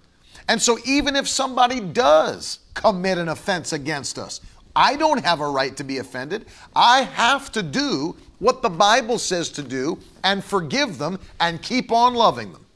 And 0.53 0.61
so, 0.61 0.79
even 0.85 1.17
if 1.17 1.27
somebody 1.27 1.81
does 1.81 2.59
commit 2.75 3.17
an 3.17 3.31
offense 3.31 3.73
against 3.73 4.19
us, 4.19 4.43
I 4.77 4.97
don't 4.97 5.25
have 5.25 5.41
a 5.41 5.49
right 5.49 5.75
to 5.79 5.83
be 5.83 5.97
offended. 5.97 6.45
I 6.77 7.05
have 7.05 7.51
to 7.53 7.63
do 7.63 8.17
what 8.39 8.61
the 8.61 8.69
Bible 8.69 9.19
says 9.19 9.49
to 9.53 9.63
do 9.63 9.99
and 10.23 10.45
forgive 10.45 10.99
them 10.99 11.19
and 11.41 11.63
keep 11.63 11.91
on 11.91 12.13
loving 12.13 12.53
them. 12.53 12.67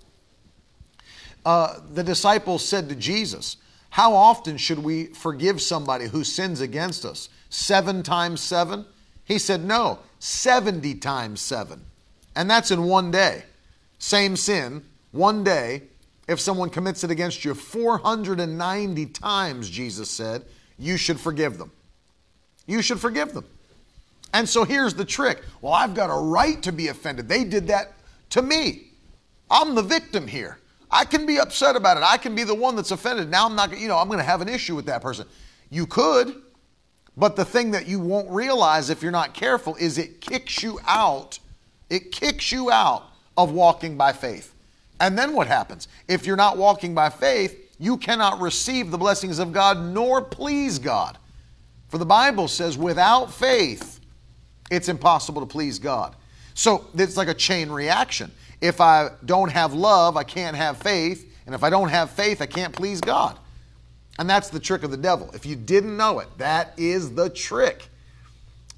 Uh, 1.44 1.80
the 1.92 2.02
disciples 2.02 2.66
said 2.66 2.88
to 2.88 2.94
Jesus, 2.94 3.58
How 3.90 4.14
often 4.14 4.56
should 4.56 4.78
we 4.78 5.08
forgive 5.08 5.60
somebody 5.60 6.06
who 6.06 6.24
sins 6.24 6.62
against 6.62 7.04
us? 7.04 7.28
Seven 7.50 8.02
times 8.02 8.40
seven? 8.40 8.86
He 9.26 9.38
said, 9.38 9.62
No, 9.62 9.98
70 10.18 10.94
times 10.94 11.42
seven. 11.42 11.82
And 12.34 12.48
that's 12.48 12.70
in 12.70 12.84
one 12.84 13.10
day. 13.10 13.42
Same 13.98 14.34
sin, 14.34 14.82
one 15.12 15.44
day. 15.44 15.82
If 16.28 16.40
someone 16.40 16.70
commits 16.70 17.04
it 17.04 17.10
against 17.10 17.44
you 17.44 17.54
490 17.54 19.06
times, 19.06 19.70
Jesus 19.70 20.10
said, 20.10 20.44
you 20.78 20.96
should 20.96 21.20
forgive 21.20 21.58
them 21.58 21.70
you 22.66 22.82
should 22.82 23.00
forgive 23.00 23.32
them. 23.32 23.44
And 24.32 24.48
so 24.48 24.64
here's 24.64 24.94
the 24.94 25.04
trick. 25.04 25.42
Well, 25.60 25.72
I've 25.72 25.94
got 25.94 26.10
a 26.10 26.20
right 26.20 26.60
to 26.62 26.72
be 26.72 26.88
offended. 26.88 27.28
They 27.28 27.44
did 27.44 27.68
that 27.68 27.94
to 28.30 28.42
me. 28.42 28.88
I'm 29.50 29.74
the 29.74 29.82
victim 29.82 30.26
here. 30.26 30.58
I 30.90 31.04
can 31.04 31.26
be 31.26 31.38
upset 31.38 31.76
about 31.76 31.96
it. 31.96 32.02
I 32.02 32.16
can 32.16 32.34
be 32.34 32.44
the 32.44 32.54
one 32.54 32.76
that's 32.76 32.90
offended. 32.90 33.30
Now 33.30 33.46
I'm 33.46 33.54
not, 33.54 33.78
you 33.78 33.88
know, 33.88 33.96
I'm 33.96 34.08
going 34.08 34.18
to 34.18 34.24
have 34.24 34.40
an 34.40 34.48
issue 34.48 34.74
with 34.74 34.86
that 34.86 35.02
person. 35.02 35.26
You 35.70 35.86
could, 35.86 36.34
but 37.16 37.36
the 37.36 37.44
thing 37.44 37.70
that 37.72 37.86
you 37.86 37.98
won't 38.00 38.30
realize 38.30 38.90
if 38.90 39.02
you're 39.02 39.12
not 39.12 39.34
careful 39.34 39.74
is 39.76 39.98
it 39.98 40.20
kicks 40.20 40.62
you 40.62 40.78
out. 40.86 41.38
It 41.88 42.12
kicks 42.12 42.52
you 42.52 42.70
out 42.70 43.04
of 43.36 43.52
walking 43.52 43.96
by 43.96 44.12
faith. 44.12 44.52
And 45.00 45.18
then 45.18 45.32
what 45.34 45.46
happens? 45.46 45.88
If 46.08 46.26
you're 46.26 46.36
not 46.36 46.56
walking 46.56 46.94
by 46.94 47.10
faith, 47.10 47.74
you 47.78 47.96
cannot 47.96 48.40
receive 48.40 48.90
the 48.90 48.98
blessings 48.98 49.38
of 49.38 49.52
God 49.52 49.78
nor 49.78 50.22
please 50.22 50.78
God. 50.78 51.18
For 51.88 51.98
the 51.98 52.06
Bible 52.06 52.48
says, 52.48 52.78
without 52.78 53.32
faith, 53.32 54.00
it's 54.70 54.88
impossible 54.88 55.40
to 55.42 55.46
please 55.46 55.78
God. 55.78 56.16
So 56.54 56.86
it's 56.94 57.16
like 57.16 57.28
a 57.28 57.34
chain 57.34 57.70
reaction. 57.70 58.32
If 58.60 58.80
I 58.80 59.10
don't 59.24 59.50
have 59.50 59.74
love, 59.74 60.16
I 60.16 60.24
can't 60.24 60.56
have 60.56 60.78
faith. 60.78 61.32
And 61.44 61.54
if 61.54 61.62
I 61.62 61.70
don't 61.70 61.90
have 61.90 62.10
faith, 62.10 62.40
I 62.40 62.46
can't 62.46 62.74
please 62.74 63.00
God. 63.00 63.38
And 64.18 64.28
that's 64.28 64.48
the 64.48 64.58
trick 64.58 64.82
of 64.82 64.90
the 64.90 64.96
devil. 64.96 65.30
If 65.34 65.44
you 65.44 65.54
didn't 65.54 65.96
know 65.96 66.20
it, 66.20 66.28
that 66.38 66.72
is 66.78 67.14
the 67.14 67.28
trick 67.28 67.88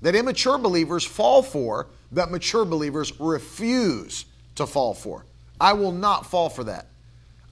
that 0.03 0.15
immature 0.15 0.59
believers 0.59 1.05
fall 1.05 1.43
for, 1.43 1.87
that 2.13 2.31
mature 2.31 2.65
believers 2.65 3.19
refuse 3.21 4.27
to 4.57 4.67
fall 4.67 4.95
for. 4.95 5.25
I 5.61 5.73
will 5.73 5.93
not 5.93 6.27
fall 6.27 6.49
for 6.49 6.65
that. 6.65 6.87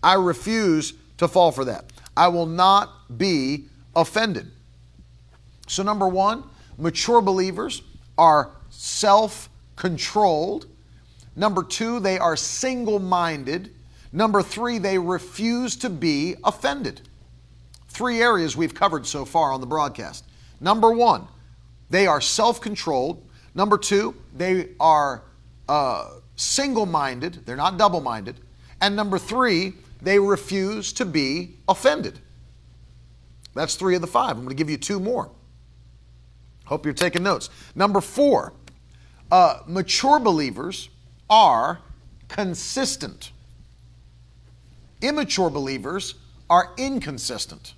I 0.03 0.15
refuse 0.15 0.95
to 1.19 1.29
fall 1.29 1.53
for 1.53 1.65
that. 1.65 1.87
I 2.17 2.29
will 2.29 2.47
not 2.47 3.19
be 3.19 3.67
offended. 3.95 4.51
So, 5.67 5.83
number 5.83 6.07
one, 6.09 6.45
mature 6.79 7.21
believers 7.21 7.83
are 8.17 8.53
self 8.71 9.49
controlled. 9.75 10.67
Number 11.35 11.63
two, 11.63 12.01
they 12.01 12.19
are 12.19 12.37
single 12.37 12.99
minded. 12.99 13.75
Number 14.13 14.43
three, 14.43 14.79
they 14.79 14.99
refuse 14.99 15.77
to 15.77 15.91
be 15.91 16.37
offended. 16.45 17.03
three 17.89 18.21
areas 18.21 18.57
we've 18.57 18.75
covered 18.75 19.07
so 19.07 19.25
far 19.25 19.53
on 19.53 19.61
the 19.61 19.67
broadcast. 19.67 20.25
Number 20.61 20.91
one, 20.93 21.27
they 21.91 22.07
are 22.07 22.21
self 22.21 22.61
controlled. 22.61 23.27
Number 23.55 23.79
two, 23.79 24.15
they 24.37 24.69
are 24.79 25.23
uh, 25.69 26.11
single 26.37 26.87
minded, 26.87 27.45
they're 27.47 27.57
not 27.57 27.79
double 27.79 28.01
minded. 28.01 28.41
And 28.81 28.95
number 28.95 29.19
three, 29.19 29.75
they 30.01 30.19
refuse 30.19 30.93
to 30.95 31.05
be 31.05 31.57
offended. 31.69 32.21
That's 33.55 33.75
three 33.75 33.95
of 33.95 34.03
the 34.03 34.07
five. 34.07 34.33
I'm 34.33 34.45
going 34.45 34.51
to 34.51 34.55
give 34.55 34.69
you 34.69 34.77
two 34.77 35.01
more. 35.01 35.31
Hope 36.67 36.85
you're 36.85 36.95
taking 36.95 37.23
notes. 37.23 37.49
Number 37.75 38.01
four, 38.01 38.53
uh, 39.33 39.61
mature 39.67 40.19
believers 40.19 40.91
are 41.31 41.81
consistent. 42.29 43.31
Immature 45.01 45.49
believers 45.49 46.15
are 46.51 46.73
inconsistent. 46.77 47.75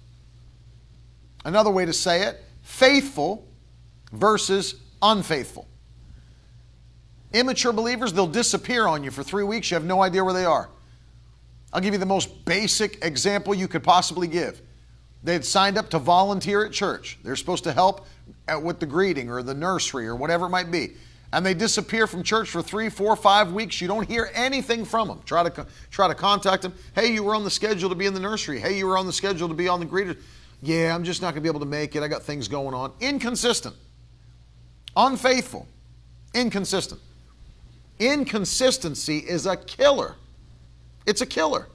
Another 1.44 1.70
way 1.70 1.86
to 1.86 1.92
say 1.92 2.22
it 2.22 2.42
faithful 2.62 3.46
versus 4.12 4.74
unfaithful. 5.00 5.66
Immature 7.32 7.72
believers, 7.72 8.12
they'll 8.12 8.26
disappear 8.26 8.86
on 8.86 9.04
you 9.04 9.10
for 9.10 9.22
three 9.22 9.44
weeks. 9.44 9.70
You 9.70 9.74
have 9.74 9.84
no 9.84 10.02
idea 10.02 10.24
where 10.24 10.34
they 10.34 10.44
are. 10.46 10.70
I'll 11.72 11.80
give 11.80 11.92
you 11.92 12.00
the 12.00 12.06
most 12.06 12.44
basic 12.44 13.04
example 13.04 13.54
you 13.54 13.68
could 13.68 13.82
possibly 13.82 14.26
give. 14.26 14.62
They 15.22 15.34
had 15.34 15.44
signed 15.44 15.76
up 15.76 15.90
to 15.90 15.98
volunteer 15.98 16.64
at 16.64 16.72
church. 16.72 17.18
They're 17.22 17.36
supposed 17.36 17.64
to 17.64 17.72
help 17.72 18.06
with 18.62 18.80
the 18.80 18.86
greeting 18.86 19.28
or 19.28 19.42
the 19.42 19.54
nursery 19.54 20.06
or 20.06 20.16
whatever 20.16 20.46
it 20.46 20.50
might 20.50 20.70
be. 20.70 20.92
And 21.30 21.44
they 21.44 21.52
disappear 21.52 22.06
from 22.06 22.22
church 22.22 22.48
for 22.48 22.62
three, 22.62 22.88
four, 22.88 23.14
five 23.14 23.52
weeks. 23.52 23.82
You 23.82 23.88
don't 23.88 24.08
hear 24.08 24.30
anything 24.32 24.86
from 24.86 25.08
them. 25.08 25.20
Try 25.26 25.46
to 25.46 25.66
try 25.90 26.08
to 26.08 26.14
contact 26.14 26.62
them. 26.62 26.72
Hey, 26.94 27.12
you 27.12 27.22
were 27.22 27.34
on 27.34 27.44
the 27.44 27.50
schedule 27.50 27.90
to 27.90 27.94
be 27.94 28.06
in 28.06 28.14
the 28.14 28.20
nursery. 28.20 28.58
Hey, 28.58 28.78
you 28.78 28.86
were 28.86 28.96
on 28.96 29.04
the 29.04 29.12
schedule 29.12 29.48
to 29.48 29.54
be 29.54 29.68
on 29.68 29.78
the 29.80 29.84
greeter. 29.84 30.16
Yeah, 30.62 30.94
I'm 30.94 31.04
just 31.04 31.20
not 31.20 31.34
going 31.34 31.36
to 31.36 31.40
be 31.42 31.48
able 31.48 31.60
to 31.60 31.66
make 31.66 31.94
it. 31.94 32.02
I 32.02 32.08
got 32.08 32.22
things 32.22 32.48
going 32.48 32.72
on. 32.72 32.92
Inconsistent, 33.00 33.76
unfaithful, 34.96 35.68
inconsistent. 36.32 37.02
Inconsistency 37.98 39.18
is 39.18 39.46
a 39.46 39.56
killer. 39.56 40.16
It's 41.06 41.20
a 41.20 41.26
killer. 41.26 41.68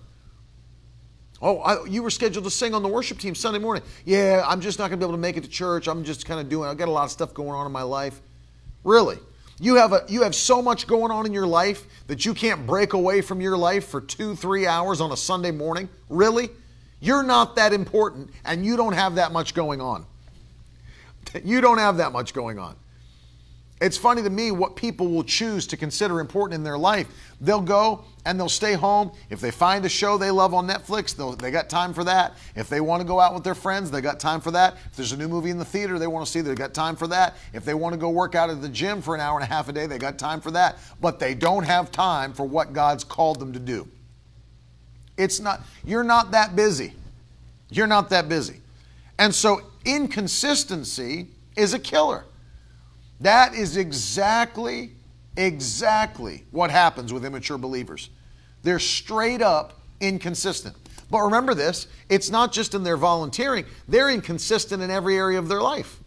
Oh, 1.41 1.59
I, 1.59 1.85
you 1.85 2.01
were 2.01 2.09
scheduled 2.09 2.45
to 2.45 2.51
sing 2.51 2.73
on 2.73 2.83
the 2.83 2.87
worship 2.87 3.19
team 3.19 3.35
Sunday 3.35 3.59
morning. 3.59 3.83
Yeah, 4.05 4.45
I'm 4.47 4.61
just 4.61 4.79
not 4.79 4.87
going 4.89 4.99
to 4.99 5.05
be 5.05 5.09
able 5.09 5.17
to 5.17 5.21
make 5.21 5.35
it 5.35 5.43
to 5.43 5.49
church. 5.49 5.87
I'm 5.87 6.05
just 6.05 6.25
kind 6.25 6.39
of 6.39 6.47
doing. 6.47 6.69
I've 6.69 6.77
got 6.77 6.87
a 6.87 6.91
lot 6.91 7.03
of 7.03 7.11
stuff 7.11 7.33
going 7.33 7.49
on 7.49 7.65
in 7.65 7.71
my 7.73 7.81
life. 7.81 8.21
Really, 8.85 9.17
you 9.59 9.75
have 9.75 9.91
a 9.91 10.05
you 10.07 10.23
have 10.23 10.35
so 10.35 10.61
much 10.61 10.87
going 10.87 11.11
on 11.11 11.25
in 11.25 11.33
your 11.33 11.45
life 11.45 11.85
that 12.07 12.25
you 12.25 12.33
can't 12.33 12.65
break 12.65 12.93
away 12.93 13.19
from 13.19 13.41
your 13.41 13.57
life 13.57 13.87
for 13.87 13.99
two, 13.99 14.35
three 14.35 14.65
hours 14.65 15.01
on 15.01 15.11
a 15.11 15.17
Sunday 15.17 15.51
morning. 15.51 15.89
Really, 16.07 16.49
you're 17.01 17.23
not 17.23 17.57
that 17.57 17.73
important, 17.73 18.29
and 18.45 18.65
you 18.65 18.77
don't 18.77 18.93
have 18.93 19.15
that 19.15 19.33
much 19.33 19.53
going 19.53 19.81
on. 19.81 20.05
You 21.43 21.61
don't 21.61 21.79
have 21.79 21.97
that 21.97 22.11
much 22.11 22.33
going 22.33 22.59
on. 22.59 22.75
It's 23.83 23.97
funny 23.97 24.23
to 24.23 24.29
me 24.29 24.51
what 24.51 24.77
people 24.77 25.09
will 25.09 25.25
choose 25.25 25.67
to 25.67 25.75
consider 25.75 26.21
important 26.21 26.55
in 26.55 26.63
their 26.63 26.77
life. 26.77 27.05
They'll 27.41 27.59
go 27.59 28.05
and 28.23 28.39
they'll 28.39 28.47
stay 28.47 28.75
home. 28.75 29.11
If 29.29 29.41
they 29.41 29.51
find 29.51 29.83
a 29.83 29.89
show 29.89 30.17
they 30.17 30.31
love 30.31 30.53
on 30.53 30.65
Netflix, 30.65 31.37
they 31.37 31.51
got 31.51 31.67
time 31.67 31.93
for 31.93 32.05
that. 32.05 32.37
If 32.55 32.69
they 32.69 32.79
want 32.79 33.01
to 33.01 33.05
go 33.05 33.19
out 33.19 33.33
with 33.33 33.43
their 33.43 33.53
friends, 33.53 33.91
they 33.91 33.99
got 33.99 34.21
time 34.21 34.39
for 34.39 34.51
that. 34.51 34.77
If 34.85 34.95
there's 34.95 35.11
a 35.11 35.17
new 35.17 35.27
movie 35.27 35.49
in 35.49 35.57
the 35.57 35.65
theater 35.65 35.99
they 35.99 36.07
want 36.07 36.25
to 36.25 36.31
see, 36.31 36.39
they 36.39 36.55
got 36.55 36.73
time 36.73 36.95
for 36.95 37.07
that. 37.07 37.35
If 37.51 37.65
they 37.65 37.73
want 37.73 37.91
to 37.91 37.99
go 37.99 38.09
work 38.09 38.35
out 38.35 38.49
at 38.49 38.61
the 38.61 38.69
gym 38.69 39.01
for 39.01 39.15
an 39.15 39.19
hour 39.19 39.37
and 39.37 39.43
a 39.43 39.53
half 39.53 39.67
a 39.67 39.73
day, 39.73 39.85
they 39.85 39.97
got 39.97 40.17
time 40.17 40.39
for 40.39 40.51
that. 40.51 40.77
But 41.01 41.19
they 41.19 41.35
don't 41.35 41.65
have 41.65 41.91
time 41.91 42.31
for 42.31 42.45
what 42.45 42.71
God's 42.71 43.03
called 43.03 43.41
them 43.41 43.51
to 43.51 43.59
do. 43.59 43.85
It's 45.17 45.41
not, 45.41 45.59
you're 45.83 46.05
not 46.05 46.31
that 46.31 46.55
busy. 46.55 46.93
You're 47.69 47.87
not 47.87 48.11
that 48.11 48.29
busy. 48.29 48.61
And 49.19 49.35
so 49.35 49.61
inconsistency 49.83 51.27
is 51.57 51.73
a 51.73 51.79
killer. 51.79 52.23
That 53.23 53.55
is 53.55 53.77
exactly, 53.77 54.91
exactly 55.37 56.43
what 56.51 56.71
happens 56.71 57.13
with 57.13 57.23
immature 57.23 57.57
believers. 57.57 58.09
They're 58.63 58.79
straight 58.79 59.41
up 59.41 59.79
inconsistent. 60.01 60.75
But 61.09 61.21
remember 61.21 61.53
this 61.53 61.87
it's 62.09 62.29
not 62.29 62.51
just 62.51 62.73
in 62.73 62.83
their 62.83 62.97
volunteering, 62.97 63.63
they're 63.87 64.09
inconsistent 64.09 64.83
in 64.83 64.91
every 64.91 65.15
area 65.15 65.39
of 65.39 65.47
their 65.47 65.61
life. 65.61 65.99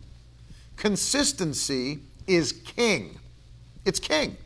Consistency 0.76 2.00
is 2.26 2.52
king. 2.52 3.18
It's 3.86 3.98
king. 3.98 4.36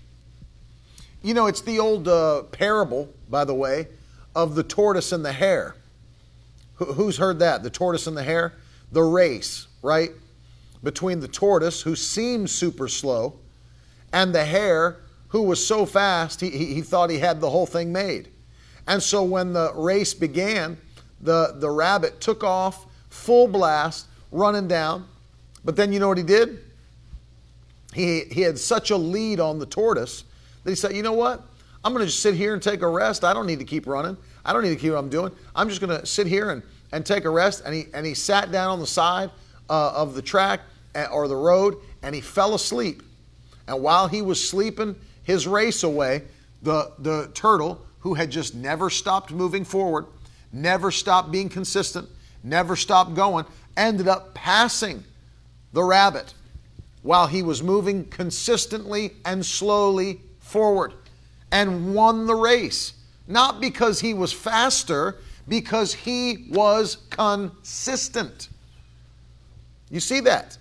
You 1.24 1.34
know, 1.34 1.48
it's 1.48 1.62
the 1.62 1.80
old 1.80 2.06
uh, 2.06 2.44
parable, 2.44 3.12
by 3.28 3.44
the 3.44 3.54
way, 3.54 3.88
of 4.36 4.54
the 4.54 4.62
tortoise 4.62 5.10
and 5.10 5.24
the 5.24 5.32
hare. 5.32 5.74
Who's 6.76 7.18
heard 7.18 7.40
that? 7.40 7.64
The 7.64 7.70
tortoise 7.70 8.06
and 8.06 8.16
the 8.16 8.22
hare? 8.22 8.52
The 8.92 9.02
race, 9.02 9.66
right? 9.82 10.10
Between 10.82 11.20
the 11.20 11.28
tortoise, 11.28 11.82
who 11.82 11.94
seemed 11.94 12.48
super 12.48 12.88
slow, 12.88 13.38
and 14.12 14.34
the 14.34 14.44
hare, 14.44 15.00
who 15.28 15.42
was 15.42 15.64
so 15.64 15.86
fast 15.86 16.40
he, 16.40 16.50
he, 16.50 16.74
he 16.74 16.80
thought 16.80 17.10
he 17.10 17.18
had 17.18 17.40
the 17.40 17.50
whole 17.50 17.66
thing 17.66 17.92
made. 17.92 18.28
And 18.86 19.02
so 19.02 19.22
when 19.22 19.52
the 19.52 19.72
race 19.74 20.14
began, 20.14 20.76
the, 21.20 21.54
the 21.56 21.70
rabbit 21.70 22.20
took 22.20 22.42
off 22.42 22.86
full 23.08 23.46
blast, 23.46 24.06
running 24.32 24.68
down. 24.68 25.06
But 25.64 25.76
then 25.76 25.92
you 25.92 26.00
know 26.00 26.08
what 26.08 26.18
he 26.18 26.24
did? 26.24 26.58
He, 27.92 28.22
he 28.30 28.40
had 28.40 28.58
such 28.58 28.90
a 28.90 28.96
lead 28.96 29.40
on 29.40 29.58
the 29.58 29.66
tortoise 29.66 30.24
that 30.64 30.70
he 30.70 30.76
said, 30.76 30.94
you 30.94 31.02
know 31.02 31.12
what? 31.12 31.42
I'm 31.84 31.92
going 31.92 32.04
to 32.04 32.06
just 32.06 32.22
sit 32.22 32.34
here 32.34 32.54
and 32.54 32.62
take 32.62 32.82
a 32.82 32.88
rest. 32.88 33.24
I 33.24 33.32
don't 33.32 33.46
need 33.46 33.58
to 33.58 33.64
keep 33.64 33.86
running. 33.86 34.16
I 34.44 34.52
don't 34.52 34.62
need 34.62 34.70
to 34.70 34.76
keep 34.76 34.92
what 34.92 34.98
I'm 34.98 35.08
doing. 35.08 35.32
I'm 35.54 35.68
just 35.68 35.80
going 35.80 35.98
to 35.98 36.06
sit 36.06 36.26
here 36.26 36.50
and, 36.50 36.62
and 36.92 37.04
take 37.04 37.24
a 37.24 37.30
rest. 37.30 37.62
And 37.64 37.74
he, 37.74 37.86
and 37.94 38.04
he 38.04 38.14
sat 38.14 38.52
down 38.52 38.70
on 38.70 38.80
the 38.80 38.86
side 38.86 39.30
uh, 39.68 39.92
of 39.92 40.14
the 40.14 40.22
track 40.22 40.60
or 40.94 41.28
the 41.28 41.36
road 41.36 41.76
and 42.02 42.14
he 42.14 42.20
fell 42.20 42.54
asleep. 42.54 43.02
And 43.66 43.82
while 43.82 44.08
he 44.08 44.22
was 44.22 44.46
sleeping 44.46 44.96
his 45.22 45.46
race 45.46 45.82
away, 45.82 46.22
the, 46.62 46.92
the 46.98 47.30
turtle, 47.34 47.84
who 48.00 48.14
had 48.14 48.30
just 48.30 48.54
never 48.54 48.90
stopped 48.90 49.30
moving 49.30 49.64
forward, 49.64 50.06
never 50.52 50.90
stopped 50.90 51.30
being 51.30 51.48
consistent, 51.48 52.08
never 52.42 52.74
stopped 52.74 53.14
going, 53.14 53.44
ended 53.76 54.08
up 54.08 54.34
passing 54.34 55.04
the 55.72 55.82
rabbit 55.82 56.34
while 57.02 57.26
he 57.26 57.42
was 57.42 57.62
moving 57.62 58.04
consistently 58.06 59.12
and 59.24 59.44
slowly 59.44 60.20
forward 60.38 60.92
and 61.52 61.94
won 61.94 62.26
the 62.26 62.34
race. 62.34 62.94
Not 63.26 63.60
because 63.60 64.00
he 64.00 64.12
was 64.14 64.32
faster, 64.32 65.18
because 65.46 65.94
he 65.94 66.46
was 66.50 66.96
consistent. 67.10 68.48
You 69.90 70.00
see 70.00 70.20
that? 70.20 70.58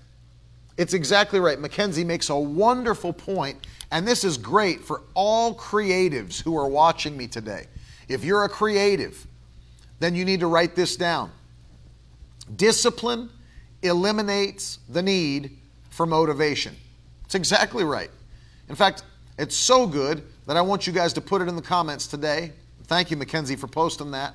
It's 0.80 0.94
exactly 0.94 1.42
right. 1.42 1.60
Mackenzie 1.60 2.06
makes 2.06 2.30
a 2.30 2.40
wonderful 2.40 3.12
point, 3.12 3.68
and 3.92 4.08
this 4.08 4.24
is 4.24 4.38
great 4.38 4.80
for 4.80 5.02
all 5.14 5.54
creatives 5.54 6.42
who 6.42 6.58
are 6.58 6.70
watching 6.70 7.18
me 7.18 7.28
today. 7.28 7.66
If 8.08 8.24
you're 8.24 8.46
a 8.46 8.50
creative, 8.50 9.28
then 10.00 10.16
you 10.16 10.24
need 10.24 10.40
to 10.40 10.48
write 10.48 10.78
this 10.78 10.96
down. 10.96 11.32
Discipline 12.56 13.30
eliminates 13.82 14.80
the 14.88 15.02
need 15.02 15.58
for 15.90 16.06
motivation. 16.06 16.78
It's 17.26 17.36
exactly 17.36 17.84
right. 17.84 18.10
In 18.70 18.76
fact, 18.76 19.04
it's 19.38 19.58
so 19.58 19.86
good 19.86 20.24
that 20.48 20.56
I 20.56 20.62
want 20.62 20.88
you 20.88 20.94
guys 20.94 21.12
to 21.12 21.20
put 21.20 21.42
it 21.42 21.50
in 21.50 21.58
the 21.58 21.62
comments 21.62 22.08
today. 22.08 22.54
Thank 22.86 23.12
you, 23.12 23.18
Mackenzie, 23.18 23.58
for 23.58 23.68
posting 23.68 24.12
that. 24.12 24.34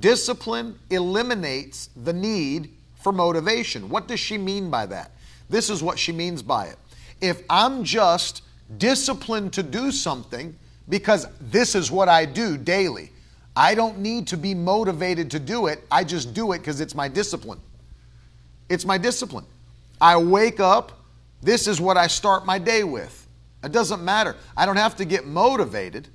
Discipline 0.00 0.78
eliminates 0.88 1.90
the 2.02 2.14
need 2.14 2.70
for 2.94 3.12
motivation. 3.12 3.90
What 3.90 4.08
does 4.08 4.20
she 4.20 4.38
mean 4.38 4.70
by 4.70 4.86
that? 4.86 5.10
This 5.48 5.70
is 5.70 5.82
what 5.82 5.98
she 5.98 6.12
means 6.12 6.42
by 6.42 6.66
it. 6.66 6.76
If 7.20 7.42
I'm 7.48 7.84
just 7.84 8.42
disciplined 8.78 9.52
to 9.54 9.62
do 9.62 9.90
something 9.90 10.56
because 10.88 11.26
this 11.40 11.74
is 11.74 11.90
what 11.90 12.08
I 12.08 12.24
do 12.24 12.56
daily, 12.56 13.12
I 13.54 13.74
don't 13.74 13.98
need 13.98 14.26
to 14.28 14.36
be 14.36 14.54
motivated 14.54 15.30
to 15.30 15.40
do 15.40 15.66
it. 15.66 15.84
I 15.90 16.04
just 16.04 16.34
do 16.34 16.52
it 16.52 16.58
because 16.58 16.80
it's 16.80 16.94
my 16.94 17.08
discipline. 17.08 17.60
It's 18.68 18.84
my 18.84 18.98
discipline. 18.98 19.46
I 20.00 20.16
wake 20.16 20.60
up, 20.60 21.00
this 21.42 21.66
is 21.66 21.80
what 21.80 21.96
I 21.96 22.06
start 22.06 22.44
my 22.44 22.58
day 22.58 22.84
with. 22.84 23.26
It 23.64 23.72
doesn't 23.72 24.04
matter. 24.04 24.36
I 24.56 24.66
don't 24.66 24.76
have 24.76 24.96
to 24.96 25.04
get 25.04 25.26
motivated. 25.26 26.08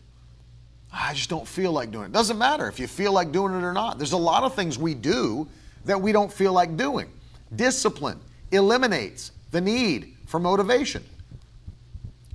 I 0.94 1.14
just 1.14 1.30
don't 1.30 1.48
feel 1.48 1.72
like 1.72 1.90
doing 1.90 2.08
it. 2.08 2.12
Doesn't 2.12 2.38
matter 2.38 2.68
if 2.68 2.80
you 2.80 2.88
feel 2.88 3.12
like 3.14 3.32
doing 3.32 3.54
it 3.54 3.64
or 3.64 3.74
not. 3.74 3.98
There's 3.98 4.12
a 4.12 4.18
lot 4.18 4.44
of 4.44 4.54
things 4.54 4.78
we 4.78 4.94
do 4.94 5.48
that 5.86 6.00
we 6.00 6.12
don't 6.12 6.32
feel 6.32 6.54
like 6.54 6.78
doing. 6.78 7.10
Discipline 7.56 8.20
eliminates 8.52 9.32
the 9.52 9.62
need 9.62 10.16
for 10.26 10.40
motivation. 10.40 11.04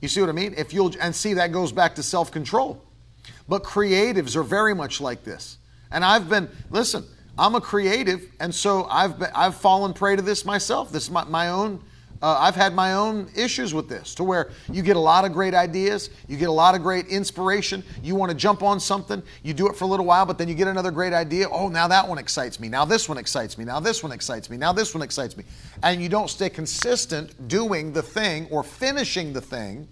You 0.01 0.09
see 0.09 0.21
what 0.21 0.31
I 0.31 0.33
mean? 0.33 0.55
If 0.57 0.73
you'll 0.73 0.93
and 1.01 1.15
see 1.15 1.35
that 1.35 1.53
goes 1.53 1.73
back 1.73 1.95
to 1.97 2.03
self-control. 2.03 2.83
But 3.49 3.63
creatives 3.63 4.37
are 4.37 4.43
very 4.43 4.75
much 4.75 5.01
like 5.01 5.25
this. 5.25 5.59
And 5.91 6.05
I've 6.05 6.29
been 6.29 6.49
listen, 6.71 7.05
I'm 7.39 7.55
a 7.55 7.61
creative 7.61 8.31
and 8.41 8.55
so 8.55 8.85
I've 8.85 9.19
been, 9.19 9.31
I've 9.35 9.55
fallen 9.55 9.93
prey 9.93 10.17
to 10.17 10.23
this 10.23 10.45
myself. 10.45 10.93
This 10.93 11.05
is 11.05 11.11
my, 11.11 11.25
my 11.25 11.49
own 11.49 11.83
uh, 12.23 12.37
I've 12.39 12.55
had 12.55 12.75
my 12.75 12.95
own 12.95 13.29
issues 13.37 13.75
with 13.75 13.89
this 13.89 14.15
to 14.15 14.25
where 14.25 14.51
you 14.71 14.83
get 14.83 14.97
a 14.97 15.01
lot 15.01 15.25
of 15.25 15.33
great 15.33 15.55
ideas, 15.55 16.11
you 16.29 16.37
get 16.37 16.49
a 16.49 16.53
lot 16.53 16.75
of 16.75 16.83
great 16.83 17.07
inspiration, 17.09 17.85
you 18.03 18.15
want 18.15 18.31
to 18.31 18.37
jump 18.37 18.63
on 18.63 18.81
something, 18.81 19.23
you 19.43 19.53
do 19.53 19.69
it 19.69 19.77
for 19.77 19.85
a 19.85 19.87
little 19.87 20.07
while, 20.07 20.25
but 20.25 20.39
then 20.39 20.49
you 20.49 20.55
get 20.55 20.69
another 20.69 20.91
great 20.91 21.13
idea. 21.13 21.49
Oh, 21.51 21.69
now 21.69 21.89
that 21.89 22.07
one 22.07 22.19
excites 22.19 22.59
me. 22.59 22.69
Now 22.69 22.85
this 22.85 23.09
one 23.09 23.19
excites 23.19 23.59
me. 23.59 23.65
Now 23.65 23.81
this 23.81 24.03
one 24.03 24.13
excites 24.13 24.49
me. 24.49 24.57
Now 24.57 24.73
this 24.73 24.95
one 24.95 25.03
excites 25.03 25.37
me. 25.37 25.45
And 25.83 26.03
you 26.03 26.09
don't 26.09 26.31
stay 26.31 26.49
consistent 26.49 27.49
doing 27.49 27.93
the 27.93 28.03
thing 28.03 28.49
or 28.51 28.63
finishing 28.63 29.33
the 29.33 29.41
thing, 29.41 29.87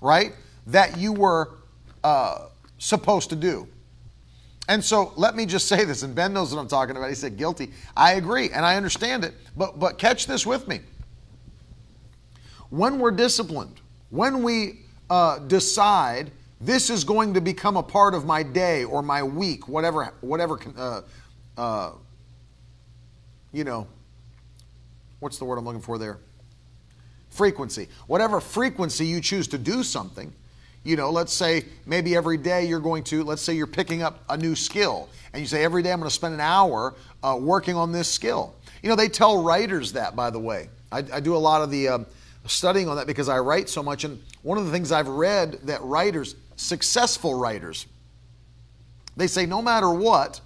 right, 0.00 0.32
that 0.68 0.96
you 0.96 1.12
were 1.12 1.50
uh, 2.04 2.46
supposed 2.78 3.30
to 3.30 3.36
do. 3.36 3.68
And 4.68 4.84
so 4.84 5.12
let 5.16 5.34
me 5.34 5.46
just 5.46 5.66
say 5.68 5.84
this, 5.84 6.02
and 6.02 6.14
Ben 6.14 6.32
knows 6.32 6.54
what 6.54 6.60
I'm 6.60 6.68
talking 6.68 6.96
about. 6.96 7.08
He 7.10 7.14
said 7.14 7.36
guilty. 7.36 7.70
I 7.96 8.14
agree, 8.14 8.50
and 8.50 8.64
I 8.64 8.76
understand 8.76 9.24
it. 9.24 9.34
But 9.56 9.78
but 9.78 9.98
catch 9.98 10.26
this 10.26 10.46
with 10.46 10.68
me 10.68 10.80
when 12.70 12.98
we're 12.98 13.10
disciplined, 13.10 13.80
when 14.10 14.42
we 14.42 14.80
uh, 15.10 15.38
decide 15.40 16.30
this 16.60 16.90
is 16.90 17.04
going 17.04 17.34
to 17.34 17.40
become 17.40 17.76
a 17.76 17.82
part 17.82 18.14
of 18.14 18.24
my 18.24 18.42
day 18.42 18.84
or 18.84 19.02
my 19.02 19.22
week, 19.22 19.68
whatever, 19.68 20.12
whatever, 20.20 20.58
uh, 20.76 21.02
uh, 21.56 21.92
you 23.52 23.64
know, 23.64 23.86
what's 25.20 25.38
the 25.38 25.44
word 25.44 25.58
I'm 25.58 25.64
looking 25.64 25.80
for 25.80 25.98
there? 25.98 26.18
Frequency. 27.30 27.88
Whatever 28.06 28.40
frequency 28.40 29.06
you 29.06 29.20
choose 29.20 29.46
to 29.48 29.58
do 29.58 29.82
something, 29.82 30.32
you 30.84 30.96
know, 30.96 31.10
let's 31.10 31.32
say 31.32 31.64
maybe 31.86 32.16
every 32.16 32.36
day 32.36 32.64
you're 32.66 32.80
going 32.80 33.04
to, 33.04 33.22
let's 33.22 33.42
say 33.42 33.52
you're 33.52 33.66
picking 33.66 34.02
up 34.02 34.24
a 34.28 34.36
new 34.36 34.54
skill, 34.54 35.08
and 35.32 35.40
you 35.40 35.46
say 35.46 35.62
every 35.62 35.82
day 35.82 35.92
I'm 35.92 35.98
going 35.98 36.08
to 36.08 36.14
spend 36.14 36.34
an 36.34 36.40
hour 36.40 36.94
uh, 37.22 37.38
working 37.40 37.76
on 37.76 37.92
this 37.92 38.08
skill. 38.08 38.54
You 38.82 38.88
know, 38.88 38.96
they 38.96 39.08
tell 39.08 39.42
writers 39.42 39.92
that, 39.92 40.16
by 40.16 40.30
the 40.30 40.38
way. 40.38 40.70
I, 40.90 40.98
I 41.12 41.20
do 41.20 41.36
a 41.36 41.38
lot 41.38 41.62
of 41.62 41.70
the 41.70 41.88
uh, 41.88 41.98
studying 42.48 42.88
on 42.88 42.96
that 42.96 43.06
because 43.06 43.28
I 43.28 43.38
write 43.38 43.68
so 43.68 43.82
much. 43.82 44.04
And 44.04 44.22
one 44.42 44.58
of 44.58 44.66
the 44.66 44.72
things 44.72 44.92
I've 44.92 45.08
read 45.08 45.60
that 45.64 45.82
writers, 45.82 46.34
successful 46.56 47.38
writers, 47.38 47.86
they 49.16 49.26
say 49.26 49.46
no 49.46 49.62
matter 49.62 49.90
what, 49.90 50.40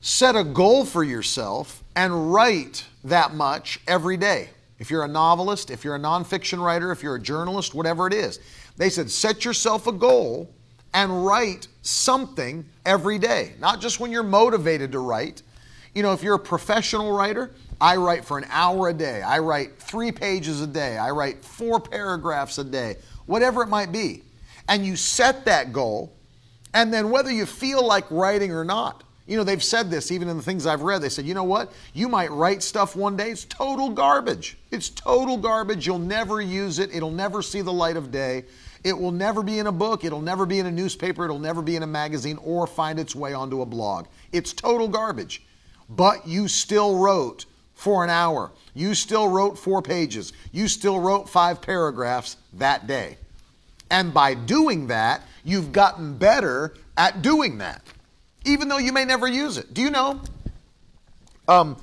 set 0.00 0.36
a 0.36 0.44
goal 0.44 0.84
for 0.84 1.02
yourself 1.02 1.82
and 1.96 2.32
write 2.32 2.84
that 3.04 3.34
much 3.34 3.80
every 3.86 4.16
day. 4.16 4.50
If 4.78 4.90
you're 4.90 5.04
a 5.04 5.08
novelist, 5.08 5.70
if 5.70 5.84
you're 5.84 5.96
a 5.96 6.00
nonfiction 6.00 6.64
writer, 6.64 6.92
if 6.92 7.02
you're 7.02 7.16
a 7.16 7.20
journalist, 7.20 7.74
whatever 7.74 8.06
it 8.06 8.14
is, 8.14 8.38
they 8.76 8.90
said 8.90 9.10
set 9.10 9.44
yourself 9.44 9.86
a 9.86 9.92
goal 9.92 10.52
and 10.94 11.26
write 11.26 11.66
something 11.82 12.64
every 12.86 13.18
day, 13.18 13.54
not 13.58 13.80
just 13.80 14.00
when 14.00 14.12
you're 14.12 14.22
motivated 14.22 14.92
to 14.92 15.00
write. 15.00 15.42
You 15.94 16.02
know, 16.02 16.12
if 16.12 16.22
you're 16.22 16.36
a 16.36 16.38
professional 16.38 17.12
writer, 17.12 17.50
I 17.80 17.96
write 17.96 18.24
for 18.24 18.38
an 18.38 18.46
hour 18.50 18.88
a 18.88 18.94
day. 18.94 19.22
I 19.22 19.38
write 19.38 19.78
three 19.78 20.10
pages 20.10 20.60
a 20.60 20.66
day. 20.66 20.98
I 20.98 21.10
write 21.10 21.44
four 21.44 21.78
paragraphs 21.78 22.58
a 22.58 22.64
day, 22.64 22.96
whatever 23.26 23.62
it 23.62 23.68
might 23.68 23.92
be. 23.92 24.24
And 24.68 24.84
you 24.84 24.96
set 24.96 25.44
that 25.44 25.72
goal, 25.72 26.12
and 26.74 26.92
then 26.92 27.10
whether 27.10 27.30
you 27.30 27.46
feel 27.46 27.86
like 27.86 28.10
writing 28.10 28.52
or 28.52 28.64
not, 28.64 29.04
you 29.26 29.36
know, 29.36 29.44
they've 29.44 29.62
said 29.62 29.90
this 29.90 30.10
even 30.10 30.28
in 30.28 30.38
the 30.38 30.42
things 30.42 30.66
I've 30.66 30.80
read. 30.80 31.02
They 31.02 31.10
said, 31.10 31.26
you 31.26 31.34
know 31.34 31.44
what? 31.44 31.72
You 31.92 32.08
might 32.08 32.30
write 32.30 32.62
stuff 32.62 32.96
one 32.96 33.16
day, 33.16 33.30
it's 33.30 33.44
total 33.44 33.90
garbage. 33.90 34.56
It's 34.70 34.88
total 34.88 35.36
garbage. 35.36 35.86
You'll 35.86 35.98
never 35.98 36.40
use 36.40 36.78
it, 36.78 36.94
it'll 36.94 37.10
never 37.10 37.42
see 37.42 37.60
the 37.60 37.72
light 37.72 37.96
of 37.96 38.10
day. 38.10 38.44
It 38.84 38.98
will 38.98 39.12
never 39.12 39.42
be 39.42 39.58
in 39.58 39.66
a 39.66 39.72
book, 39.72 40.04
it'll 40.04 40.22
never 40.22 40.46
be 40.46 40.60
in 40.60 40.66
a 40.66 40.70
newspaper, 40.70 41.24
it'll 41.24 41.38
never 41.38 41.60
be 41.60 41.76
in 41.76 41.82
a 41.82 41.86
magazine 41.86 42.38
or 42.42 42.66
find 42.66 42.98
its 42.98 43.14
way 43.14 43.34
onto 43.34 43.60
a 43.60 43.66
blog. 43.66 44.06
It's 44.32 44.52
total 44.52 44.88
garbage. 44.88 45.44
But 45.90 46.26
you 46.26 46.48
still 46.48 46.98
wrote 46.98 47.44
for 47.78 48.02
an 48.02 48.10
hour. 48.10 48.50
You 48.74 48.92
still 48.92 49.28
wrote 49.28 49.56
four 49.56 49.82
pages. 49.82 50.32
You 50.50 50.66
still 50.66 50.98
wrote 50.98 51.28
five 51.28 51.62
paragraphs 51.62 52.36
that 52.54 52.88
day. 52.88 53.18
And 53.88 54.12
by 54.12 54.34
doing 54.34 54.88
that, 54.88 55.22
you've 55.44 55.70
gotten 55.70 56.18
better 56.18 56.74
at 56.96 57.22
doing 57.22 57.58
that, 57.58 57.82
even 58.44 58.68
though 58.68 58.78
you 58.78 58.92
may 58.92 59.04
never 59.04 59.28
use 59.28 59.58
it. 59.58 59.72
Do 59.74 59.80
you 59.80 59.90
know? 59.90 60.20
Um, 61.46 61.80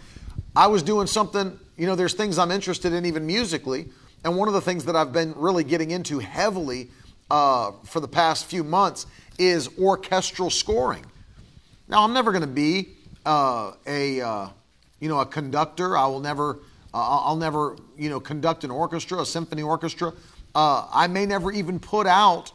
I 0.54 0.68
was 0.68 0.84
doing 0.84 1.08
something, 1.08 1.58
you 1.78 1.88
know, 1.88 1.96
there's 1.96 2.14
things 2.14 2.38
I'm 2.38 2.52
interested 2.52 2.92
in, 2.92 3.06
even 3.06 3.26
musically. 3.26 3.88
And 4.26 4.36
one 4.36 4.50
of 4.50 4.54
the 4.54 4.62
things 4.62 4.84
that 4.86 4.98
I've 4.98 5.14
been 5.14 5.34
really 5.38 5.64
getting 5.64 5.92
into 5.92 6.20
heavily 6.20 6.90
uh, 7.32 7.72
for 7.86 8.02
the 8.02 8.08
past 8.10 8.48
few 8.48 8.66
months 8.66 9.06
is 9.40 9.70
orchestral 9.80 10.50
scoring. 10.50 11.06
Now, 11.88 12.04
I'm 12.04 12.12
never 12.12 12.34
going 12.34 12.42
to 12.42 12.48
be 12.48 12.90
uh, 13.26 13.72
a. 13.88 14.20
Uh, 14.20 14.48
you 15.00 15.10
know, 15.10 15.20
a 15.20 15.26
conductor. 15.26 15.98
I 15.98 16.08
will 16.08 16.20
never, 16.20 16.60
uh, 16.94 17.20
I'll 17.26 17.36
never, 17.36 17.78
you 17.98 18.10
know, 18.10 18.20
conduct 18.20 18.64
an 18.64 18.72
orchestra, 18.72 19.22
a 19.22 19.26
symphony 19.26 19.62
orchestra. 19.62 20.14
Uh, 20.54 20.88
I 20.92 21.08
may 21.08 21.26
never 21.26 21.52
even 21.52 21.80
put 21.80 22.08
out 22.08 22.52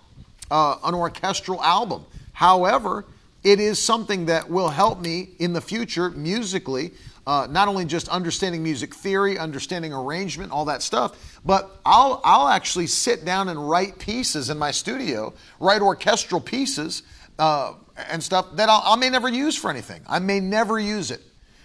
uh, 0.51 0.77
an 0.85 0.95
orchestral 0.95 1.63
album. 1.63 2.05
However, 2.33 3.05
it 3.43 3.61
is 3.61 3.81
something 3.81 4.27
that 4.27 4.51
will 4.51 4.69
help 4.69 5.01
me 5.01 5.31
in 5.39 5.53
the 5.53 5.61
future 5.61 6.11
musically, 6.11 6.93
uh, 7.27 7.47
not 7.51 7.69
only 7.69 7.85
just 7.85 8.09
understanding 8.09 8.63
music 8.63 8.95
theory, 8.95 9.39
understanding 9.39 9.93
arrangement, 9.93 10.53
all 10.53 10.65
that 10.67 10.83
stuff, 10.83 11.41
but 11.45 11.71
I'll, 11.85 12.21
I'll 12.25 12.49
actually 12.49 12.87
sit 12.87 13.25
down 13.25 13.49
and 13.49 13.69
write 13.69 13.99
pieces 13.99 14.51
in 14.51 14.59
my 14.59 14.71
studio, 14.71 15.33
write 15.59 15.81
orchestral 15.81 16.41
pieces 16.41 17.03
uh, 17.39 17.75
and 18.11 18.23
stuff 18.23 18.57
that 18.57 18.69
I'll, 18.69 18.83
I 18.85 18.97
may 18.97 19.11
never 19.11 19.29
use 19.29 19.57
for 19.57 19.71
anything. 19.71 20.03
I 20.09 20.19
may 20.19 20.41
never 20.41 20.79
use 20.79 21.11
it. 21.11 21.23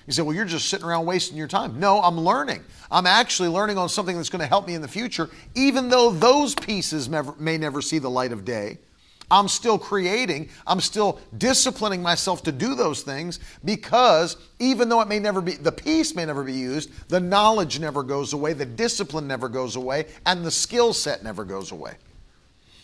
You 0.07 0.13
say, 0.13 0.21
well, 0.21 0.35
you're 0.35 0.45
just 0.45 0.69
sitting 0.69 0.85
around 0.85 1.05
wasting 1.05 1.37
your 1.37 1.47
time. 1.47 1.79
No, 1.79 2.01
I'm 2.01 2.19
learning. 2.19 2.63
I'm 2.91 3.07
actually 3.07 3.49
learning 3.49 3.77
on 3.77 3.89
something 3.89 4.15
that's 4.15 4.29
going 4.29 4.41
to 4.41 4.47
help 4.47 4.67
me 4.67 4.75
in 4.75 4.81
the 4.81 4.87
future, 4.87 5.29
even 5.55 5.89
though 5.89 6.11
those 6.11 6.53
pieces 6.53 7.09
may 7.09 7.57
never 7.57 7.81
see 7.81 7.97
the 7.97 8.09
light 8.09 8.31
of 8.31 8.45
day. 8.45 8.77
I'm 9.31 9.47
still 9.47 9.79
creating, 9.79 10.49
I'm 10.67 10.79
still 10.79 11.19
disciplining 11.35 12.03
myself 12.03 12.43
to 12.43 12.51
do 12.51 12.75
those 12.75 13.01
things 13.01 13.39
because 13.63 14.37
even 14.59 14.87
though 14.87 15.01
it 15.01 15.07
may 15.07 15.17
never 15.17 15.41
be, 15.41 15.53
the 15.53 15.71
piece 15.71 16.13
may 16.13 16.25
never 16.25 16.43
be 16.43 16.53
used, 16.53 16.91
the 17.09 17.19
knowledge 17.19 17.79
never 17.79 18.03
goes 18.03 18.33
away, 18.33 18.53
the 18.53 18.65
discipline 18.65 19.27
never 19.27 19.49
goes 19.49 19.75
away, 19.75 20.05
and 20.27 20.45
the 20.45 20.51
skill 20.51 20.93
set 20.93 21.23
never 21.23 21.43
goes 21.43 21.71
away. 21.71 21.95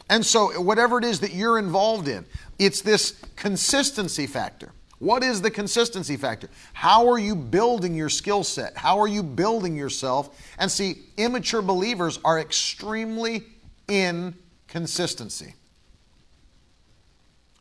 And 0.10 0.26
so, 0.26 0.60
whatever 0.60 0.98
it 0.98 1.06
is 1.06 1.20
that 1.20 1.34
you're 1.34 1.60
involved 1.60 2.08
in, 2.08 2.26
it's 2.58 2.82
this 2.82 3.22
consistency 3.36 4.26
factor. 4.26 4.72
What 5.02 5.24
is 5.24 5.42
the 5.42 5.50
consistency 5.50 6.16
factor? 6.16 6.48
How 6.74 7.10
are 7.10 7.18
you 7.18 7.36
building 7.36 7.96
your 7.96 8.08
skill 8.08 8.44
set? 8.44 8.78
How 8.78 9.00
are 9.00 9.08
you 9.08 9.24
building 9.24 9.76
yourself? 9.76 10.40
And 10.60 10.70
see, 10.70 11.00
immature 11.18 11.64
believers 11.64 12.20
are 12.24 12.40
extremely 12.40 13.42
inconsistency. 13.88 15.56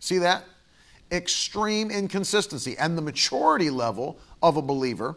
See 0.00 0.18
that? 0.18 0.44
Extreme 1.10 1.90
inconsistency. 1.90 2.76
And 2.76 2.98
the 2.98 3.00
maturity 3.00 3.70
level 3.70 4.18
of 4.42 4.58
a 4.58 4.62
believer 4.62 5.16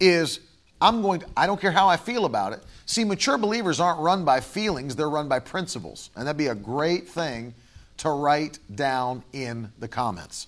is 0.00 0.40
I'm 0.80 1.02
going 1.02 1.20
to, 1.20 1.26
I 1.36 1.46
don't 1.46 1.60
care 1.60 1.70
how 1.70 1.86
I 1.86 1.98
feel 1.98 2.24
about 2.24 2.54
it. 2.54 2.60
See, 2.86 3.04
mature 3.04 3.36
believers 3.36 3.78
aren't 3.78 4.00
run 4.00 4.24
by 4.24 4.40
feelings, 4.40 4.96
they're 4.96 5.10
run 5.10 5.28
by 5.28 5.40
principles. 5.40 6.08
And 6.16 6.26
that'd 6.26 6.38
be 6.38 6.46
a 6.46 6.54
great 6.54 7.06
thing 7.06 7.52
to 7.98 8.08
write 8.08 8.58
down 8.74 9.22
in 9.34 9.70
the 9.78 9.86
comments. 9.86 10.46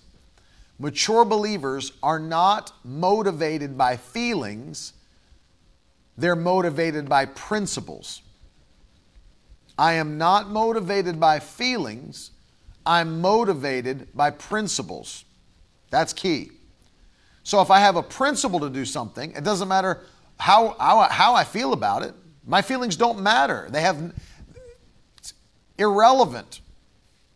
Mature 0.79 1.25
believers 1.25 1.93
are 2.03 2.19
not 2.19 2.73
motivated 2.85 3.79
by 3.79 3.97
feelings, 3.97 4.95
they're 6.17 6.37
motivated 6.37 7.09
by 7.09 7.25
principles. 7.25 8.23
I 9.79 9.95
am 9.95 10.19
not 10.19 10.51
motivated 10.51 11.19
by 11.19 11.39
feelings, 11.39 12.31
I'm 12.85 13.21
motivated 13.21 14.09
by 14.15 14.31
principles. 14.31 15.25
That's 15.91 16.13
key. 16.13 16.51
So 17.45 17.61
if 17.61 17.71
I 17.71 17.81
have 17.81 17.97
a 17.97 18.03
principle 18.03 18.61
to 18.61 18.71
do 18.71 18.85
something, 18.85 19.33
it 19.33 19.45
doesn't 19.45 19.69
matter 19.69 20.01
how, 20.39 20.77
how, 20.79 21.03
how 21.03 21.35
I 21.35 21.45
feel 21.45 21.73
about 21.73 22.03
it. 22.03 22.15
My 22.47 22.63
feelings 22.63 22.97
don't 22.97 23.21
matter. 23.21 23.69
They 23.71 23.83
have 23.83 24.13
irrelevant 25.79 26.61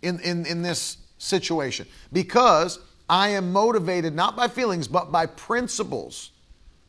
in, 0.02 0.20
in, 0.20 0.46
in 0.46 0.62
this 0.62 0.98
situation 1.18 1.86
because 2.12 2.78
I 3.08 3.28
am 3.30 3.52
motivated 3.52 4.14
not 4.14 4.36
by 4.36 4.48
feelings, 4.48 4.88
but 4.88 5.12
by 5.12 5.26
principles. 5.26 6.30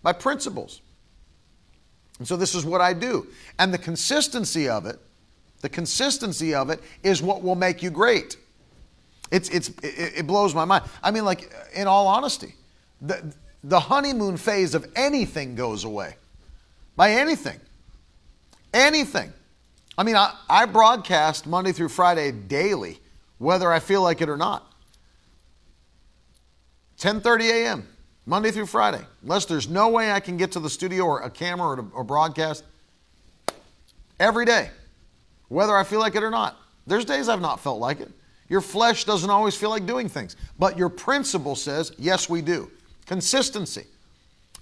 By 0.02 0.14
principles. 0.14 0.82
And 2.20 2.28
so 2.28 2.36
this 2.36 2.56
is 2.56 2.66
what 2.66 2.82
I 2.82 2.94
do. 2.94 3.28
And 3.60 3.74
the 3.74 3.78
consistency 3.78 4.68
of 4.68 4.86
it, 4.86 5.00
the 5.62 5.70
consistency 5.70 6.54
of 6.54 6.70
it 6.70 6.82
is 7.04 7.22
what 7.22 7.44
will 7.44 7.56
make 7.56 7.84
you 7.84 7.90
great. 7.90 8.38
It's, 9.32 9.50
it's, 9.50 9.72
it, 9.84 10.26
blows 10.26 10.56
my 10.56 10.66
mind. 10.66 10.86
I 11.04 11.12
mean, 11.12 11.26
like, 11.26 11.52
in 11.76 11.86
all 11.86 12.08
honesty, 12.08 12.56
the, 13.02 13.34
the 13.64 13.80
honeymoon 13.80 14.38
phase 14.38 14.74
of 14.74 14.90
anything 14.96 15.56
goes 15.56 15.84
away. 15.84 16.16
By 16.96 17.12
anything. 17.12 17.60
Anything. 18.74 19.34
I 19.98 20.04
mean, 20.04 20.16
I, 20.16 20.34
I 20.50 20.66
broadcast 20.66 21.46
Monday 21.46 21.74
through 21.74 21.90
Friday 21.90 22.32
daily, 22.32 23.00
whether 23.38 23.72
I 23.72 23.80
feel 23.80 24.02
like 24.02 24.22
it 24.22 24.30
or 24.30 24.38
not. 24.38 24.67
10:30 27.00 27.50
a.m. 27.50 27.88
Monday 28.26 28.52
through 28.52 28.66
Friday. 28.66 29.02
Unless 29.24 29.46
there's 29.46 29.70
no 29.70 29.90
way 29.90 30.12
I 30.12 30.20
can 30.20 30.38
get 30.38 30.52
to 30.54 30.60
the 30.60 30.70
studio 30.70 31.06
or 31.06 31.22
a 31.22 31.30
camera 31.30 31.82
or, 31.82 31.86
or 31.94 32.04
broadcast, 32.04 32.64
every 34.20 34.46
day, 34.46 34.70
whether 35.48 35.76
I 35.76 35.84
feel 35.84 36.00
like 36.00 36.16
it 36.16 36.24
or 36.24 36.32
not. 36.32 36.58
There's 36.86 37.06
days 37.06 37.30
I've 37.30 37.42
not 37.42 37.60
felt 37.60 37.80
like 37.80 38.00
it. 38.00 38.12
Your 38.50 38.62
flesh 38.62 39.04
doesn't 39.04 39.30
always 39.30 39.56
feel 39.56 39.70
like 39.70 39.86
doing 39.86 40.08
things, 40.08 40.36
but 40.58 40.78
your 40.78 40.90
principle 40.90 41.56
says, 41.56 41.92
yes, 41.98 42.30
we 42.30 42.42
do. 42.42 42.72
Consistency. 43.06 43.86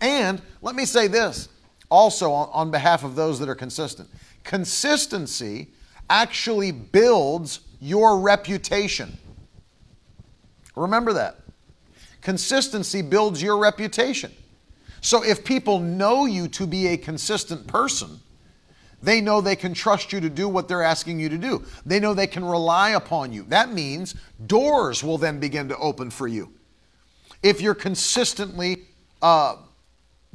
And 0.02 0.42
let 0.62 0.76
me 0.76 0.86
say 0.86 1.08
this 1.08 1.50
also 1.90 2.32
on, 2.32 2.50
on 2.52 2.72
behalf 2.72 3.04
of 3.04 3.16
those 3.16 3.40
that 3.40 3.50
are 3.50 3.56
consistent 3.56 4.10
consistency 4.46 5.68
actually 6.10 6.72
builds 6.72 7.62
your 7.82 8.20
reputation. 8.20 9.18
Remember 10.76 11.14
that. 11.14 11.40
Consistency 12.26 13.04
builds 13.04 13.40
your 13.40 13.56
reputation. 13.56 14.32
So 15.00 15.24
if 15.24 15.46
people 15.46 15.80
know 15.80 16.26
you 16.26 16.48
to 16.48 16.66
be 16.66 16.88
a 16.88 16.98
consistent 16.98 17.68
person, 17.68 18.20
they 19.00 19.22
know 19.22 19.42
they 19.42 19.56
can 19.56 19.76
trust 19.76 20.12
you 20.12 20.20
to 20.20 20.30
do 20.32 20.50
what 20.50 20.68
they're 20.68 20.82
asking 20.82 21.20
you 21.20 21.30
to 21.30 21.38
do. 21.38 21.64
They 21.86 22.00
know 22.00 22.16
they 22.16 22.26
can 22.26 22.44
rely 22.44 22.90
upon 22.90 23.32
you. 23.32 23.46
That 23.50 23.72
means 23.72 24.16
doors 24.48 25.04
will 25.04 25.20
then 25.20 25.40
begin 25.40 25.70
to 25.70 25.78
open 25.78 26.10
for 26.10 26.28
you. 26.28 26.52
If 27.44 27.62
you're 27.62 27.76
consistently 27.76 28.86
uh, 29.22 29.58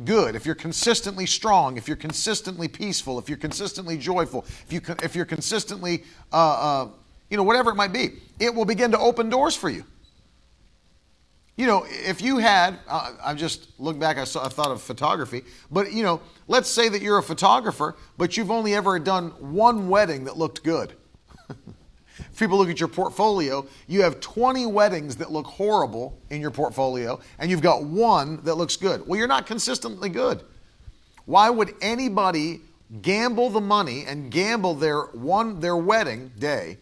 good, 0.04 0.36
if 0.36 0.46
you're 0.46 0.54
consistently 0.54 1.26
strong, 1.26 1.76
if 1.76 1.88
you're 1.88 1.96
consistently 1.96 2.68
peaceful, 2.68 3.18
if 3.18 3.28
you're 3.28 3.36
consistently 3.36 3.98
joyful, 3.98 4.44
if, 4.64 4.72
you, 4.72 4.80
if 5.02 5.16
you're 5.16 5.24
consistently, 5.24 6.04
uh, 6.32 6.36
uh, 6.36 6.88
you 7.30 7.36
know, 7.36 7.42
whatever 7.42 7.72
it 7.72 7.74
might 7.74 7.92
be, 7.92 8.10
it 8.38 8.54
will 8.54 8.64
begin 8.64 8.92
to 8.92 8.98
open 9.00 9.28
doors 9.28 9.56
for 9.56 9.68
you. 9.68 9.82
You 11.60 11.66
know, 11.66 11.84
if 11.86 12.22
you 12.22 12.38
had, 12.38 12.78
uh, 12.88 13.12
I've 13.22 13.36
just 13.36 13.78
looked 13.78 14.00
back, 14.00 14.16
I, 14.16 14.24
saw, 14.24 14.46
I 14.46 14.48
thought 14.48 14.70
of 14.70 14.80
photography, 14.80 15.42
but 15.70 15.92
you 15.92 16.02
know, 16.02 16.22
let's 16.48 16.70
say 16.70 16.88
that 16.88 17.02
you're 17.02 17.18
a 17.18 17.22
photographer, 17.22 17.96
but 18.16 18.34
you've 18.38 18.50
only 18.50 18.74
ever 18.74 18.98
done 18.98 19.32
one 19.52 19.90
wedding 19.90 20.24
that 20.24 20.38
looked 20.38 20.64
good. 20.64 20.94
if 21.50 22.38
people 22.38 22.56
look 22.56 22.70
at 22.70 22.80
your 22.80 22.88
portfolio, 22.88 23.66
you 23.88 24.00
have 24.00 24.20
20 24.20 24.64
weddings 24.64 25.16
that 25.16 25.30
look 25.30 25.44
horrible 25.44 26.18
in 26.30 26.40
your 26.40 26.50
portfolio, 26.50 27.20
and 27.38 27.50
you've 27.50 27.60
got 27.60 27.84
one 27.84 28.42
that 28.44 28.54
looks 28.54 28.76
good. 28.76 29.06
Well, 29.06 29.18
you're 29.18 29.28
not 29.28 29.44
consistently 29.44 30.08
good. 30.08 30.42
Why 31.26 31.50
would 31.50 31.74
anybody 31.82 32.62
gamble 33.02 33.50
the 33.50 33.60
money 33.60 34.06
and 34.06 34.30
gamble 34.30 34.76
their 34.76 35.02
one 35.12 35.60
their 35.60 35.76
wedding 35.76 36.32
day 36.38 36.78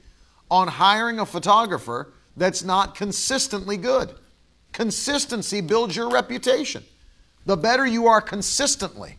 on 0.48 0.68
hiring 0.68 1.18
a 1.18 1.26
photographer 1.26 2.12
that's 2.36 2.62
not 2.62 2.94
consistently 2.94 3.76
good? 3.76 4.14
Consistency 4.78 5.60
builds 5.60 5.96
your 5.96 6.08
reputation. 6.08 6.84
The 7.46 7.56
better 7.56 7.84
you 7.84 8.06
are 8.06 8.20
consistently. 8.20 9.16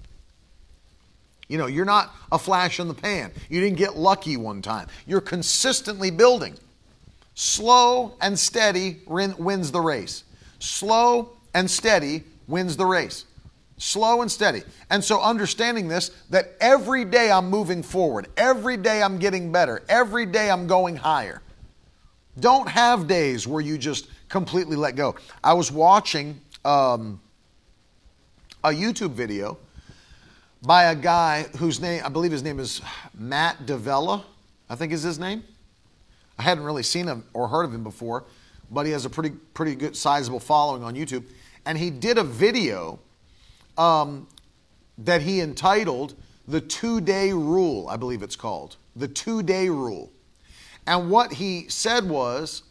You 1.49 1.57
know, 1.57 1.66
you're 1.66 1.84
not 1.84 2.16
a 2.32 2.39
flash 2.39 2.80
in 2.80 2.88
the 2.88 2.93
pan. 2.93 3.34
You 3.49 3.60
didn't 3.60 3.76
get 3.76 3.97
lucky 3.97 4.38
one 4.38 4.62
time. 4.62 4.88
You're 5.05 5.20
consistently 5.20 6.12
building. 6.12 6.55
Slow 7.36 8.14
and 8.22 8.39
steady 8.39 8.99
wins 9.05 9.70
the 9.74 9.82
race. 9.82 10.24
Slow 10.60 11.34
and 11.53 11.70
steady 11.70 12.24
wins 12.47 12.78
the 12.78 12.86
race. 12.86 13.26
Slow 13.78 14.22
and 14.22 14.32
steady. 14.32 14.62
And 14.89 15.03
so, 15.03 15.22
understanding 15.22 15.89
this, 15.89 16.12
that 16.30 16.53
every 16.62 17.03
day 17.03 17.30
I'm 17.30 17.49
moving 17.49 17.84
forward, 17.84 18.30
every 18.38 18.78
day 18.78 19.03
I'm 19.03 19.20
getting 19.20 19.51
better, 19.51 19.84
every 19.89 20.26
day 20.26 20.49
I'm 20.49 20.68
going 20.68 20.95
higher. 20.95 21.41
Don't 22.39 22.70
have 22.70 23.07
days 23.07 23.45
where 23.45 23.60
you 23.60 23.78
just 23.78 24.07
completely 24.30 24.75
let 24.75 24.95
go. 24.95 25.15
I 25.43 25.53
was 25.53 25.71
watching 25.71 26.39
um, 26.63 27.19
a 28.63 28.69
YouTube 28.69 29.11
video 29.11 29.57
by 30.61 30.86
a 30.86 30.95
guy 30.95 31.43
whose 31.57 31.80
name, 31.82 32.01
I 32.05 32.09
believe 32.09 32.32
his 32.32 32.43
name 32.43 32.59
is 32.59 32.82
Matt 33.17 33.65
D'Avella, 33.65 34.23
I 34.69 34.75
think 34.75 34.93
is 34.93 35.03
his 35.03 35.19
name. 35.19 35.43
I 36.38 36.43
hadn't 36.43 36.63
really 36.63 36.84
seen 36.84 37.07
him 37.07 37.23
or 37.34 37.47
heard 37.47 37.63
of 37.63 37.73
him 37.73 37.84
before, 37.84 38.25
but 38.71 38.86
he 38.86 38.91
has 38.91 39.05
a 39.05 39.09
pretty, 39.09 39.32
pretty 39.53 39.75
good, 39.75 39.95
sizable 39.95 40.39
following 40.39 40.84
on 40.84 40.95
YouTube. 40.95 41.23
And 41.65 41.77
he 41.77 41.89
did 41.89 42.17
a 42.17 42.23
video 42.23 42.99
um, 43.77 44.27
that 44.97 45.21
he 45.21 45.41
entitled 45.41 46.15
The 46.47 46.61
Two 46.61 47.01
Day 47.01 47.34
Rule, 47.34 47.88
I 47.89 47.97
believe 47.97 48.21
it's 48.21 48.36
called. 48.36 48.77
The 48.95 49.07
Two 49.07 49.43
Day 49.43 49.69
Rule. 49.69 50.11
And 50.88 51.09
what 51.09 51.34
he 51.34 51.67
said 51.67 52.07
was, 52.07 52.63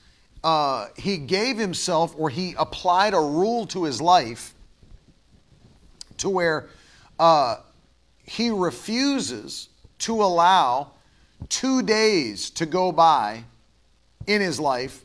uh, 0.45 0.86
he 0.97 1.18
gave 1.18 1.59
himself 1.59 2.14
or 2.16 2.30
he 2.30 2.55
applied 2.59 3.14
a 3.14 3.20
rule 3.20 3.66
to 3.66 3.84
his 3.84 4.01
life 4.01 4.55
to 6.18 6.28
where 6.28 6.68
uh, 7.18 7.57
he 8.24 8.51
refuses 8.51 9.68
to 9.99 10.22
allow 10.22 10.93
two 11.49 11.82
days 11.82 12.51
to 12.51 12.66
go 12.66 12.93
by 12.93 13.45
in 14.26 14.41
his 14.41 14.61
life 14.61 15.05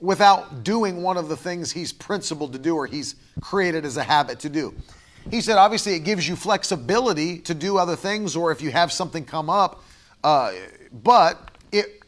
without 0.00 0.62
doing 0.62 1.02
one 1.02 1.16
of 1.16 1.28
the 1.28 1.36
things 1.36 1.72
he's 1.72 1.92
principled 1.92 2.52
to 2.52 2.58
do 2.58 2.74
or 2.74 2.86
he's 2.86 3.14
created 3.40 3.84
as 3.84 3.96
a 3.96 4.02
habit 4.02 4.38
to 4.40 4.48
do. 4.48 4.74
He 5.30 5.40
said, 5.40 5.56
obviously, 5.56 5.94
it 5.94 6.00
gives 6.00 6.28
you 6.28 6.36
flexibility 6.36 7.38
to 7.40 7.54
do 7.54 7.78
other 7.78 7.96
things, 7.96 8.36
or 8.36 8.52
if 8.52 8.62
you 8.62 8.70
have 8.70 8.92
something 8.92 9.24
come 9.24 9.50
up, 9.50 9.82
uh, 10.22 10.52
but 11.02 11.55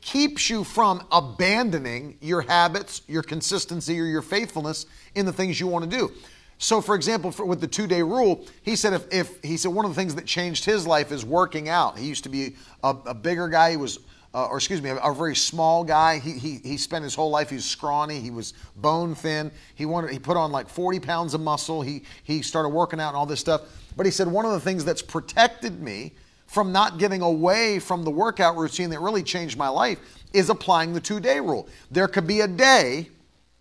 keeps 0.09 0.48
you 0.48 0.64
from 0.64 1.06
abandoning 1.12 2.16
your 2.22 2.40
habits, 2.40 3.02
your 3.09 3.22
consistency, 3.22 4.00
or 4.00 4.06
your 4.06 4.22
faithfulness 4.22 4.86
in 5.14 5.26
the 5.26 5.32
things 5.32 5.61
you 5.61 5.66
want 5.66 5.88
to 5.88 5.98
do. 5.98 6.11
So, 6.56 6.80
for 6.80 6.94
example, 6.94 7.30
for, 7.30 7.44
with 7.44 7.61
the 7.61 7.66
two 7.66 7.86
day 7.86 8.02
rule, 8.02 8.46
he 8.62 8.74
said 8.74 8.94
if, 8.94 9.12
if 9.12 9.42
he 9.44 9.59
said 9.59 9.68
one 9.68 9.84
of 9.84 9.90
the 9.90 9.94
things 9.94 10.14
that 10.14 10.24
changed 10.24 10.64
his 10.64 10.86
life 10.86 11.12
is 11.12 11.26
working 11.26 11.68
out. 11.68 11.98
He 11.98 12.06
used 12.06 12.24
to 12.24 12.30
be 12.30 12.56
a, 12.82 12.96
a 13.04 13.14
bigger 13.14 13.48
guy. 13.48 13.72
He 13.72 13.76
was, 13.76 13.98
uh, 14.32 14.46
or 14.46 14.56
excuse 14.56 14.80
me, 14.80 14.88
a, 14.88 14.96
a, 14.96 15.14
very 15.14 15.36
small 15.36 15.84
guy. 15.84 16.18
He, 16.18 16.32
he 16.32 16.56
he 16.64 16.78
spent 16.78 17.04
his 17.04 17.14
whole 17.14 17.30
life. 17.30 17.50
He 17.50 17.56
was 17.56 17.66
scrawny. 17.66 18.18
He 18.18 18.30
was 18.30 18.54
bone 18.76 19.14
thin. 19.14 19.52
He 19.74 19.84
wanted. 19.84 20.11
He 20.11 20.18
put 20.18 20.38
on 20.38 20.50
like 20.50 20.70
40 20.70 21.00
pounds 21.00 21.34
of 21.34 21.42
muscle. 21.42 21.82
He 21.82 22.04
he 22.24 22.40
started 22.40 22.70
working 22.70 22.98
out 22.98 23.09
and 23.09 23.16
all 23.18 23.26
this 23.26 23.40
stuff. 23.40 23.61
But 23.94 24.06
he 24.06 24.11
said 24.11 24.26
one 24.26 24.46
of 24.46 24.52
the 24.52 24.61
things 24.61 24.86
that's 24.86 25.02
protected 25.02 25.82
me 25.82 26.14
from 26.49 26.72
not 26.72 26.99
getting 26.99 27.22
away 27.22 27.78
from 27.78 28.03
the 28.03 28.11
workout 28.11 28.57
routine 28.57 28.90
that 28.90 28.99
really 29.01 29.22
changed 29.22 29.57
my 29.57 29.68
life 29.68 30.01
is 30.32 30.51
applying 30.51 30.92
the 30.92 31.01
two 31.01 31.20
day 31.20 31.38
rule. 31.38 31.68
There 31.90 32.09
could 32.09 32.26
be 32.26 32.40
a 32.40 32.49
day 32.49 33.09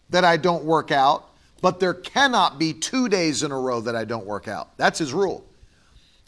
that 0.09 0.25
I 0.25 0.37
don't 0.37 0.63
work 0.63 0.91
out 0.91 1.27
but 1.61 1.79
there 1.79 1.93
cannot 1.93 2.59
be 2.59 2.73
two 2.73 3.09
days 3.09 3.43
in 3.43 3.51
a 3.51 3.59
row 3.59 3.81
that 3.81 3.95
I 3.95 4.05
don't 4.05 4.25
work 4.25 4.47
out. 4.47 4.77
That's 4.77 4.99
his 4.99 5.13
rule. 5.13 5.43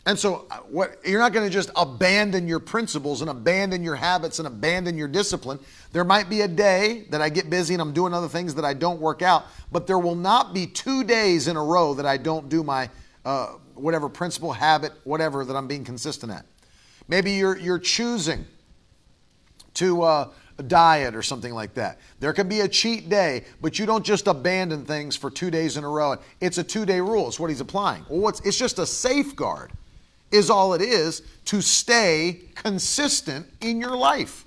And 0.05 0.17
so, 0.17 0.47
uh, 0.49 0.57
what, 0.69 0.97
you're 1.05 1.19
not 1.19 1.33
going 1.33 1.45
to 1.45 1.53
just 1.53 1.69
abandon 1.75 2.47
your 2.47 2.59
principles 2.59 3.21
and 3.21 3.29
abandon 3.29 3.83
your 3.83 3.95
habits 3.95 4.39
and 4.39 4.47
abandon 4.47 4.97
your 4.97 5.07
discipline. 5.07 5.59
There 5.91 6.03
might 6.03 6.29
be 6.29 6.41
a 6.41 6.47
day 6.47 7.05
that 7.09 7.21
I 7.21 7.29
get 7.29 7.49
busy 7.49 7.75
and 7.75 7.81
I'm 7.81 7.93
doing 7.93 8.13
other 8.13 8.29
things 8.29 8.55
that 8.55 8.65
I 8.65 8.73
don't 8.73 8.99
work 8.99 9.21
out, 9.21 9.45
but 9.71 9.87
there 9.87 9.99
will 9.99 10.15
not 10.15 10.53
be 10.53 10.65
two 10.65 11.03
days 11.03 11.47
in 11.47 11.57
a 11.57 11.63
row 11.63 11.93
that 11.93 12.05
I 12.05 12.17
don't 12.17 12.49
do 12.49 12.63
my 12.63 12.89
uh, 13.25 13.55
whatever 13.79 14.09
principle, 14.09 14.53
habit, 14.53 14.91
whatever 15.03 15.45
that 15.45 15.55
I'm 15.55 15.67
being 15.67 15.83
consistent 15.83 16.31
at. 16.31 16.45
Maybe 17.07 17.31
you're 17.31 17.57
you're 17.57 17.79
choosing 17.79 18.45
to 19.75 20.03
uh, 20.03 20.29
diet 20.67 21.15
or 21.15 21.21
something 21.21 21.53
like 21.53 21.73
that. 21.75 21.99
There 22.19 22.33
can 22.33 22.47
be 22.47 22.61
a 22.61 22.67
cheat 22.67 23.09
day, 23.09 23.45
but 23.61 23.79
you 23.79 23.85
don't 23.85 24.05
just 24.05 24.27
abandon 24.27 24.85
things 24.85 25.15
for 25.15 25.29
two 25.31 25.49
days 25.49 25.77
in 25.77 25.83
a 25.83 25.89
row. 25.89 26.17
It's 26.41 26.57
a 26.57 26.63
two 26.63 26.85
day 26.85 26.99
rule. 26.99 27.27
It's 27.27 27.39
what 27.39 27.49
he's 27.49 27.61
applying. 27.61 28.05
Well, 28.09 28.33
it's 28.43 28.57
just 28.57 28.79
a 28.79 28.85
safeguard, 28.85 29.71
is 30.31 30.49
all 30.49 30.73
it 30.73 30.81
is 30.81 31.21
to 31.45 31.61
stay 31.61 32.41
consistent 32.55 33.47
in 33.61 33.79
your 33.79 33.95
life. 33.95 34.45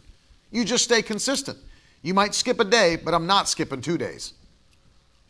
You 0.50 0.64
just 0.64 0.84
stay 0.84 1.02
consistent. 1.02 1.58
You 2.02 2.14
might 2.14 2.34
skip 2.34 2.60
a 2.60 2.64
day, 2.64 2.96
but 2.96 3.14
I'm 3.14 3.26
not 3.26 3.48
skipping 3.48 3.80
two 3.80 3.96
days. 3.96 4.34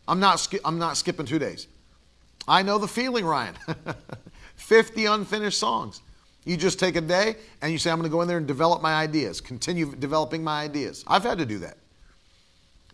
I'm 0.07 0.19
not, 0.19 0.47
I'm 0.65 0.79
not 0.79 0.97
skipping 0.97 1.25
two 1.25 1.39
days. 1.39 1.67
I 2.47 2.61
know 2.61 2.77
the 2.77 2.87
feeling, 2.87 3.25
Ryan. 3.25 3.55
50 4.55 5.05
unfinished 5.05 5.57
songs. 5.57 6.01
You 6.45 6.57
just 6.57 6.79
take 6.79 6.95
a 6.95 7.01
day 7.01 7.35
and 7.61 7.71
you 7.71 7.77
say, 7.77 7.89
I'm 7.89 7.97
going 7.97 8.09
to 8.09 8.13
go 8.13 8.21
in 8.21 8.27
there 8.27 8.37
and 8.37 8.47
develop 8.47 8.81
my 8.81 8.95
ideas, 8.95 9.39
continue 9.39 9.95
developing 9.95 10.43
my 10.43 10.61
ideas. 10.61 11.03
I've 11.07 11.23
had 11.23 11.37
to 11.37 11.45
do 11.45 11.59
that. 11.59 11.77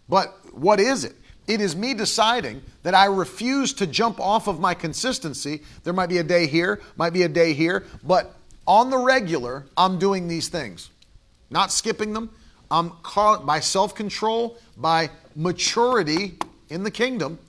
But 0.07 0.35
what 0.53 0.79
is 0.79 1.03
it? 1.03 1.15
It 1.47 1.61
is 1.61 1.75
me 1.75 1.95
deciding 1.95 2.61
that 2.83 2.93
I 2.93 3.05
refuse 3.05 3.73
to 3.73 3.87
jump 3.87 4.19
off 4.19 4.47
of 4.47 4.59
my 4.59 4.75
consistency. 4.75 5.61
There 5.83 5.93
might 5.93 6.09
be 6.09 6.19
a 6.19 6.23
day 6.23 6.45
here, 6.45 6.79
might 6.95 7.11
be 7.11 7.23
a 7.23 7.29
day 7.29 7.53
here, 7.53 7.85
but 8.03 8.35
on 8.67 8.91
the 8.91 8.97
regular, 8.99 9.65
I'm 9.75 9.97
doing 9.97 10.27
these 10.27 10.47
things. 10.47 10.91
Not 11.49 11.71
skipping 11.71 12.13
them. 12.13 12.29
I'm 12.69 12.91
by 13.45 13.61
self 13.61 13.95
control, 13.95 14.59
by 14.77 15.09
maturity 15.35 16.37
in 16.69 16.83
the 16.83 16.91
kingdom. 16.91 17.39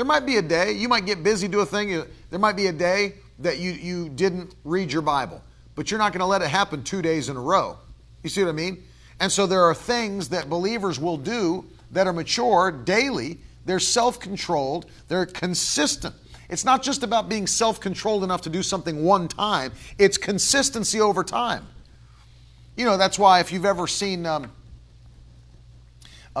There 0.00 0.06
might 0.06 0.24
be 0.24 0.38
a 0.38 0.42
day, 0.42 0.72
you 0.72 0.88
might 0.88 1.04
get 1.04 1.22
busy, 1.22 1.46
do 1.46 1.60
a 1.60 1.66
thing. 1.66 1.90
There 2.30 2.38
might 2.38 2.56
be 2.56 2.68
a 2.68 2.72
day 2.72 3.16
that 3.40 3.58
you, 3.58 3.72
you 3.72 4.08
didn't 4.08 4.54
read 4.64 4.90
your 4.90 5.02
Bible, 5.02 5.42
but 5.74 5.90
you're 5.90 5.98
not 5.98 6.14
going 6.14 6.20
to 6.20 6.26
let 6.26 6.40
it 6.40 6.48
happen 6.48 6.82
two 6.82 7.02
days 7.02 7.28
in 7.28 7.36
a 7.36 7.40
row. 7.40 7.76
You 8.22 8.30
see 8.30 8.42
what 8.42 8.48
I 8.48 8.52
mean? 8.52 8.82
And 9.20 9.30
so 9.30 9.46
there 9.46 9.62
are 9.62 9.74
things 9.74 10.30
that 10.30 10.48
believers 10.48 10.98
will 10.98 11.18
do 11.18 11.66
that 11.90 12.06
are 12.06 12.14
mature 12.14 12.70
daily 12.70 13.40
they're 13.66 13.78
self 13.78 14.18
controlled, 14.18 14.86
they're 15.08 15.26
consistent. 15.26 16.14
It's 16.48 16.64
not 16.64 16.82
just 16.82 17.02
about 17.02 17.28
being 17.28 17.46
self 17.46 17.78
controlled 17.78 18.24
enough 18.24 18.40
to 18.40 18.48
do 18.48 18.62
something 18.62 19.04
one 19.04 19.28
time, 19.28 19.70
it's 19.98 20.16
consistency 20.16 20.98
over 20.98 21.22
time. 21.22 21.66
You 22.74 22.86
know, 22.86 22.96
that's 22.96 23.18
why 23.18 23.40
if 23.40 23.52
you've 23.52 23.66
ever 23.66 23.86
seen, 23.86 24.24
um, 24.24 24.50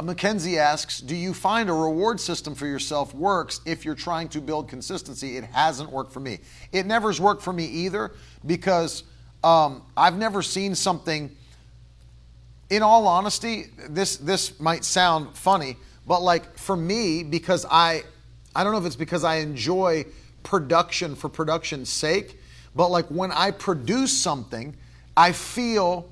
uh, 0.00 0.02
Mackenzie 0.02 0.58
asks, 0.58 1.00
Do 1.00 1.14
you 1.14 1.34
find 1.34 1.68
a 1.68 1.74
reward 1.74 2.20
system 2.20 2.54
for 2.54 2.66
yourself 2.66 3.14
works 3.14 3.60
if 3.66 3.84
you're 3.84 3.94
trying 3.94 4.28
to 4.30 4.40
build 4.40 4.66
consistency? 4.66 5.36
It 5.36 5.44
hasn't 5.44 5.90
worked 5.92 6.10
for 6.10 6.20
me. 6.20 6.38
It 6.72 6.86
never's 6.86 7.20
worked 7.20 7.42
for 7.42 7.52
me 7.52 7.66
either 7.66 8.12
because 8.46 9.02
um, 9.44 9.82
I've 9.98 10.16
never 10.16 10.40
seen 10.40 10.74
something. 10.74 11.36
In 12.70 12.82
all 12.82 13.06
honesty, 13.06 13.66
this 13.90 14.16
this 14.16 14.58
might 14.58 14.84
sound 14.84 15.36
funny, 15.36 15.76
but 16.06 16.22
like 16.22 16.56
for 16.56 16.76
me, 16.76 17.22
because 17.22 17.66
I, 17.70 18.04
I 18.54 18.64
don't 18.64 18.72
know 18.72 18.78
if 18.78 18.86
it's 18.86 18.96
because 18.96 19.22
I 19.22 19.36
enjoy 19.36 20.06
production 20.44 21.14
for 21.14 21.28
production's 21.28 21.90
sake, 21.90 22.38
but 22.74 22.90
like 22.90 23.06
when 23.06 23.32
I 23.32 23.50
produce 23.50 24.16
something, 24.16 24.76
I 25.14 25.32
feel 25.32 26.08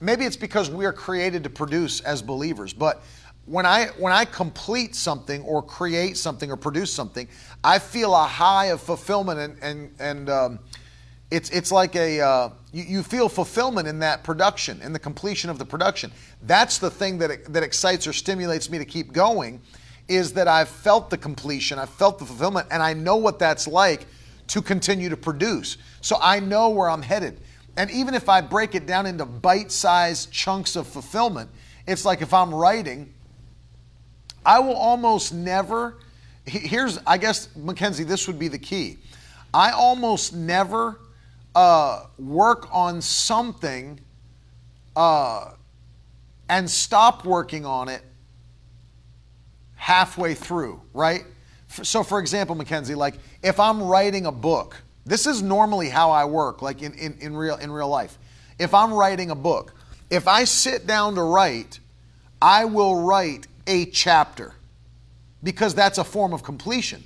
maybe 0.00 0.26
it's 0.26 0.36
because 0.36 0.70
we 0.70 0.84
are 0.84 0.92
created 0.92 1.42
to 1.44 1.50
produce 1.50 2.00
as 2.00 2.22
believers, 2.22 2.72
but 2.72 3.02
when 3.46 3.66
I 3.66 3.86
when 3.98 4.12
I 4.12 4.24
complete 4.24 4.94
something 4.94 5.42
or 5.42 5.62
create 5.62 6.16
something 6.16 6.50
or 6.50 6.56
produce 6.56 6.92
something, 6.92 7.28
I 7.64 7.78
feel 7.78 8.14
a 8.14 8.24
high 8.24 8.66
of 8.66 8.80
fulfillment 8.80 9.40
and 9.40 9.56
and 9.62 9.94
and 9.98 10.30
um, 10.30 10.58
it's 11.30 11.50
it's 11.50 11.72
like 11.72 11.96
a 11.96 12.20
uh, 12.20 12.50
you, 12.72 12.84
you 12.84 13.02
feel 13.02 13.28
fulfillment 13.28 13.88
in 13.88 13.98
that 14.00 14.22
production 14.22 14.80
in 14.82 14.92
the 14.92 14.98
completion 14.98 15.50
of 15.50 15.58
the 15.58 15.64
production. 15.64 16.12
That's 16.42 16.78
the 16.78 16.90
thing 16.90 17.18
that 17.18 17.52
that 17.52 17.62
excites 17.62 18.06
or 18.06 18.12
stimulates 18.12 18.70
me 18.70 18.78
to 18.78 18.84
keep 18.84 19.12
going, 19.12 19.60
is 20.06 20.32
that 20.34 20.46
I've 20.46 20.68
felt 20.68 21.10
the 21.10 21.18
completion, 21.18 21.78
I've 21.78 21.90
felt 21.90 22.18
the 22.18 22.26
fulfillment, 22.26 22.68
and 22.70 22.82
I 22.82 22.94
know 22.94 23.16
what 23.16 23.38
that's 23.40 23.66
like 23.66 24.06
to 24.48 24.62
continue 24.62 25.08
to 25.08 25.16
produce. 25.16 25.78
So 26.00 26.16
I 26.20 26.38
know 26.38 26.70
where 26.70 26.88
I'm 26.88 27.02
headed. 27.02 27.40
And 27.76 27.90
even 27.90 28.14
if 28.14 28.28
I 28.28 28.42
break 28.42 28.74
it 28.74 28.86
down 28.86 29.06
into 29.06 29.24
bite-sized 29.24 30.30
chunks 30.30 30.76
of 30.76 30.86
fulfillment, 30.86 31.48
it's 31.86 32.04
like 32.04 32.20
if 32.20 32.34
I'm 32.34 32.54
writing 32.54 33.14
I 34.44 34.58
will 34.58 34.74
almost 34.74 35.32
never, 35.32 35.98
here's, 36.44 36.98
I 37.06 37.18
guess, 37.18 37.48
Mackenzie, 37.56 38.04
this 38.04 38.26
would 38.26 38.38
be 38.38 38.48
the 38.48 38.58
key. 38.58 38.98
I 39.54 39.70
almost 39.70 40.34
never 40.34 40.98
uh, 41.54 42.06
work 42.18 42.68
on 42.72 43.00
something 43.00 44.00
uh, 44.96 45.52
and 46.48 46.68
stop 46.68 47.24
working 47.24 47.64
on 47.64 47.88
it 47.88 48.02
halfway 49.76 50.34
through, 50.34 50.80
right? 50.92 51.24
So, 51.68 52.02
for 52.02 52.18
example, 52.18 52.54
Mackenzie, 52.54 52.94
like 52.94 53.14
if 53.42 53.58
I'm 53.58 53.82
writing 53.82 54.26
a 54.26 54.32
book, 54.32 54.82
this 55.04 55.26
is 55.26 55.42
normally 55.42 55.88
how 55.88 56.10
I 56.10 56.24
work, 56.24 56.62
like 56.62 56.82
in, 56.82 56.94
in, 56.94 57.16
in, 57.20 57.36
real, 57.36 57.56
in 57.56 57.70
real 57.70 57.88
life. 57.88 58.18
If 58.58 58.74
I'm 58.74 58.92
writing 58.92 59.30
a 59.30 59.34
book, 59.34 59.74
if 60.10 60.28
I 60.28 60.44
sit 60.44 60.86
down 60.86 61.14
to 61.14 61.22
write, 61.22 61.80
I 62.40 62.66
will 62.66 63.02
write 63.02 63.46
a 63.66 63.86
chapter 63.86 64.54
because 65.42 65.74
that's 65.74 65.98
a 65.98 66.04
form 66.04 66.32
of 66.32 66.42
completion. 66.42 67.02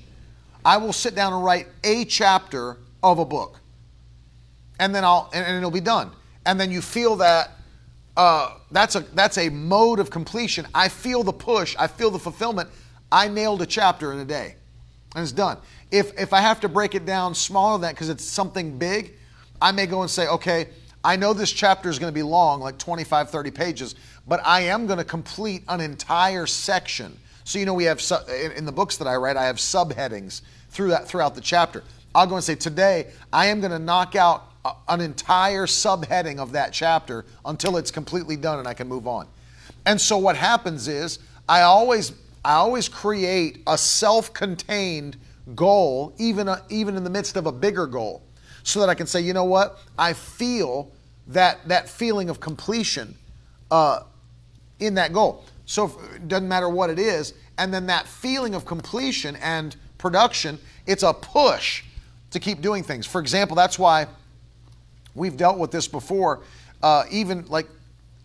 I 0.64 0.78
will 0.78 0.92
sit 0.92 1.14
down 1.14 1.32
and 1.32 1.44
write 1.44 1.68
a 1.84 2.04
chapter 2.04 2.78
of 3.02 3.18
a 3.18 3.24
book, 3.24 3.60
and 4.78 4.94
then 4.94 5.04
I'll 5.04 5.30
and, 5.32 5.46
and 5.46 5.56
it'll 5.56 5.70
be 5.70 5.80
done. 5.80 6.10
And 6.44 6.60
then 6.60 6.70
you 6.70 6.82
feel 6.82 7.16
that 7.16 7.52
uh, 8.16 8.54
that's 8.70 8.96
a 8.96 9.00
that's 9.00 9.38
a 9.38 9.48
mode 9.48 10.00
of 10.00 10.10
completion. 10.10 10.66
I 10.74 10.88
feel 10.88 11.22
the 11.22 11.32
push. 11.32 11.76
I 11.78 11.86
feel 11.86 12.10
the 12.10 12.18
fulfillment. 12.18 12.68
I 13.12 13.28
nailed 13.28 13.62
a 13.62 13.66
chapter 13.66 14.12
in 14.12 14.18
a 14.18 14.24
day, 14.24 14.56
and 15.14 15.22
it's 15.22 15.32
done. 15.32 15.58
If 15.90 16.18
if 16.18 16.32
I 16.32 16.40
have 16.40 16.60
to 16.60 16.68
break 16.68 16.94
it 16.94 17.06
down 17.06 17.34
smaller 17.34 17.74
than 17.74 17.82
that 17.82 17.94
because 17.94 18.08
it's 18.08 18.24
something 18.24 18.76
big, 18.76 19.14
I 19.62 19.72
may 19.72 19.86
go 19.86 20.02
and 20.02 20.10
say, 20.10 20.26
okay, 20.26 20.68
I 21.04 21.14
know 21.14 21.32
this 21.32 21.52
chapter 21.52 21.88
is 21.88 22.00
going 22.00 22.12
to 22.12 22.14
be 22.14 22.24
long, 22.24 22.60
like 22.60 22.78
25, 22.78 23.30
30 23.30 23.50
pages, 23.52 23.94
but 24.26 24.40
I 24.44 24.62
am 24.62 24.86
going 24.86 24.98
to 24.98 25.04
complete 25.04 25.62
an 25.68 25.80
entire 25.80 26.46
section. 26.46 27.16
So, 27.44 27.58
you 27.58 27.66
know, 27.66 27.74
we 27.74 27.84
have 27.84 28.02
in 28.56 28.64
the 28.64 28.72
books 28.72 28.96
that 28.96 29.06
I 29.06 29.16
write, 29.16 29.36
I 29.36 29.46
have 29.46 29.56
subheadings 29.56 30.42
through 30.70 30.88
that, 30.88 31.06
throughout 31.06 31.34
the 31.34 31.40
chapter. 31.40 31.84
I'll 32.14 32.26
go 32.26 32.34
and 32.34 32.44
say, 32.44 32.54
today, 32.54 33.08
I 33.32 33.46
am 33.46 33.60
going 33.60 33.72
to 33.72 33.78
knock 33.78 34.16
out 34.16 34.52
an 34.88 35.00
entire 35.00 35.66
subheading 35.66 36.38
of 36.38 36.52
that 36.52 36.72
chapter 36.72 37.24
until 37.44 37.76
it's 37.76 37.90
completely 37.90 38.36
done 38.36 38.58
and 38.58 38.66
I 38.66 38.74
can 38.74 38.88
move 38.88 39.06
on. 39.06 39.28
And 39.84 40.00
so 40.00 40.18
what 40.18 40.36
happens 40.36 40.88
is 40.88 41.20
I 41.48 41.62
always 41.62 42.12
I 42.44 42.54
always 42.54 42.88
create 42.88 43.62
a 43.66 43.78
self-contained 43.78 45.16
goal 45.54 46.12
even 46.18 46.48
even 46.68 46.96
in 46.96 47.04
the 47.04 47.10
midst 47.10 47.36
of 47.36 47.46
a 47.46 47.52
bigger 47.52 47.86
goal 47.86 48.22
so 48.64 48.80
that 48.80 48.88
I 48.88 48.94
can 48.94 49.06
say, 49.06 49.20
you 49.20 49.32
know 49.32 49.44
what? 49.44 49.78
I 49.96 50.12
feel 50.12 50.90
that 51.28 51.66
that 51.68 51.88
feeling 51.88 52.28
of 52.28 52.40
completion 52.40 53.14
uh, 53.70 54.00
in 54.80 54.94
that 54.94 55.12
goal. 55.12 55.44
So 55.66 55.98
it 56.14 56.28
doesn't 56.28 56.48
matter 56.48 56.68
what 56.68 56.90
it 56.90 56.98
is, 56.98 57.34
and 57.58 57.72
then 57.72 57.86
that 57.86 58.06
feeling 58.06 58.54
of 58.54 58.64
completion 58.64 59.36
and 59.36 59.74
production, 59.98 60.58
it's 60.86 61.02
a 61.02 61.12
push 61.12 61.82
to 62.30 62.38
keep 62.38 62.60
doing 62.60 62.82
things. 62.82 63.06
For 63.06 63.20
example, 63.20 63.56
that's 63.56 63.78
why 63.78 64.06
we've 65.14 65.36
dealt 65.36 65.58
with 65.58 65.70
this 65.70 65.88
before. 65.88 66.42
Uh, 66.82 67.04
even 67.10 67.44
like 67.46 67.66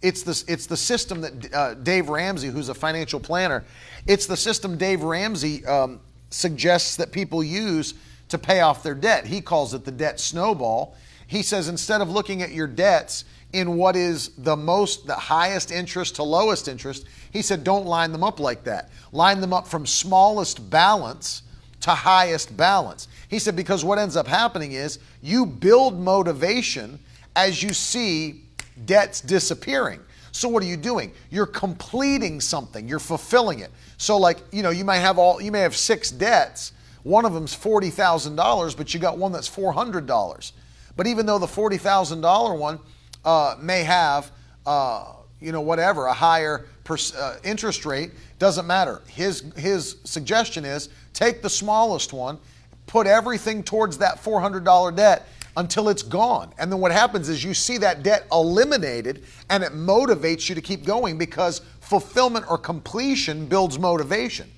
it's 0.01 0.23
the 0.23 0.43
it's 0.47 0.65
the 0.65 0.77
system 0.77 1.21
that 1.21 1.53
uh, 1.53 1.73
Dave 1.75 2.09
Ramsey, 2.09 2.49
who's 2.49 2.69
a 2.69 2.73
financial 2.73 3.19
planner, 3.19 3.63
it's 4.07 4.25
the 4.25 4.37
system 4.37 4.77
Dave 4.77 5.03
Ramsey 5.03 5.65
um, 5.65 5.99
suggests 6.29 6.95
that 6.97 7.11
people 7.11 7.43
use 7.43 7.93
to 8.29 8.37
pay 8.37 8.61
off 8.61 8.83
their 8.83 8.95
debt. 8.95 9.25
He 9.25 9.41
calls 9.41 9.73
it 9.73 9.85
the 9.85 9.91
debt 9.91 10.19
snowball. 10.19 10.95
He 11.27 11.43
says 11.43 11.67
instead 11.67 12.01
of 12.01 12.09
looking 12.09 12.41
at 12.41 12.51
your 12.51 12.67
debts 12.67 13.25
in 13.53 13.75
what 13.77 13.95
is 13.95 14.29
the 14.37 14.55
most, 14.55 15.07
the 15.07 15.15
highest 15.15 15.71
interest 15.71 16.15
to 16.15 16.23
lowest 16.23 16.67
interest, 16.67 17.05
he 17.31 17.41
said 17.41 17.63
don't 17.63 17.85
line 17.85 18.11
them 18.11 18.23
up 18.23 18.39
like 18.39 18.63
that. 18.65 18.89
Line 19.11 19.41
them 19.41 19.53
up 19.53 19.67
from 19.67 19.85
smallest 19.85 20.69
balance 20.69 21.43
to 21.81 21.91
highest 21.91 22.55
balance. 22.55 23.07
He 23.27 23.39
said 23.39 23.55
because 23.55 23.83
what 23.83 23.97
ends 23.97 24.15
up 24.15 24.27
happening 24.27 24.73
is 24.73 24.99
you 25.21 25.45
build 25.45 25.99
motivation 25.99 26.99
as 27.35 27.61
you 27.61 27.73
see 27.73 28.43
debts 28.85 29.21
disappearing. 29.21 29.99
So 30.31 30.47
what 30.47 30.63
are 30.63 30.67
you 30.67 30.77
doing? 30.77 31.11
You're 31.29 31.45
completing 31.45 32.39
something. 32.39 32.87
You're 32.87 32.99
fulfilling 32.99 33.59
it. 33.59 33.71
So 33.97 34.17
like, 34.17 34.37
you 34.51 34.63
know, 34.63 34.69
you 34.69 34.85
might 34.85 34.99
have 34.99 35.17
all 35.17 35.41
you 35.41 35.51
may 35.51 35.59
have 35.59 35.75
six 35.75 36.11
debts. 36.11 36.73
One 37.03 37.25
of 37.25 37.33
them's 37.33 37.55
$40,000, 37.55 38.77
but 38.77 38.93
you 38.93 38.99
got 38.99 39.17
one 39.17 39.31
that's 39.31 39.49
$400. 39.49 40.51
But 40.95 41.07
even 41.07 41.25
though 41.25 41.39
the 41.39 41.47
$40,000 41.47 42.57
one 42.59 42.79
uh, 43.26 43.55
may 43.59 43.84
have, 43.84 44.32
uh, 44.65 45.13
you 45.39 45.51
know, 45.51 45.61
whatever, 45.61 46.05
a 46.05 46.13
higher 46.13 46.65
pers- 46.84 47.15
uh, 47.15 47.39
interest 47.43 47.86
rate, 47.86 48.11
doesn't 48.39 48.67
matter. 48.67 49.01
His, 49.07 49.41
his 49.55 49.97
suggestion 50.03 50.65
is 50.65 50.89
take 51.13 51.41
the 51.41 51.49
smallest 51.49 52.13
one, 52.13 52.39
put 52.88 53.07
everything 53.07 53.63
towards 53.63 53.97
that 53.99 54.24
$400 54.24 54.95
debt 54.95 55.28
until 55.57 55.89
it's 55.89 56.03
gone. 56.03 56.53
And 56.57 56.72
then 56.72 56.80
what 56.80 56.91
happens 56.91 57.30
is 57.30 57.43
you 57.43 57.53
see 57.53 57.78
that 57.80 58.03
debt 58.03 58.26
eliminated 58.32 59.24
and 59.49 59.63
it 59.63 59.74
motivates 59.74 60.47
you 60.49 60.55
to 60.55 60.61
keep 60.61 60.86
going 60.86 61.17
because 61.17 61.61
fulfillment 61.82 62.45
or 62.49 62.57
completion 62.57 63.45
builds 63.47 63.78
motivation. 63.78 64.49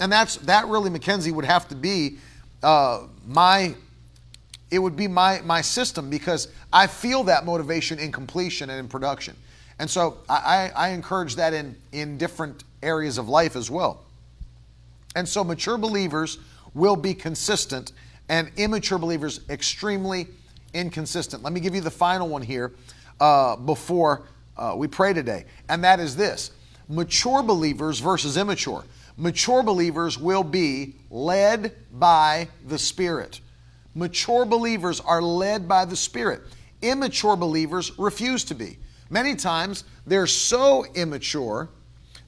And 0.00 0.10
that's 0.10 0.36
that 0.36 0.66
really 0.66 0.90
Mackenzie 0.90 1.32
would 1.32 1.44
have 1.44 1.68
to 1.68 1.74
be 1.74 2.18
uh, 2.62 3.06
my 3.26 3.74
it 4.70 4.78
would 4.78 4.96
be 4.96 5.08
my, 5.08 5.40
my 5.42 5.60
system 5.60 6.10
because 6.10 6.48
I 6.72 6.86
feel 6.86 7.24
that 7.24 7.44
motivation 7.44 7.98
in 7.98 8.12
completion 8.12 8.70
and 8.70 8.78
in 8.78 8.88
production. 8.88 9.34
And 9.78 9.88
so 9.88 10.18
I, 10.28 10.70
I 10.74 10.88
encourage 10.90 11.36
that 11.36 11.54
in, 11.54 11.76
in 11.92 12.18
different 12.18 12.64
areas 12.82 13.18
of 13.18 13.28
life 13.28 13.56
as 13.56 13.70
well. 13.70 14.04
And 15.14 15.28
so 15.28 15.42
mature 15.42 15.78
believers 15.78 16.38
will 16.74 16.96
be 16.96 17.14
consistent 17.14 17.92
and 18.28 18.50
immature 18.56 18.98
believers 18.98 19.40
extremely 19.48 20.26
inconsistent. 20.74 21.42
Let 21.42 21.52
me 21.52 21.60
give 21.60 21.74
you 21.74 21.80
the 21.80 21.90
final 21.90 22.28
one 22.28 22.42
here 22.42 22.72
uh, 23.20 23.56
before 23.56 24.24
uh, 24.56 24.74
we 24.76 24.86
pray 24.86 25.12
today. 25.12 25.44
And 25.68 25.82
that 25.84 26.00
is 26.00 26.16
this 26.16 26.50
mature 26.88 27.42
believers 27.42 28.00
versus 28.00 28.36
immature. 28.36 28.84
Mature 29.16 29.62
believers 29.62 30.18
will 30.18 30.44
be 30.44 30.94
led 31.10 31.74
by 31.92 32.48
the 32.66 32.78
Spirit. 32.78 33.40
Mature 33.98 34.44
believers 34.44 35.00
are 35.00 35.20
led 35.20 35.66
by 35.66 35.84
the 35.84 35.96
Spirit. 35.96 36.42
Immature 36.82 37.34
believers 37.34 37.98
refuse 37.98 38.44
to 38.44 38.54
be. 38.54 38.78
Many 39.10 39.34
times 39.34 39.82
they're 40.06 40.28
so 40.28 40.84
immature 40.94 41.68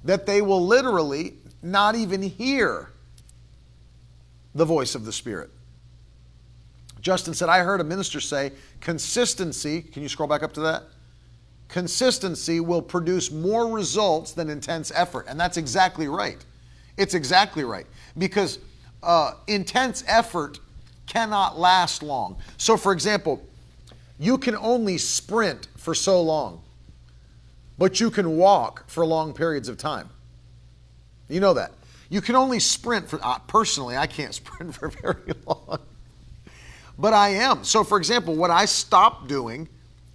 that 0.02 0.26
they 0.26 0.42
will 0.42 0.66
literally 0.66 1.34
not 1.62 1.94
even 1.94 2.22
hear 2.22 2.90
the 4.52 4.64
voice 4.64 4.96
of 4.96 5.04
the 5.04 5.12
Spirit. 5.12 5.48
Justin 7.00 7.34
said, 7.34 7.48
I 7.48 7.60
heard 7.60 7.80
a 7.80 7.84
minister 7.84 8.18
say, 8.18 8.50
consistency, 8.80 9.80
can 9.80 10.02
you 10.02 10.08
scroll 10.08 10.28
back 10.28 10.42
up 10.42 10.52
to 10.54 10.60
that? 10.62 10.82
Consistency 11.68 12.58
will 12.58 12.82
produce 12.82 13.30
more 13.30 13.68
results 13.68 14.32
than 14.32 14.50
intense 14.50 14.90
effort. 14.92 15.26
And 15.28 15.38
that's 15.38 15.56
exactly 15.56 16.08
right. 16.08 16.44
It's 16.96 17.14
exactly 17.14 17.62
right. 17.62 17.86
Because 18.18 18.58
uh, 19.04 19.34
intense 19.46 20.02
effort 20.08 20.58
cannot 21.10 21.58
last 21.58 22.02
long. 22.02 22.36
So, 22.56 22.76
for 22.76 22.92
example, 22.92 23.42
you 24.18 24.38
can 24.38 24.54
only 24.56 24.96
sprint 24.96 25.66
for 25.76 25.94
so 25.94 26.22
long, 26.22 26.62
but 27.76 27.98
you 27.98 28.10
can 28.10 28.36
walk 28.36 28.88
for 28.88 29.04
long 29.04 29.32
periods 29.32 29.68
of 29.68 29.76
time. 29.76 30.08
You 31.28 31.40
know 31.40 31.54
that. 31.54 31.72
You 32.10 32.20
can 32.20 32.36
only 32.36 32.60
sprint 32.60 33.08
for, 33.08 33.18
uh, 33.22 33.38
personally, 33.40 33.96
I 33.96 34.06
can't 34.06 34.34
sprint 34.40 34.74
for 34.74 34.88
very 34.88 35.32
long, 35.46 35.80
but 36.96 37.12
I 37.12 37.30
am. 37.30 37.64
So, 37.64 37.82
for 37.82 37.98
example, 37.98 38.36
what 38.36 38.50
I 38.50 38.64
stopped 38.64 39.26
doing 39.26 39.68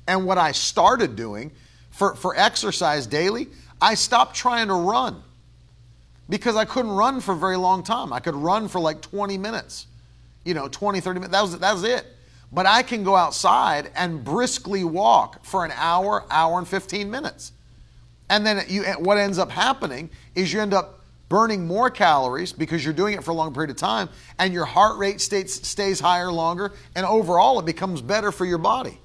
and 0.07 0.25
what 0.25 0.37
I 0.37 0.53
started 0.53 1.15
doing 1.15 1.51
for, 1.89 2.15
for 2.15 2.37
exercise 2.37 3.05
daily, 3.05 3.47
I 3.81 3.95
stopped 3.95 4.35
trying 4.35 4.67
to 4.67 4.73
run 4.73 5.21
because 6.29 6.55
I 6.55 6.63
couldn't 6.63 6.91
run 6.91 7.19
for 7.19 7.33
a 7.33 7.37
very 7.37 7.57
long 7.57 7.83
time. 7.83 8.13
I 8.13 8.19
could 8.19 8.35
run 8.35 8.67
for 8.69 8.79
like 8.79 9.01
20 9.01 9.37
minutes, 9.37 9.87
you 10.45 10.53
know, 10.53 10.67
20, 10.69 11.01
30 11.01 11.19
minutes. 11.19 11.31
That 11.31 11.41
was, 11.41 11.59
that 11.59 11.73
was 11.73 11.83
it. 11.83 12.05
But 12.51 12.65
I 12.65 12.83
can 12.83 13.03
go 13.03 13.15
outside 13.15 13.91
and 13.95 14.23
briskly 14.23 14.83
walk 14.83 15.43
for 15.43 15.65
an 15.65 15.73
hour, 15.75 16.25
hour 16.29 16.59
and 16.59 16.67
15 16.67 17.09
minutes. 17.11 17.51
And 18.29 18.45
then 18.45 18.63
you, 18.67 18.85
eh, 18.85 18.95
what 18.95 19.17
ends 19.17 19.37
up 19.37 19.51
happening 19.51 20.09
is 20.35 20.53
you 20.53 20.61
end 20.61 20.73
up 20.73 21.01
burning 21.27 21.65
more 21.65 21.89
calories 21.89 22.53
because 22.53 22.85
you're 22.85 22.93
doing 22.93 23.15
it 23.15 23.23
for 23.23 23.31
a 23.31 23.33
long 23.33 23.53
period 23.53 23.71
of 23.71 23.77
time, 23.77 24.09
and 24.39 24.53
your 24.53 24.65
heart 24.65 24.97
rate 24.97 25.19
stays, 25.19 25.67
stays 25.67 25.99
higher 25.99 26.31
longer, 26.31 26.71
and 26.95 27.05
overall 27.05 27.59
it 27.59 27.65
becomes 27.65 28.01
better 28.01 28.31
for 28.31 28.45
your 28.45 28.59
body. 28.59 28.99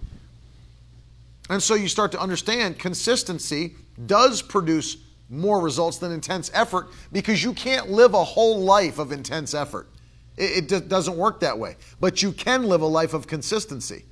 And 1.49 1.63
so 1.63 1.75
you 1.75 1.89
start 1.89 2.13
to 2.13 2.21
understand 2.21 2.79
consistency 2.79 3.75
does 4.07 4.43
produce 4.43 4.99
more 5.29 5.61
results 5.61 5.99
than 5.99 6.13
intense 6.13 6.51
effort 6.55 6.89
because 7.13 7.43
you 7.43 7.53
can't 7.53 7.91
live 7.91 8.15
a 8.15 8.23
whole 8.23 8.61
life 8.61 8.99
of 8.99 9.13
intense 9.13 9.55
effort. 9.55 9.89
It, 10.41 10.73
it 10.73 10.89
doesn't 10.89 11.17
work 11.17 11.41
that 11.41 11.59
way. 11.59 11.77
But 12.01 12.23
you 12.23 12.33
can 12.33 12.65
live 12.65 12.81
a 12.81 12.87
life 12.87 13.13
of 13.13 13.27
consistency. 13.27 14.07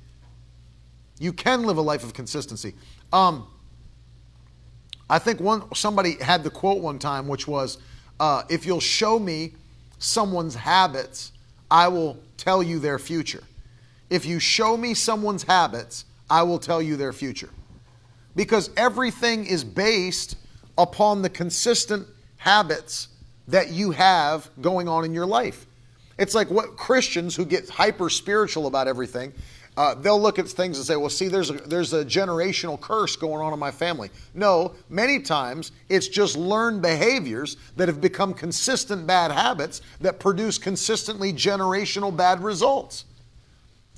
You 1.19 1.33
can 1.33 1.63
live 1.63 1.77
a 1.77 1.81
life 1.81 2.03
of 2.03 2.13
consistency. 2.13 2.75
Um, 3.11 3.47
I 5.09 5.17
think 5.17 5.39
one 5.39 5.73
somebody 5.73 6.17
had 6.21 6.43
the 6.43 6.51
quote 6.51 6.81
one 6.81 6.99
time, 6.99 7.27
which 7.27 7.47
was, 7.47 7.79
uh, 8.19 8.43
"If 8.47 8.65
you'll 8.65 8.79
show 8.79 9.17
me 9.17 9.55
someone's 9.97 10.55
habits, 10.55 11.31
I 11.71 11.87
will 11.87 12.19
tell 12.37 12.61
you 12.61 12.79
their 12.79 12.99
future. 12.99 13.43
If 14.09 14.25
you 14.25 14.39
show 14.39 14.77
me 14.77 14.93
someone's 14.93 15.43
habits, 15.43 16.05
I 16.29 16.43
will 16.43 16.59
tell 16.59 16.81
you 16.81 16.95
their 16.95 17.11
future." 17.11 17.49
Because 18.35 18.69
everything 18.77 19.47
is 19.47 19.63
based 19.63 20.35
upon 20.77 21.23
the 21.23 21.29
consistent 21.29 22.07
habits 22.37 23.07
that 23.47 23.71
you 23.71 23.91
have 23.91 24.49
going 24.61 24.87
on 24.87 25.03
in 25.03 25.13
your 25.13 25.25
life. 25.25 25.65
It's 26.19 26.35
like 26.35 26.51
what 26.51 26.75
Christians 26.75 27.35
who 27.35 27.45
get 27.45 27.69
hyper 27.69 28.09
spiritual 28.09 28.67
about 28.67 28.87
everything, 28.87 29.33
uh, 29.77 29.95
they'll 29.95 30.21
look 30.21 30.37
at 30.37 30.47
things 30.49 30.77
and 30.77 30.85
say, 30.85 30.97
well, 30.97 31.09
see, 31.09 31.29
there's 31.29 31.49
a, 31.49 31.53
there's 31.53 31.93
a 31.93 32.03
generational 32.03 32.79
curse 32.79 33.15
going 33.15 33.41
on 33.41 33.53
in 33.53 33.59
my 33.59 33.71
family. 33.71 34.09
No, 34.33 34.73
many 34.89 35.21
times 35.21 35.71
it's 35.87 36.09
just 36.09 36.35
learned 36.35 36.81
behaviors 36.81 37.55
that 37.77 37.87
have 37.87 38.01
become 38.01 38.33
consistent 38.33 39.07
bad 39.07 39.31
habits 39.31 39.81
that 40.01 40.19
produce 40.19 40.57
consistently 40.57 41.31
generational 41.31 42.15
bad 42.15 42.43
results. 42.43 43.05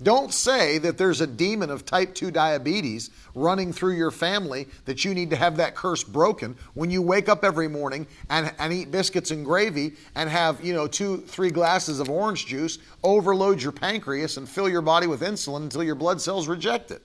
Don't 0.04 0.34
say 0.34 0.80
that 0.80 0.97
there's 0.97 1.22
a 1.22 1.28
demon 1.28 1.70
of 1.70 1.86
type 1.86 2.16
2 2.16 2.32
diabetes 2.32 3.12
running 3.36 3.72
through 3.72 3.93
your 3.93 4.10
family 4.10 4.68
that 4.86 5.06
you 5.06 5.14
need 5.14 5.30
to 5.30 5.36
have 5.36 5.58
that 5.58 5.76
curse 5.76 6.04
broken 6.04 6.56
when 6.74 6.89
you 6.89 7.02
wake 7.02 7.30
up 7.30 7.43
every 7.43 7.68
morning 7.68 8.08
and, 8.30 8.52
and 8.58 8.74
eat 8.74 8.89
biscuits 8.89 9.32
and 9.32 9.45
gravy 9.45 9.93
and 10.16 10.30
have, 10.30 10.64
you 10.64 10.74
know, 10.74 10.88
two, 10.88 11.18
three 11.18 11.52
glasses 11.52 11.99
of 11.99 12.10
orange 12.10 12.47
juice, 12.47 12.80
overload 13.04 13.62
your 13.62 13.72
pancreas 13.72 14.38
and 14.38 14.49
fill 14.49 14.68
your 14.68 14.82
body 14.82 15.06
with 15.06 15.22
insulin 15.22 15.64
until 15.64 15.84
your 15.84 15.95
blood 15.95 16.20
cells 16.20 16.47
reject 16.47 16.89
it. 16.89 17.02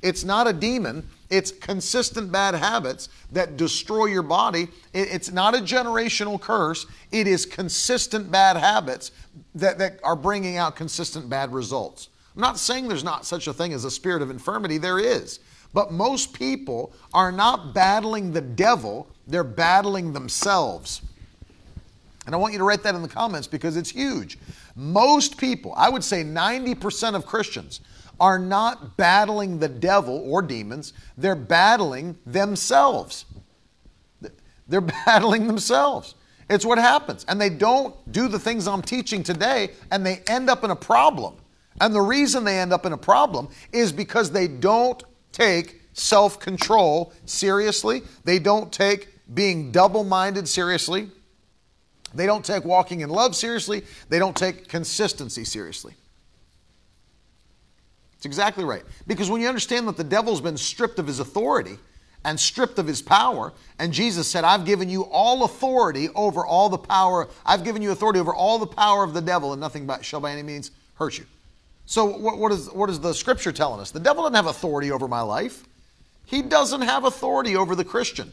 It's 0.00 0.22
not 0.22 0.46
a 0.46 0.52
demon. 0.52 1.08
It's 1.28 1.50
consistent 1.50 2.30
bad 2.30 2.54
habits 2.54 3.08
that 3.32 3.56
destroy 3.56 4.06
your 4.06 4.22
body. 4.22 4.68
It's 4.94 5.32
not 5.32 5.56
a 5.56 5.58
generational 5.58 6.40
curse. 6.40 6.86
It 7.10 7.26
is 7.26 7.44
consistent 7.44 8.30
bad 8.30 8.56
habits 8.56 9.10
that, 9.56 9.78
that 9.78 9.98
are 10.04 10.14
bringing 10.14 10.56
out 10.56 10.76
consistent 10.76 11.28
bad 11.28 11.52
results. 11.52 12.10
I'm 12.34 12.42
not 12.42 12.58
saying 12.58 12.88
there's 12.88 13.04
not 13.04 13.26
such 13.26 13.46
a 13.46 13.52
thing 13.52 13.72
as 13.72 13.84
a 13.84 13.90
spirit 13.90 14.22
of 14.22 14.30
infirmity, 14.30 14.78
there 14.78 14.98
is. 14.98 15.40
But 15.74 15.92
most 15.92 16.32
people 16.32 16.92
are 17.12 17.32
not 17.32 17.74
battling 17.74 18.32
the 18.32 18.40
devil, 18.40 19.08
they're 19.26 19.44
battling 19.44 20.12
themselves. 20.12 21.02
And 22.26 22.34
I 22.34 22.38
want 22.38 22.52
you 22.52 22.58
to 22.58 22.64
write 22.64 22.82
that 22.82 22.94
in 22.94 23.02
the 23.02 23.08
comments 23.08 23.46
because 23.46 23.76
it's 23.76 23.90
huge. 23.90 24.38
Most 24.76 25.36
people, 25.38 25.74
I 25.76 25.88
would 25.88 26.04
say 26.04 26.22
90% 26.22 27.14
of 27.14 27.26
Christians, 27.26 27.80
are 28.20 28.38
not 28.38 28.96
battling 28.96 29.58
the 29.58 29.68
devil 29.68 30.22
or 30.30 30.42
demons, 30.42 30.92
they're 31.16 31.34
battling 31.34 32.16
themselves. 32.26 33.24
They're 34.68 34.80
battling 35.06 35.46
themselves. 35.46 36.14
It's 36.50 36.64
what 36.64 36.78
happens. 36.78 37.24
And 37.28 37.40
they 37.40 37.50
don't 37.50 37.94
do 38.12 38.28
the 38.28 38.38
things 38.38 38.66
I'm 38.66 38.82
teaching 38.82 39.22
today, 39.22 39.70
and 39.90 40.04
they 40.04 40.22
end 40.26 40.50
up 40.50 40.64
in 40.64 40.70
a 40.70 40.76
problem. 40.76 41.34
And 41.80 41.94
the 41.94 42.00
reason 42.00 42.44
they 42.44 42.58
end 42.58 42.72
up 42.72 42.86
in 42.86 42.92
a 42.92 42.98
problem 42.98 43.48
is 43.72 43.92
because 43.92 44.30
they 44.30 44.48
don't 44.48 45.02
take 45.32 45.80
self 45.92 46.38
control 46.40 47.12
seriously. 47.24 48.02
They 48.24 48.38
don't 48.38 48.72
take 48.72 49.08
being 49.32 49.70
double 49.70 50.04
minded 50.04 50.48
seriously. 50.48 51.10
They 52.14 52.26
don't 52.26 52.44
take 52.44 52.64
walking 52.64 53.00
in 53.00 53.10
love 53.10 53.36
seriously. 53.36 53.84
They 54.08 54.18
don't 54.18 54.36
take 54.36 54.68
consistency 54.68 55.44
seriously. 55.44 55.94
It's 58.16 58.26
exactly 58.26 58.64
right. 58.64 58.82
Because 59.06 59.30
when 59.30 59.40
you 59.40 59.48
understand 59.48 59.86
that 59.88 59.96
the 59.96 60.04
devil's 60.04 60.40
been 60.40 60.56
stripped 60.56 60.98
of 60.98 61.06
his 61.06 61.20
authority 61.20 61.78
and 62.24 62.40
stripped 62.40 62.78
of 62.78 62.86
his 62.86 63.00
power, 63.00 63.52
and 63.78 63.92
Jesus 63.92 64.26
said, 64.26 64.42
I've 64.42 64.64
given 64.64 64.88
you 64.88 65.02
all 65.02 65.44
authority 65.44 66.08
over 66.14 66.44
all 66.44 66.68
the 66.68 66.78
power, 66.78 67.28
I've 67.46 67.62
given 67.62 67.80
you 67.80 67.92
authority 67.92 68.18
over 68.18 68.34
all 68.34 68.58
the 68.58 68.66
power 68.66 69.04
of 69.04 69.14
the 69.14 69.20
devil, 69.20 69.52
and 69.52 69.60
nothing 69.60 69.88
shall 70.00 70.20
by 70.20 70.32
any 70.32 70.42
means 70.42 70.72
hurt 70.94 71.18
you. 71.18 71.26
So, 71.88 72.04
what, 72.04 72.36
what, 72.36 72.52
is, 72.52 72.70
what 72.70 72.90
is 72.90 73.00
the 73.00 73.14
scripture 73.14 73.50
telling 73.50 73.80
us? 73.80 73.90
The 73.90 73.98
devil 73.98 74.22
doesn't 74.24 74.34
have 74.34 74.46
authority 74.46 74.92
over 74.92 75.08
my 75.08 75.22
life, 75.22 75.64
he 76.26 76.42
doesn't 76.42 76.82
have 76.82 77.04
authority 77.04 77.56
over 77.56 77.74
the 77.74 77.84
Christian. 77.84 78.30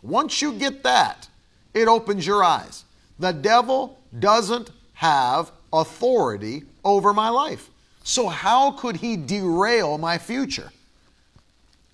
Once 0.00 0.40
you 0.40 0.52
get 0.52 0.84
that, 0.84 1.28
it 1.74 1.88
opens 1.88 2.24
your 2.24 2.44
eyes. 2.44 2.84
The 3.18 3.32
devil 3.32 3.98
doesn't 4.16 4.70
have 4.92 5.50
authority 5.72 6.62
over 6.84 7.12
my 7.12 7.30
life. 7.30 7.68
So, 8.04 8.28
how 8.28 8.70
could 8.70 8.94
he 8.94 9.16
derail 9.16 9.98
my 9.98 10.16
future? 10.16 10.70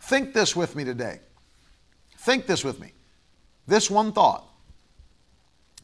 Think 0.01 0.35
this 0.35 0.55
with 0.55 0.77
me 0.77 0.85
today. 0.85 1.21
Think 2.19 2.47
this 2.47 2.63
with 2.63 2.79
me. 2.79 2.93
This 3.67 3.91
one 3.91 4.13
thought. 4.13 4.45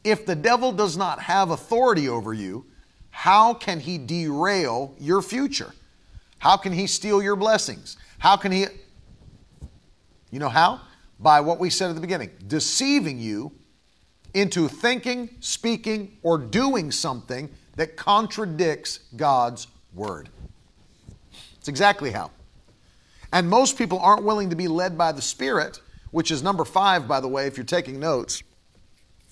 If 0.03 0.27
the 0.27 0.35
devil 0.35 0.71
does 0.71 0.95
not 0.95 1.21
have 1.21 1.49
authority 1.49 2.07
over 2.07 2.35
you, 2.35 2.67
how 3.15 3.53
can 3.53 3.79
he 3.79 3.97
derail 3.97 4.93
your 4.99 5.21
future? 5.21 5.73
How 6.37 6.57
can 6.57 6.73
he 6.73 6.85
steal 6.85 7.23
your 7.23 7.37
blessings? 7.37 7.95
How 8.19 8.35
can 8.35 8.51
he, 8.51 8.65
you 10.31 10.39
know 10.39 10.49
how? 10.49 10.81
By 11.17 11.39
what 11.39 11.57
we 11.57 11.69
said 11.69 11.89
at 11.89 11.95
the 11.95 12.01
beginning 12.01 12.31
deceiving 12.45 13.17
you 13.17 13.53
into 14.33 14.67
thinking, 14.67 15.29
speaking, 15.39 16.17
or 16.23 16.37
doing 16.37 16.91
something 16.91 17.49
that 17.77 17.95
contradicts 17.95 18.99
God's 19.15 19.67
word. 19.93 20.27
It's 21.57 21.69
exactly 21.69 22.11
how. 22.11 22.31
And 23.31 23.49
most 23.49 23.77
people 23.77 23.97
aren't 23.99 24.25
willing 24.25 24.49
to 24.49 24.57
be 24.57 24.67
led 24.67 24.97
by 24.97 25.13
the 25.13 25.21
Spirit, 25.21 25.79
which 26.11 26.31
is 26.31 26.43
number 26.43 26.65
five, 26.65 27.07
by 27.07 27.21
the 27.21 27.29
way, 27.29 27.47
if 27.47 27.55
you're 27.55 27.65
taking 27.65 27.97
notes. 27.97 28.43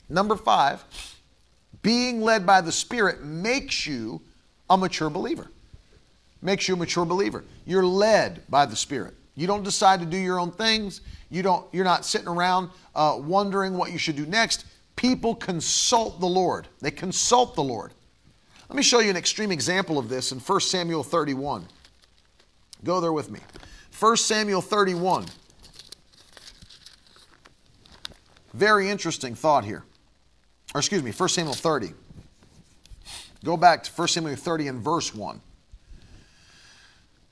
Number 0.08 0.38
five 0.38 0.86
being 1.84 2.22
led 2.22 2.46
by 2.46 2.62
the 2.62 2.72
Spirit 2.72 3.24
makes 3.24 3.86
you 3.86 4.22
a 4.70 4.78
mature 4.78 5.10
believer. 5.10 5.52
Makes 6.42 6.68
you 6.68 6.74
a 6.74 6.78
mature 6.78 7.06
believer. 7.06 7.44
You're 7.66 7.86
led 7.86 8.42
by 8.50 8.66
the 8.66 8.76
Spirit. 8.76 9.14
You 9.36 9.48
don't 9.48 9.64
decide 9.64 10.00
to 10.00 10.06
do 10.06 10.18
your 10.18 10.40
own 10.40 10.52
things. 10.52 11.02
You 11.30 11.44
don't, 11.44 11.66
you're 11.74 11.86
not 11.86 12.06
sitting 12.06 12.28
around 12.28 12.70
uh, 12.96 13.20
wondering 13.20 13.78
what 13.78 13.92
you 13.92 13.98
should 13.98 14.16
do 14.16 14.26
next. 14.26 14.66
People 14.96 15.36
consult 15.36 16.20
the 16.20 16.28
Lord. 16.28 16.68
They 16.80 16.92
consult 16.92 17.56
the 17.56 17.64
Lord. 17.64 17.94
Let 18.70 18.78
me 18.78 18.84
show 18.84 19.00
you 19.00 19.10
an 19.10 19.18
extreme 19.18 19.52
example 19.52 20.00
of 20.00 20.08
this 20.08 20.32
in 20.32 20.40
1 20.40 20.60
Samuel 20.62 21.04
31. 21.04 21.66
Go 22.84 23.02
there 23.02 23.14
with 23.14 23.30
me. 23.30 23.40
1 24.00 24.18
Samuel 24.18 24.62
31. 24.62 25.26
Very 28.54 28.90
interesting 28.90 29.36
thought 29.36 29.66
here 29.66 29.84
or 30.74 30.80
excuse 30.80 31.04
me, 31.04 31.12
1 31.12 31.30
Samuel 31.30 31.54
30. 31.54 31.94
Go 33.44 33.58
back 33.58 33.84
to 33.84 33.92
1 33.92 34.08
Samuel 34.08 34.36
30 34.36 34.68
and 34.68 34.82
verse 34.82 35.14
1. 35.14 35.42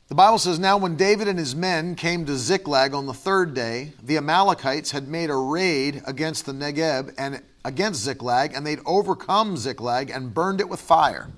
The 0.10 0.16
Bible 0.16 0.40
says, 0.40 0.60
Now 0.60 0.78
when 0.78 0.98
David 0.98 1.30
and 1.30 1.40
his 1.40 1.56
men 1.56 1.96
came 1.96 2.26
to 2.26 2.36
Ziklag 2.36 2.94
on 2.94 3.06
the 3.06 3.14
third 3.14 3.54
day, 3.54 3.94
the 4.04 4.18
Amalekites 4.18 4.92
had 4.92 5.08
made 5.08 5.30
a 5.30 5.36
raid 5.36 6.02
against 6.06 6.46
the 6.46 6.52
Negeb 6.52 7.14
and 7.18 7.42
against 7.64 8.02
Ziklag, 8.02 8.54
and 8.54 8.68
they'd 8.68 8.82
overcome 8.86 9.56
Ziklag 9.56 10.10
and 10.10 10.34
burned 10.34 10.60
it 10.60 10.68
with 10.68 10.82
fire, 10.82 11.30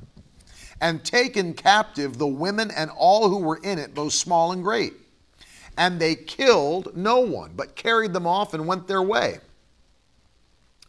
and 0.82 1.06
taken 1.06 1.54
captive 1.54 2.18
the 2.18 2.26
women 2.26 2.72
and 2.72 2.90
all 2.98 3.30
who 3.30 3.38
were 3.38 3.58
in 3.58 3.78
it, 3.78 3.94
both 3.94 4.14
small 4.14 4.52
and 4.52 4.64
great. 4.64 4.94
And 5.78 6.00
they 6.00 6.16
killed 6.16 6.98
no 6.98 7.20
one, 7.20 7.52
but 7.56 7.76
carried 7.76 8.14
them 8.14 8.26
off 8.26 8.56
and 8.56 8.66
went 8.66 8.88
their 8.88 9.04
way. 9.04 9.40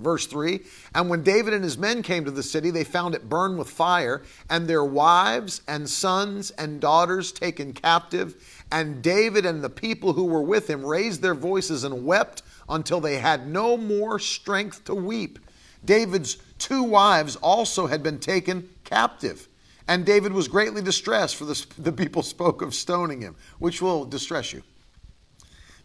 Verse 0.00 0.26
3 0.26 0.60
And 0.94 1.08
when 1.08 1.22
David 1.22 1.54
and 1.54 1.62
his 1.62 1.78
men 1.78 2.02
came 2.02 2.24
to 2.24 2.30
the 2.30 2.42
city, 2.42 2.70
they 2.70 2.84
found 2.84 3.14
it 3.14 3.28
burned 3.28 3.58
with 3.58 3.70
fire, 3.70 4.22
and 4.50 4.66
their 4.66 4.84
wives 4.84 5.62
and 5.68 5.88
sons 5.88 6.50
and 6.52 6.80
daughters 6.80 7.30
taken 7.30 7.72
captive. 7.72 8.64
And 8.72 9.02
David 9.02 9.46
and 9.46 9.62
the 9.62 9.70
people 9.70 10.14
who 10.14 10.24
were 10.24 10.42
with 10.42 10.68
him 10.68 10.84
raised 10.84 11.22
their 11.22 11.34
voices 11.34 11.84
and 11.84 12.04
wept 12.04 12.42
until 12.68 13.00
they 13.00 13.18
had 13.18 13.46
no 13.46 13.76
more 13.76 14.18
strength 14.18 14.84
to 14.84 14.94
weep. 14.94 15.38
David's 15.84 16.38
two 16.58 16.82
wives 16.82 17.36
also 17.36 17.86
had 17.86 18.02
been 18.02 18.18
taken 18.18 18.68
captive. 18.84 19.48
And 19.86 20.06
David 20.06 20.32
was 20.32 20.48
greatly 20.48 20.80
distressed, 20.80 21.36
for 21.36 21.44
the, 21.44 21.66
the 21.76 21.92
people 21.92 22.22
spoke 22.22 22.62
of 22.62 22.74
stoning 22.74 23.20
him, 23.20 23.36
which 23.58 23.82
will 23.82 24.06
distress 24.06 24.52
you. 24.52 24.62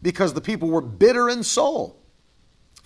Because 0.01 0.34
the 0.34 0.41
people 0.41 0.70
were 0.70 0.82
bitter 0.82 1.30
in 1.30 1.43
soul 1.43 1.99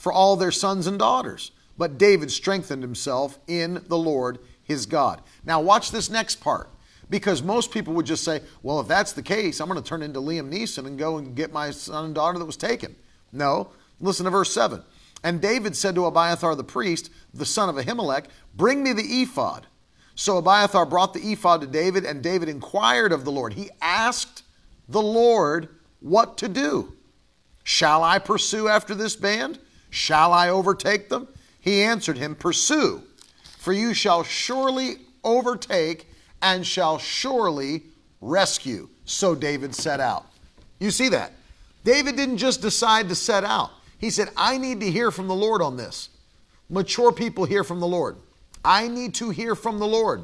for 0.03 0.11
all 0.11 0.35
their 0.35 0.51
sons 0.51 0.85
and 0.85 0.99
daughters. 0.99 1.51
But 1.77 1.97
David 1.97 2.29
strengthened 2.29 2.83
himself 2.83 3.39
in 3.47 3.83
the 3.87 3.97
Lord 3.97 4.37
his 4.61 4.85
God. 4.85 5.21
Now, 5.43 5.61
watch 5.61 5.91
this 5.91 6.09
next 6.09 6.41
part. 6.41 6.69
Because 7.09 7.43
most 7.43 7.71
people 7.71 7.93
would 7.93 8.05
just 8.05 8.23
say, 8.23 8.41
well, 8.63 8.79
if 8.79 8.87
that's 8.87 9.13
the 9.13 9.21
case, 9.21 9.59
I'm 9.59 9.67
going 9.67 9.81
to 9.81 9.87
turn 9.87 10.01
into 10.01 10.19
Liam 10.19 10.51
Neeson 10.51 10.87
and 10.87 10.97
go 10.97 11.17
and 11.17 11.35
get 11.35 11.51
my 11.51 11.69
son 11.71 12.05
and 12.05 12.15
daughter 12.15 12.39
that 12.39 12.45
was 12.45 12.57
taken. 12.57 12.95
No, 13.31 13.69
Listen 14.03 14.25
to 14.25 14.31
verse 14.31 14.53
7. 14.53 14.83
And 15.23 15.41
David 15.41 15.75
said 15.75 15.95
to 15.95 16.05
Abiathar 16.05 16.55
the 16.55 16.63
priest, 16.63 17.09
the 17.33 17.45
son 17.45 17.69
of 17.69 17.75
Ahimelech, 17.75 18.25
Bring 18.53 18.83
me 18.83 18.91
the 18.91 19.21
ephod. 19.21 19.65
So 20.13 20.37
Abiathar 20.37 20.85
brought 20.85 21.13
the 21.13 21.31
ephod 21.31 21.61
to 21.61 21.67
David, 21.67 22.05
and 22.05 22.21
David 22.21 22.49
inquired 22.49 23.13
of 23.13 23.23
the 23.23 23.31
Lord. 23.31 23.53
He 23.53 23.69
asked 23.81 24.43
the 24.89 25.01
Lord 25.01 25.69
what 26.01 26.37
to 26.39 26.49
do. 26.49 26.93
Shall 27.63 28.03
I 28.03 28.19
pursue 28.19 28.67
after 28.67 28.93
this 28.93 29.15
band? 29.15 29.57
Shall 29.93 30.33
I 30.33 30.49
overtake 30.49 31.09
them? 31.09 31.27
He 31.59 31.83
answered 31.83 32.17
him, 32.17 32.33
Pursue, 32.33 33.03
for 33.59 33.73
you 33.73 33.93
shall 33.93 34.23
surely 34.23 34.95
overtake 35.23 36.09
and 36.41 36.65
shall 36.65 36.97
surely 36.97 37.83
rescue. 38.19 38.89
So 39.05 39.35
David 39.35 39.75
set 39.75 39.99
out. 39.99 40.25
You 40.79 40.89
see 40.89 41.09
that? 41.09 41.33
David 41.83 42.15
didn't 42.15 42.39
just 42.39 42.59
decide 42.59 43.07
to 43.09 43.15
set 43.15 43.43
out. 43.43 43.69
He 43.99 44.09
said, 44.09 44.29
I 44.35 44.57
need 44.57 44.79
to 44.79 44.89
hear 44.89 45.11
from 45.11 45.27
the 45.27 45.35
Lord 45.35 45.61
on 45.61 45.77
this. 45.77 46.09
Mature 46.69 47.11
people 47.11 47.45
hear 47.45 47.63
from 47.63 47.79
the 47.79 47.85
Lord. 47.85 48.17
I 48.65 48.87
need 48.87 49.13
to 49.15 49.29
hear 49.29 49.53
from 49.53 49.77
the 49.77 49.85
Lord. 49.85 50.23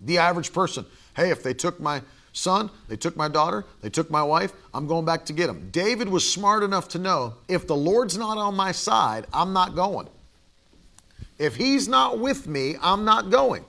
The 0.00 0.16
average 0.16 0.54
person, 0.54 0.86
hey, 1.14 1.28
if 1.28 1.42
they 1.42 1.52
took 1.52 1.80
my 1.80 2.00
son, 2.34 2.68
they 2.88 2.96
took 2.96 3.16
my 3.16 3.28
daughter, 3.28 3.64
they 3.80 3.88
took 3.88 4.10
my 4.10 4.22
wife, 4.22 4.52
I'm 4.74 4.86
going 4.86 5.06
back 5.06 5.24
to 5.26 5.32
get 5.32 5.46
them. 5.46 5.70
David 5.70 6.08
was 6.08 6.30
smart 6.30 6.62
enough 6.62 6.88
to 6.88 6.98
know 6.98 7.34
if 7.48 7.66
the 7.66 7.76
Lord's 7.76 8.18
not 8.18 8.36
on 8.36 8.54
my 8.54 8.72
side, 8.72 9.26
I'm 9.32 9.54
not 9.54 9.74
going. 9.74 10.08
If 11.38 11.56
he's 11.56 11.88
not 11.88 12.18
with 12.18 12.46
me, 12.46 12.76
I'm 12.82 13.04
not 13.04 13.30
going. 13.30 13.64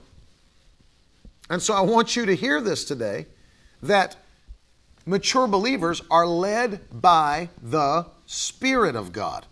And 1.48 1.62
so 1.62 1.74
I 1.74 1.80
want 1.80 2.16
you 2.16 2.26
to 2.26 2.34
hear 2.34 2.60
this 2.60 2.84
today 2.84 3.26
that 3.82 4.16
mature 5.06 5.46
believers 5.46 6.02
are 6.10 6.26
led 6.26 6.80
by 6.92 7.48
the 7.62 8.06
Spirit 8.26 8.96
of 8.96 9.12
God, 9.12 9.46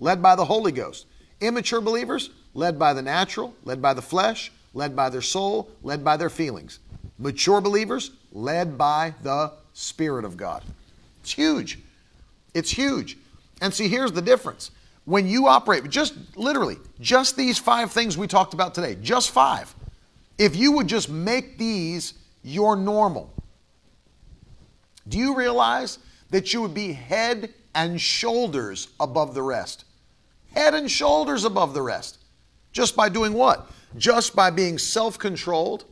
led 0.00 0.22
by 0.22 0.34
the 0.34 0.46
Holy 0.46 0.72
Ghost. 0.72 1.06
Immature 1.40 1.82
believers, 1.82 2.30
led 2.54 2.78
by 2.78 2.94
the 2.94 3.02
natural, 3.02 3.54
led 3.64 3.82
by 3.82 3.92
the 3.92 4.02
flesh, 4.02 4.50
led 4.72 4.96
by 4.96 5.10
their 5.10 5.22
soul, 5.22 5.70
led 5.82 6.02
by 6.02 6.16
their 6.16 6.30
feelings. 6.30 6.78
Mature 7.20 7.60
believers, 7.60 8.10
led 8.32 8.76
by 8.76 9.14
the 9.22 9.52
Spirit 9.72 10.24
of 10.24 10.36
God. 10.36 10.64
It's 11.20 11.32
huge. 11.32 11.78
It's 12.54 12.70
huge. 12.70 13.16
And 13.60 13.72
see, 13.72 13.86
here's 13.86 14.10
the 14.10 14.22
difference. 14.22 14.72
When 15.04 15.28
you 15.28 15.46
operate, 15.46 15.88
just 15.88 16.14
literally, 16.36 16.78
just 17.00 17.36
these 17.36 17.58
five 17.58 17.92
things 17.92 18.18
we 18.18 18.26
talked 18.26 18.54
about 18.54 18.74
today, 18.74 18.96
just 19.00 19.30
five, 19.30 19.72
if 20.38 20.56
you 20.56 20.72
would 20.72 20.88
just 20.88 21.08
make 21.08 21.58
these 21.58 22.14
your 22.42 22.74
normal, 22.74 23.32
do 25.08 25.18
you 25.18 25.36
realize 25.36 25.98
that 26.30 26.52
you 26.52 26.62
would 26.62 26.74
be 26.74 26.92
head 26.92 27.52
and 27.74 28.00
shoulders 28.00 28.88
above 28.98 29.34
the 29.34 29.42
rest. 29.42 29.84
Head 30.54 30.74
and 30.74 30.90
shoulders 30.90 31.44
above 31.44 31.74
the 31.74 31.82
rest. 31.82 32.18
Just 32.72 32.96
by 32.96 33.08
doing 33.08 33.32
what? 33.32 33.70
Just 33.96 34.34
by 34.34 34.50
being 34.50 34.78
self 34.78 35.18
controlled, 35.18 35.84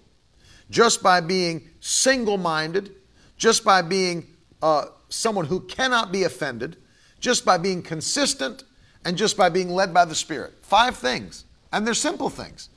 just 0.71 1.03
by 1.03 1.21
being 1.21 1.69
single 1.81 2.37
minded, 2.37 2.93
just 3.37 3.64
by 3.64 3.83
being 3.83 4.27
uh, 4.62 4.87
someone 5.09 5.47
who 5.47 5.61
cannot 5.61 6.12
be 6.12 6.25
offended, 6.25 6.77
just 7.21 7.45
by 7.45 7.59
being 7.59 7.83
consistent, 7.83 8.64
and 9.05 9.16
just 9.16 9.37
by 9.37 9.49
being 9.49 9.71
led 9.71 9.95
by 9.95 10.05
the 10.05 10.14
Spirit. 10.14 10.53
Five 10.61 10.97
things. 10.97 11.45
And 11.73 11.87
they're 11.87 11.95
simple 11.95 12.31
things. 12.31 12.69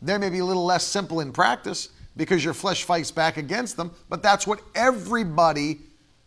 They 0.00 0.16
may 0.18 0.30
be 0.30 0.38
a 0.38 0.44
little 0.44 0.64
less 0.64 0.84
simple 0.84 1.20
in 1.20 1.32
practice 1.32 1.90
because 2.16 2.44
your 2.44 2.54
flesh 2.54 2.84
fights 2.84 3.10
back 3.10 3.36
against 3.36 3.76
them, 3.76 3.92
but 4.08 4.22
that's 4.22 4.46
what 4.46 4.60
everybody 4.74 5.78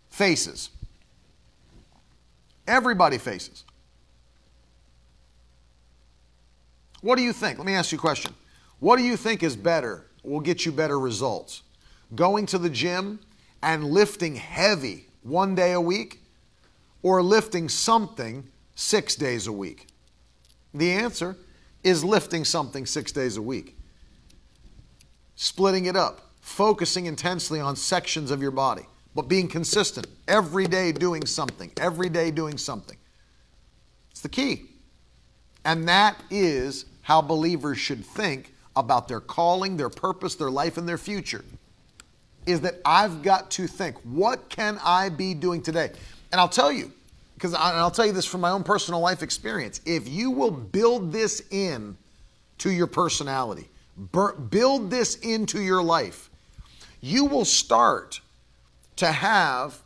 faces. 0.10 0.70
Everybody 2.68 3.18
faces. 3.18 3.66
What 7.02 7.18
do 7.18 7.24
you 7.24 7.34
think? 7.34 7.58
Let 7.58 7.66
me 7.66 7.74
ask 7.74 7.92
you 7.92 7.98
a 7.98 8.02
question. 8.02 8.34
What 8.80 8.98
do 8.98 9.04
you 9.04 9.18
think 9.18 9.44
is 9.44 9.56
better, 9.56 10.06
will 10.24 10.40
get 10.40 10.66
you 10.66 10.72
better 10.72 11.00
results? 11.00 11.64
Going 12.16 12.46
to 12.48 12.58
the 12.58 12.70
gym 12.70 13.20
and 13.64 13.86
lifting 13.86 14.36
heavy 14.36 15.06
one 15.24 15.56
day 15.56 15.74
a 15.74 15.82
week 15.82 16.22
or 17.04 17.22
lifting 17.22 17.70
something 17.70 18.48
six 18.76 19.16
days 19.16 19.48
a 19.48 19.52
week? 19.52 19.88
The 20.74 20.92
answer 20.92 21.36
is 21.84 22.04
lifting 22.04 22.46
something 22.46 22.86
six 22.86 23.12
days 23.12 23.38
a 23.38 23.42
week. 23.42 23.78
Splitting 25.36 25.86
it 25.86 25.96
up, 25.96 26.32
focusing 26.40 27.06
intensely 27.08 27.60
on 27.60 27.76
sections 27.76 28.32
of 28.32 28.42
your 28.42 28.52
body 28.52 28.86
but 29.14 29.28
being 29.28 29.48
consistent, 29.48 30.08
every 30.28 30.68
day 30.68 30.92
doing 30.92 31.26
something, 31.26 31.72
every 31.78 32.10
day 32.10 32.32
doing 32.32 32.58
something. 32.58 32.98
It's 34.12 34.22
the 34.22 34.30
key. 34.30 34.66
And 35.66 35.88
that 35.88 36.22
is 36.30 36.86
how 37.02 37.22
believers 37.22 37.78
should 37.78 38.06
think 38.06 38.54
about 38.76 39.08
their 39.08 39.20
calling, 39.20 39.78
their 39.78 39.90
purpose, 39.90 40.36
their 40.36 40.52
life, 40.52 40.78
and 40.78 40.88
their 40.88 40.98
future. 40.98 41.44
Is 42.46 42.62
that 42.62 42.76
I've 42.86 43.22
got 43.22 43.52
to 43.52 43.68
think, 43.68 43.98
what 44.04 44.50
can 44.50 44.80
I 44.84 45.10
be 45.10 45.34
doing 45.34 45.62
today? 45.62 45.92
And 46.32 46.40
I'll 46.42 46.50
tell 46.50 46.72
you, 46.72 46.92
because 47.36 47.54
I'll 47.54 47.92
tell 47.92 48.06
you 48.06 48.14
this 48.14 48.26
from 48.26 48.42
my 48.42 48.52
own 48.52 48.64
personal 48.64 49.00
life 49.00 49.24
experience. 49.24 49.82
If 49.86 50.08
you 50.08 50.32
will 50.32 50.52
build 50.52 51.12
this 51.12 51.44
in 51.52 51.98
to 52.60 52.72
your 52.72 52.88
personality, 52.88 53.68
build 54.50 54.90
this 54.90 55.16
into 55.16 55.62
your 55.62 55.84
life, 55.84 56.30
you 57.02 57.26
will 57.26 57.46
start 57.46 58.22
to 58.98 59.12
have 59.12 59.80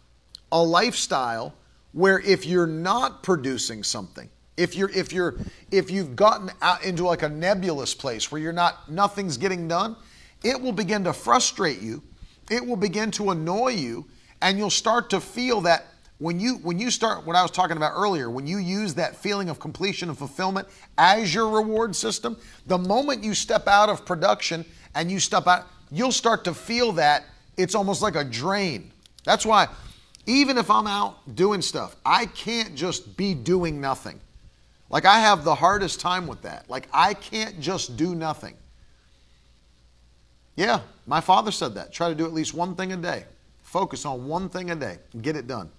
a 0.51 0.61
lifestyle 0.61 1.53
where 1.93 2.19
if 2.19 2.45
you're 2.45 2.67
not 2.67 3.23
producing 3.23 3.83
something, 3.83 4.29
if 4.57 4.75
you're 4.75 4.89
if 4.89 5.11
you're 5.11 5.35
if 5.71 5.91
you've 5.91 6.15
gotten 6.15 6.51
out 6.61 6.83
into 6.83 7.05
like 7.05 7.23
a 7.23 7.29
nebulous 7.29 7.93
place 7.93 8.31
where 8.31 8.39
you're 8.39 8.53
not 8.53 8.89
nothing's 8.89 9.37
getting 9.37 9.67
done, 9.67 9.95
it 10.43 10.59
will 10.59 10.71
begin 10.71 11.03
to 11.03 11.13
frustrate 11.13 11.81
you. 11.81 12.01
It 12.49 12.65
will 12.65 12.75
begin 12.75 13.11
to 13.11 13.31
annoy 13.31 13.69
you 13.69 14.05
and 14.41 14.57
you'll 14.57 14.69
start 14.69 15.09
to 15.09 15.19
feel 15.19 15.61
that 15.61 15.87
when 16.19 16.39
you 16.39 16.55
when 16.57 16.79
you 16.79 16.89
start 16.89 17.25
what 17.25 17.35
I 17.35 17.41
was 17.41 17.51
talking 17.51 17.75
about 17.75 17.91
earlier, 17.95 18.29
when 18.29 18.47
you 18.47 18.57
use 18.57 18.93
that 18.93 19.15
feeling 19.15 19.49
of 19.49 19.59
completion 19.59 20.07
and 20.09 20.17
fulfillment 20.17 20.67
as 20.97 21.33
your 21.33 21.49
reward 21.49 21.95
system, 21.95 22.37
the 22.67 22.77
moment 22.77 23.23
you 23.23 23.33
step 23.33 23.67
out 23.67 23.89
of 23.89 24.05
production 24.05 24.63
and 24.93 25.11
you 25.11 25.19
step 25.19 25.47
out, 25.47 25.67
you'll 25.91 26.13
start 26.13 26.45
to 26.45 26.53
feel 26.53 26.93
that 26.93 27.25
it's 27.57 27.75
almost 27.75 28.01
like 28.01 28.15
a 28.15 28.23
drain. 28.23 28.91
That's 29.25 29.45
why, 29.45 29.67
even 30.25 30.57
if 30.57 30.71
I'm 30.71 30.87
out 30.87 31.35
doing 31.35 31.61
stuff, 31.61 31.95
I 32.05 32.27
can't 32.27 32.75
just 32.75 33.17
be 33.17 33.33
doing 33.33 33.81
nothing. 33.81 34.21
Like, 34.89 35.05
I 35.05 35.19
have 35.19 35.43
the 35.43 35.55
hardest 35.55 35.99
time 35.99 36.27
with 36.27 36.41
that. 36.43 36.69
Like, 36.69 36.87
I 36.93 37.13
can't 37.13 37.59
just 37.59 37.97
do 37.97 38.15
nothing. 38.15 38.55
Yeah, 40.55 40.81
my 41.05 41.21
father 41.21 41.51
said 41.51 41.75
that. 41.75 41.91
Try 41.91 42.09
to 42.09 42.15
do 42.15 42.25
at 42.25 42.33
least 42.33 42.53
one 42.53 42.75
thing 42.75 42.93
a 42.93 42.97
day. 42.97 43.25
Focus 43.63 44.05
on 44.05 44.27
one 44.27 44.47
thing 44.47 44.71
a 44.71 44.75
day 44.75 44.99
get 45.21 45.35
it 45.35 45.47
done. 45.47 45.69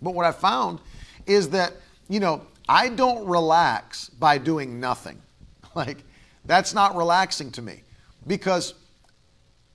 But 0.00 0.14
what 0.14 0.24
I 0.24 0.32
found 0.32 0.80
is 1.26 1.50
that, 1.50 1.74
you 2.08 2.20
know, 2.20 2.46
I 2.68 2.88
don't 2.88 3.26
relax 3.26 4.08
by 4.08 4.38
doing 4.38 4.80
nothing. 4.80 5.20
Like, 5.74 6.04
that's 6.44 6.72
not 6.72 6.94
relaxing 6.94 7.50
to 7.50 7.60
me 7.60 7.82
because 8.28 8.74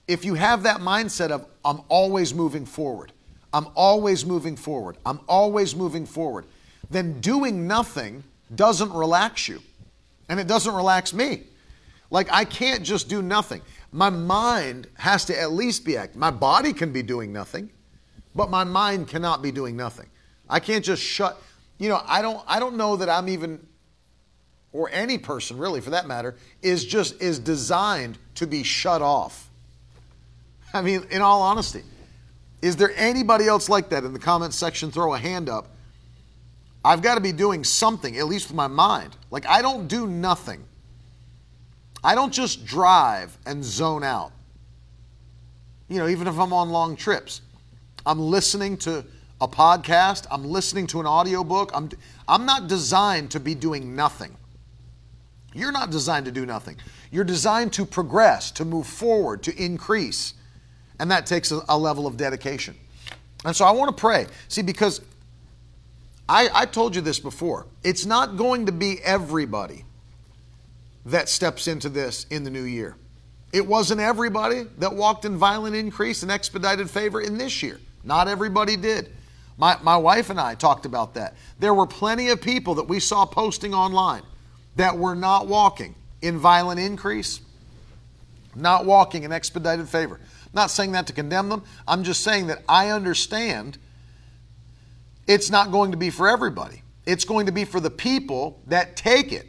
if 0.08 0.24
you 0.24 0.32
have 0.32 0.62
that 0.62 0.80
mindset 0.80 1.30
of, 1.30 1.44
I'm 1.62 1.82
always 1.90 2.32
moving 2.32 2.64
forward, 2.64 3.12
I'm 3.52 3.66
always 3.74 4.24
moving 4.24 4.56
forward, 4.56 4.96
I'm 5.04 5.20
always 5.28 5.76
moving 5.76 6.06
forward, 6.06 6.46
then 6.90 7.20
doing 7.20 7.68
nothing 7.68 8.24
doesn't 8.54 8.92
relax 8.92 9.48
you. 9.48 9.60
And 10.28 10.38
it 10.38 10.46
doesn't 10.46 10.74
relax 10.74 11.12
me. 11.12 11.42
Like, 12.10 12.30
I 12.32 12.44
can't 12.44 12.82
just 12.82 13.08
do 13.08 13.22
nothing. 13.22 13.62
My 13.92 14.10
mind 14.10 14.86
has 14.94 15.24
to 15.26 15.40
at 15.40 15.52
least 15.52 15.84
be 15.84 15.96
active. 15.96 16.16
My 16.16 16.30
body 16.30 16.72
can 16.72 16.92
be 16.92 17.02
doing 17.02 17.32
nothing, 17.32 17.70
but 18.34 18.50
my 18.50 18.64
mind 18.64 19.08
cannot 19.08 19.42
be 19.42 19.50
doing 19.50 19.76
nothing. 19.76 20.06
I 20.48 20.60
can't 20.60 20.84
just 20.84 21.02
shut, 21.02 21.40
you 21.78 21.88
know, 21.88 22.00
I 22.06 22.22
don't 22.22 22.42
I 22.46 22.58
don't 22.58 22.76
know 22.76 22.96
that 22.96 23.08
I'm 23.08 23.28
even 23.28 23.66
or 24.72 24.90
any 24.92 25.18
person 25.18 25.58
really 25.58 25.80
for 25.80 25.90
that 25.90 26.06
matter 26.06 26.36
is 26.62 26.84
just 26.84 27.20
is 27.20 27.38
designed 27.38 28.18
to 28.36 28.46
be 28.46 28.62
shut 28.62 29.02
off. 29.02 29.48
I 30.72 30.82
mean, 30.82 31.04
in 31.10 31.22
all 31.22 31.42
honesty, 31.42 31.82
is 32.62 32.76
there 32.76 32.92
anybody 32.96 33.46
else 33.48 33.68
like 33.68 33.88
that 33.90 34.04
in 34.04 34.12
the 34.12 34.18
comment 34.18 34.54
section? 34.54 34.90
Throw 34.90 35.14
a 35.14 35.18
hand 35.18 35.48
up. 35.48 35.68
I've 36.84 37.02
got 37.02 37.16
to 37.16 37.20
be 37.20 37.32
doing 37.32 37.64
something, 37.64 38.16
at 38.16 38.26
least 38.26 38.48
with 38.48 38.56
my 38.56 38.66
mind. 38.66 39.16
Like, 39.30 39.46
I 39.46 39.62
don't 39.62 39.86
do 39.86 40.06
nothing. 40.06 40.64
I 42.02 42.14
don't 42.14 42.32
just 42.32 42.64
drive 42.64 43.36
and 43.44 43.62
zone 43.62 44.02
out. 44.02 44.32
You 45.88 45.98
know, 45.98 46.08
even 46.08 46.26
if 46.26 46.38
I'm 46.38 46.52
on 46.52 46.70
long 46.70 46.96
trips, 46.96 47.42
I'm 48.06 48.18
listening 48.18 48.76
to 48.78 49.04
a 49.40 49.48
podcast, 49.48 50.26
I'm 50.30 50.44
listening 50.44 50.86
to 50.88 51.00
an 51.00 51.06
audiobook. 51.06 51.70
I'm, 51.74 51.90
I'm 52.28 52.46
not 52.46 52.68
designed 52.68 53.30
to 53.32 53.40
be 53.40 53.54
doing 53.54 53.96
nothing. 53.96 54.36
You're 55.52 55.72
not 55.72 55.90
designed 55.90 56.26
to 56.26 56.32
do 56.32 56.46
nothing. 56.46 56.76
You're 57.10 57.24
designed 57.24 57.72
to 57.74 57.84
progress, 57.84 58.50
to 58.52 58.64
move 58.64 58.86
forward, 58.86 59.42
to 59.42 59.62
increase. 59.62 60.34
And 60.98 61.10
that 61.10 61.26
takes 61.26 61.50
a, 61.50 61.60
a 61.68 61.76
level 61.76 62.06
of 62.06 62.16
dedication. 62.16 62.76
And 63.44 63.56
so 63.56 63.64
I 63.64 63.70
want 63.72 63.94
to 63.94 64.00
pray. 64.00 64.26
See, 64.48 64.62
because 64.62 65.00
I, 66.30 66.48
I 66.54 66.64
told 66.64 66.94
you 66.94 67.02
this 67.02 67.18
before, 67.18 67.66
it's 67.82 68.06
not 68.06 68.36
going 68.36 68.66
to 68.66 68.72
be 68.72 69.00
everybody 69.02 69.84
that 71.06 71.28
steps 71.28 71.66
into 71.66 71.88
this 71.88 72.24
in 72.30 72.44
the 72.44 72.50
new 72.50 72.62
year. 72.62 72.94
It 73.52 73.66
wasn't 73.66 74.00
everybody 74.00 74.62
that 74.78 74.94
walked 74.94 75.24
in 75.24 75.36
violent 75.36 75.74
increase 75.74 76.22
and 76.22 76.30
expedited 76.30 76.88
favor 76.88 77.20
in 77.20 77.36
this 77.36 77.64
year. 77.64 77.80
Not 78.04 78.28
everybody 78.28 78.76
did. 78.76 79.10
My, 79.58 79.76
my 79.82 79.96
wife 79.96 80.30
and 80.30 80.38
I 80.38 80.54
talked 80.54 80.86
about 80.86 81.14
that. 81.14 81.34
There 81.58 81.74
were 81.74 81.88
plenty 81.88 82.28
of 82.28 82.40
people 82.40 82.76
that 82.76 82.84
we 82.84 83.00
saw 83.00 83.26
posting 83.26 83.74
online 83.74 84.22
that 84.76 84.96
were 84.96 85.16
not 85.16 85.48
walking 85.48 85.96
in 86.22 86.38
violent 86.38 86.78
increase, 86.78 87.40
not 88.54 88.84
walking 88.84 89.24
in 89.24 89.32
expedited 89.32 89.88
favor. 89.88 90.14
I'm 90.14 90.50
not 90.54 90.70
saying 90.70 90.92
that 90.92 91.08
to 91.08 91.12
condemn 91.12 91.48
them. 91.48 91.64
I'm 91.88 92.04
just 92.04 92.22
saying 92.22 92.46
that 92.46 92.62
I 92.68 92.90
understand 92.90 93.78
it's 95.30 95.48
not 95.48 95.70
going 95.70 95.92
to 95.92 95.96
be 95.96 96.10
for 96.10 96.28
everybody. 96.28 96.82
It's 97.06 97.24
going 97.24 97.46
to 97.46 97.52
be 97.52 97.64
for 97.64 97.78
the 97.78 97.90
people 97.90 98.60
that 98.66 98.96
take 98.96 99.32
it 99.32 99.46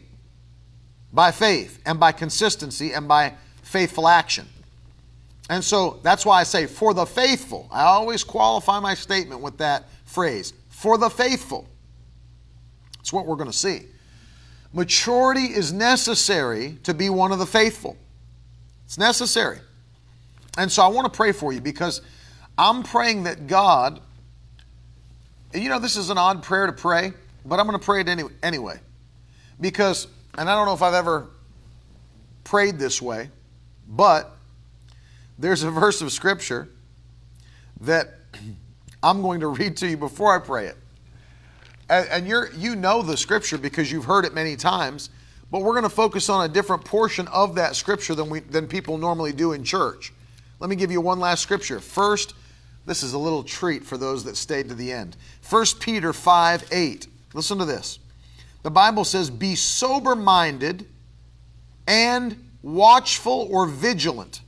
by 1.11 1.31
faith 1.31 1.81
and 1.87 1.99
by 1.99 2.11
consistency 2.11 2.93
and 2.93 3.07
by 3.07 3.33
faithful 3.63 4.07
action. 4.07 4.47
And 5.49 5.63
so 5.63 5.99
that's 6.03 6.23
why 6.23 6.39
I 6.39 6.43
say, 6.43 6.67
for 6.67 6.93
the 6.93 7.05
faithful. 7.05 7.67
I 7.71 7.81
always 7.81 8.23
qualify 8.23 8.79
my 8.79 8.93
statement 8.93 9.41
with 9.41 9.57
that 9.57 9.89
phrase 10.05 10.53
for 10.69 10.99
the 10.99 11.09
faithful. 11.09 11.67
It's 12.99 13.11
what 13.11 13.25
we're 13.25 13.35
going 13.35 13.49
to 13.49 13.57
see. 13.57 13.87
Maturity 14.73 15.45
is 15.45 15.73
necessary 15.73 16.77
to 16.83 16.93
be 16.93 17.09
one 17.09 17.31
of 17.31 17.39
the 17.39 17.47
faithful. 17.47 17.97
It's 18.85 18.99
necessary. 18.99 19.57
And 20.59 20.71
so 20.71 20.83
I 20.83 20.87
want 20.89 21.11
to 21.11 21.17
pray 21.17 21.31
for 21.31 21.51
you 21.51 21.59
because 21.59 22.01
I'm 22.55 22.83
praying 22.83 23.23
that 23.23 23.47
God, 23.47 23.99
you 25.53 25.69
know, 25.69 25.80
this 25.80 25.95
is 25.95 26.10
an 26.10 26.18
odd 26.18 26.44
prayer 26.44 26.68
to 26.68 26.73
pray, 26.73 27.14
but 27.45 27.60
I'm 27.60 27.68
going 27.68 27.80
to 27.80 27.86
pray 27.86 28.02
it 28.02 28.07
any, 28.07 28.23
anyway. 28.44 28.80
Because, 29.60 30.07
and 30.38 30.49
I 30.49 30.56
don't 30.56 30.65
know 30.65 30.73
if 30.73 30.82
I've 30.82 30.94
ever 30.94 31.28
prayed 32.44 32.80
this 32.80 33.02
way, 33.02 33.30
but 33.88 34.32
there's 35.38 35.64
a 35.64 35.72
verse 35.72 36.02
of 36.02 36.11
Scripture 36.11 36.69
that 37.82 38.15
I'm 39.03 39.22
going 39.22 39.40
to 39.40 39.48
read 39.48 39.78
to 39.78 39.88
you 39.88 39.98
before 39.98 40.36
I 40.36 40.40
pray 40.40 40.68
it 40.68 40.78
and, 41.91 42.07
and 42.10 42.28
you're 42.28 42.52
you 42.53 42.76
know 42.76 43.03
the 43.03 43.18
scripture 43.18 43.57
because 43.57 43.91
you've 43.91 44.06
heard 44.06 44.26
it 44.26 44.34
many 44.34 44.56
times, 44.56 45.11
but 45.52 45.61
we're 45.61 45.73
going 45.73 45.84
to 45.84 45.90
focus 45.90 46.30
on 46.30 46.49
a 46.49 46.52
different 46.52 46.86
portion 46.86 47.28
of 47.28 47.56
that 47.56 47.76
scripture 47.76 48.15
than 48.15 48.30
we 48.30 48.40
than 48.40 48.68
people 48.68 48.98
normally 48.98 49.34
do 49.34 49.52
in 49.52 49.64
church. 49.64 50.14
Let 50.60 50.69
me 50.69 50.76
give 50.76 50.91
you 50.91 51.02
one 51.02 51.19
last 51.19 51.41
scripture. 51.41 51.80
First, 51.80 52.34
this 52.85 53.03
is 53.03 53.13
a 53.13 53.17
little 53.17 53.43
treat 53.43 53.83
for 53.83 53.97
those 53.97 54.23
that 54.23 54.35
stayed 54.35 54.69
to 54.69 54.75
the 54.75 54.91
end. 54.91 55.15
1 55.49 55.65
Peter 55.79 56.13
5 56.13 56.67
8. 56.71 57.07
Listen 57.33 57.57
to 57.59 57.65
this. 57.65 57.99
The 58.63 58.71
Bible 58.71 59.03
says, 59.03 59.29
Be 59.29 59.55
sober 59.55 60.15
minded 60.15 60.87
and 61.87 62.49
watchful 62.61 63.47
or 63.51 63.65
vigilant. 63.65 64.41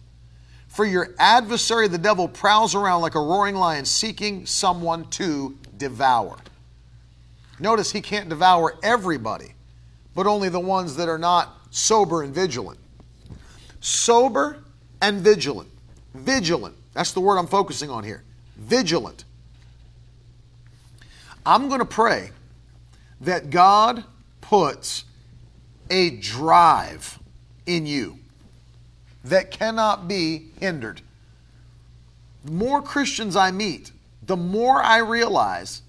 For 0.67 0.85
your 0.85 1.13
adversary, 1.19 1.87
the 1.87 1.97
devil, 1.97 2.27
prowls 2.27 2.73
around 2.73 3.01
like 3.01 3.15
a 3.15 3.19
roaring 3.19 3.55
lion 3.55 3.85
seeking 3.85 4.45
someone 4.45 5.07
to 5.11 5.55
devour. 5.77 6.37
Notice 7.59 7.91
he 7.91 8.01
can't 8.01 8.29
devour 8.29 8.77
everybody, 8.81 9.53
but 10.15 10.25
only 10.25 10.49
the 10.49 10.59
ones 10.59 10.95
that 10.95 11.07
are 11.07 11.19
not 11.19 11.55
sober 11.69 12.23
and 12.23 12.33
vigilant. 12.33 12.79
Sober 13.81 14.63
and 15.01 15.21
vigilant. 15.21 15.69
Vigilant. 16.15 16.75
That's 16.93 17.11
the 17.11 17.19
word 17.19 17.37
I'm 17.37 17.47
focusing 17.47 17.89
on 17.89 18.03
here. 18.03 18.23
Vigilant. 18.57 19.25
I'm 21.45 21.67
going 21.67 21.79
to 21.79 21.85
pray 21.85 22.31
that 23.21 23.49
God 23.49 24.03
puts 24.41 25.05
a 25.89 26.11
drive 26.11 27.19
in 27.65 27.85
you 27.85 28.19
that 29.23 29.51
cannot 29.51 30.07
be 30.07 30.47
hindered. 30.59 31.01
The 32.45 32.51
more 32.51 32.81
Christians 32.81 33.35
I 33.35 33.51
meet, 33.51 33.91
the 34.21 34.37
more 34.37 34.81
I 34.81 34.97
realize 34.97 35.81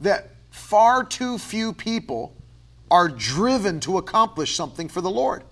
that 0.00 0.30
far 0.50 1.04
too 1.04 1.38
few 1.38 1.72
people 1.72 2.34
are 2.90 3.08
driven 3.08 3.80
to 3.80 3.98
accomplish 3.98 4.54
something 4.54 4.88
for 4.88 5.00
the 5.00 5.10
Lord. 5.10 5.42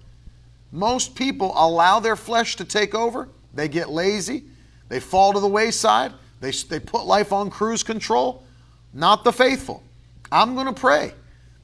Most 0.71 1.15
people 1.15 1.53
allow 1.57 2.01
their 2.01 2.17
flesh 2.17 2.57
to 2.57 2.65
take 2.65 2.95
over, 2.95 3.29
they 3.53 3.69
get 3.69 3.91
lazy, 3.91 4.45
they 4.89 5.01
fall 5.01 5.33
to 5.33 5.41
the 5.41 5.49
wayside, 5.49 6.13
they, 6.41 6.51
they 6.51 6.81
put 6.81 7.05
life 7.05 7.33
on 7.33 7.51
cruise 7.51 7.83
control. 7.83 8.43
Not 8.93 9.25
the 9.25 9.33
faithful. 9.33 9.83
I'm 10.31 10.55
going 10.55 10.67
to 10.67 10.73
pray 10.73 11.13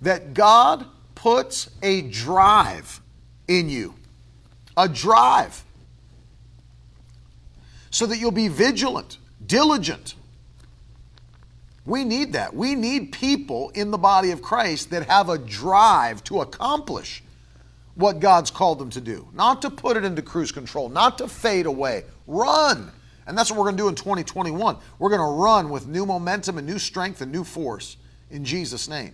that 0.02 0.34
God 0.34 0.86
puts 1.14 1.70
a 1.82 2.02
drive 2.02 3.00
in 3.46 3.68
you, 3.68 3.94
a 4.76 4.88
drive, 4.88 5.62
so 7.90 8.06
that 8.06 8.18
you'll 8.18 8.30
be 8.30 8.48
vigilant, 8.48 9.18
diligent, 9.46 10.14
we 11.90 12.04
need 12.04 12.34
that. 12.34 12.54
We 12.54 12.74
need 12.74 13.10
people 13.12 13.70
in 13.70 13.90
the 13.90 13.98
body 13.98 14.30
of 14.30 14.42
Christ 14.42 14.90
that 14.90 15.08
have 15.08 15.28
a 15.28 15.38
drive 15.38 16.22
to 16.24 16.40
accomplish 16.40 17.22
what 17.94 18.20
God's 18.20 18.50
called 18.50 18.78
them 18.78 18.90
to 18.90 19.00
do, 19.00 19.28
not 19.34 19.60
to 19.62 19.70
put 19.70 19.96
it 19.96 20.04
into 20.04 20.22
cruise 20.22 20.52
control, 20.52 20.88
not 20.88 21.18
to 21.18 21.28
fade 21.28 21.66
away. 21.66 22.04
Run. 22.26 22.92
And 23.30 23.38
that's 23.38 23.48
what 23.48 23.58
we're 23.58 23.66
going 23.66 23.76
to 23.76 23.82
do 23.84 23.88
in 23.88 23.94
2021. 23.94 24.76
We're 24.98 25.08
going 25.08 25.20
to 25.20 25.40
run 25.40 25.70
with 25.70 25.86
new 25.86 26.04
momentum 26.04 26.58
and 26.58 26.66
new 26.66 26.80
strength 26.80 27.20
and 27.20 27.30
new 27.30 27.44
force 27.44 27.96
in 28.28 28.44
Jesus' 28.44 28.88
name. 28.88 29.12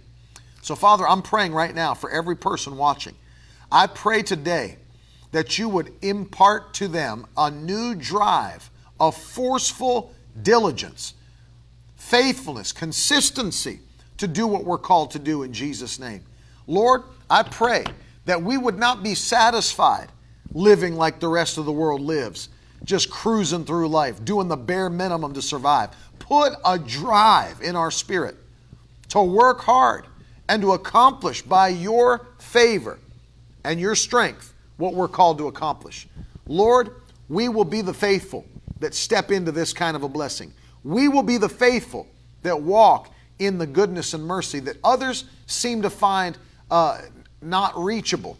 So, 0.62 0.74
Father, 0.74 1.06
I'm 1.06 1.20
praying 1.20 1.52
right 1.52 1.74
now 1.74 1.92
for 1.92 2.10
every 2.10 2.34
person 2.34 2.78
watching. 2.78 3.14
I 3.70 3.86
pray 3.86 4.22
today 4.22 4.78
that 5.32 5.58
you 5.58 5.68
would 5.68 5.92
impart 6.00 6.72
to 6.74 6.88
them 6.88 7.26
a 7.36 7.50
new 7.50 7.94
drive, 7.94 8.70
a 8.98 9.12
forceful 9.12 10.14
diligence 10.42 11.12
faithfulness, 11.96 12.72
consistency 12.72 13.80
to 14.16 14.26
do 14.26 14.46
what 14.46 14.64
we're 14.64 14.78
called 14.78 15.10
to 15.10 15.18
do 15.18 15.42
in 15.42 15.52
Jesus' 15.52 15.98
name. 15.98 16.22
Lord, 16.66 17.02
I 17.28 17.42
pray 17.42 17.84
that 18.24 18.42
we 18.42 18.56
would 18.56 18.78
not 18.78 19.02
be 19.02 19.14
satisfied 19.14 20.08
living 20.54 20.94
like 20.94 21.20
the 21.20 21.28
rest 21.28 21.58
of 21.58 21.66
the 21.66 21.72
world 21.72 22.00
lives, 22.00 22.48
just 22.86 23.10
cruising 23.10 23.64
through 23.64 23.88
life, 23.88 24.24
doing 24.24 24.48
the 24.48 24.56
bare 24.56 24.88
minimum 24.88 25.34
to 25.34 25.42
survive. 25.42 25.90
Put 26.18 26.54
a 26.64 26.78
drive 26.78 27.60
in 27.60 27.76
our 27.76 27.90
spirit 27.90 28.36
to 29.08 29.22
work 29.22 29.60
hard 29.60 30.06
and 30.48 30.62
to 30.62 30.72
accomplish 30.72 31.42
by 31.42 31.68
your 31.68 32.26
favor 32.38 32.98
and 33.64 33.78
your 33.80 33.94
strength 33.94 34.54
what 34.76 34.94
we're 34.94 35.08
called 35.08 35.38
to 35.38 35.48
accomplish. 35.48 36.06
Lord, 36.46 36.90
we 37.28 37.48
will 37.48 37.64
be 37.64 37.82
the 37.82 37.94
faithful 37.94 38.46
that 38.80 38.94
step 38.94 39.30
into 39.30 39.52
this 39.52 39.72
kind 39.72 39.96
of 39.96 40.02
a 40.02 40.08
blessing. 40.08 40.52
We 40.84 41.08
will 41.08 41.22
be 41.22 41.38
the 41.38 41.48
faithful 41.48 42.06
that 42.42 42.60
walk 42.60 43.12
in 43.38 43.58
the 43.58 43.66
goodness 43.66 44.14
and 44.14 44.24
mercy 44.24 44.60
that 44.60 44.76
others 44.84 45.24
seem 45.46 45.82
to 45.82 45.90
find 45.90 46.38
uh, 46.70 47.00
not 47.42 47.76
reachable. 47.76 48.38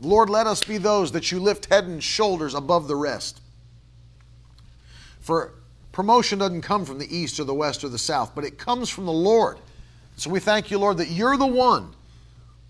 Lord, 0.00 0.28
let 0.28 0.46
us 0.46 0.62
be 0.62 0.78
those 0.78 1.12
that 1.12 1.32
you 1.32 1.40
lift 1.40 1.66
head 1.66 1.84
and 1.84 2.02
shoulders 2.02 2.54
above 2.54 2.86
the 2.86 2.96
rest. 2.96 3.40
For 5.20 5.54
promotion 5.92 6.38
doesn't 6.38 6.62
come 6.62 6.84
from 6.84 6.98
the 6.98 7.16
east 7.16 7.40
or 7.40 7.44
the 7.44 7.54
west 7.54 7.82
or 7.82 7.88
the 7.88 7.98
south, 7.98 8.34
but 8.34 8.44
it 8.44 8.58
comes 8.58 8.90
from 8.90 9.06
the 9.06 9.12
Lord. 9.12 9.58
So 10.16 10.30
we 10.30 10.40
thank 10.40 10.70
you, 10.70 10.78
Lord, 10.78 10.98
that 10.98 11.10
you're 11.10 11.36
the 11.36 11.46
one 11.46 11.92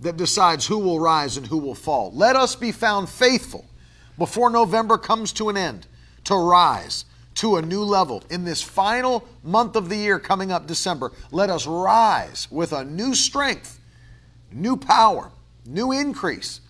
that 0.01 0.17
decides 0.17 0.67
who 0.67 0.79
will 0.79 1.01
rise 1.01 1.37
and 1.37 1.47
who 1.47 1.59
will 1.59 1.75
fall. 1.75 2.13
Let 2.13 2.37
us 2.37 2.55
be 2.55 2.71
found 2.71 3.09
faithful 3.09 3.65
before 4.19 4.51
November 4.51 4.97
comes 4.99 5.33
to 5.35 5.49
an 5.49 5.57
end 5.57 5.87
to 6.25 6.37
rise 6.37 7.05
to 7.37 7.57
a 7.57 7.63
new 7.63 7.83
level. 7.83 8.23
In 8.31 8.45
this 8.45 8.63
final 8.63 9.27
month 9.43 9.77
of 9.77 9.89
the 9.89 9.97
year 9.97 10.19
coming 10.19 10.53
up, 10.53 10.67
December, 10.67 11.13
let 11.31 11.51
us 11.51 11.67
rise 11.67 12.49
with 12.51 12.73
a 12.73 12.85
new 12.85 13.15
strength, 13.15 13.81
new 14.53 14.77
power, 14.77 15.31
new 15.67 15.93
increase 15.93 16.61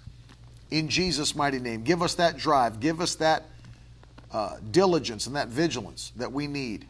in 0.70 0.88
Jesus' 0.88 1.34
mighty 1.34 1.59
name. 1.59 1.82
Give 1.82 2.02
us 2.02 2.14
that 2.16 2.36
drive, 2.36 2.80
give 2.80 3.01
us 3.01 3.14
that 3.16 3.44
uh, 4.32 4.56
diligence 4.70 5.26
and 5.26 5.36
that 5.36 5.48
vigilance 5.48 6.12
that 6.16 6.30
we 6.30 6.47
need 6.47 6.86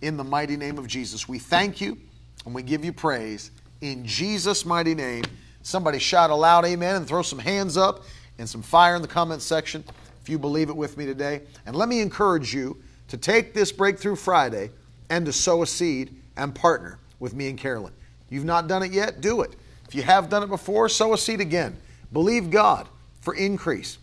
in 0.00 0.16
the 0.16 0.24
mighty 0.24 0.56
name 0.56 0.78
of 0.78 0.86
Jesus. 0.86 1.28
We 1.28 1.38
thank 1.38 1.80
you 1.80 1.98
and 2.46 2.54
we 2.54 2.62
give 2.62 2.84
you 2.84 2.92
praise 2.92 3.50
in 3.80 4.06
Jesus' 4.06 4.64
mighty 4.64 4.94
name. 4.94 5.24
Somebody 5.62 5.98
shout 5.98 6.30
aloud, 6.30 6.64
amen, 6.64 6.96
and 6.96 7.06
throw 7.06 7.22
some 7.22 7.38
hands 7.38 7.76
up 7.76 8.04
and 8.38 8.48
some 8.48 8.62
fire 8.62 8.96
in 8.96 9.02
the 9.02 9.08
comments 9.08 9.44
section 9.44 9.84
if 10.22 10.28
you 10.28 10.38
believe 10.38 10.70
it 10.70 10.76
with 10.76 10.96
me 10.96 11.04
today. 11.04 11.42
And 11.66 11.76
let 11.76 11.88
me 11.88 12.00
encourage 12.00 12.54
you 12.54 12.80
to 13.08 13.16
take 13.16 13.54
this 13.54 13.72
Breakthrough 13.72 14.16
Friday 14.16 14.70
and 15.10 15.26
to 15.26 15.32
sow 15.32 15.62
a 15.62 15.66
seed 15.66 16.14
and 16.36 16.54
partner 16.54 16.98
with 17.18 17.34
me 17.34 17.48
and 17.48 17.58
Carolyn. 17.58 17.92
You've 18.30 18.44
not 18.44 18.68
done 18.68 18.82
it 18.82 18.92
yet? 18.92 19.20
Do 19.20 19.42
it. 19.42 19.54
If 19.86 19.94
you 19.94 20.02
have 20.02 20.28
done 20.28 20.42
it 20.42 20.48
before, 20.48 20.88
sow 20.88 21.14
a 21.14 21.18
seed 21.18 21.40
again. 21.40 21.76
Believe 22.12 22.50
God 22.50 22.88
for 23.28 23.34
increase. 23.34 23.98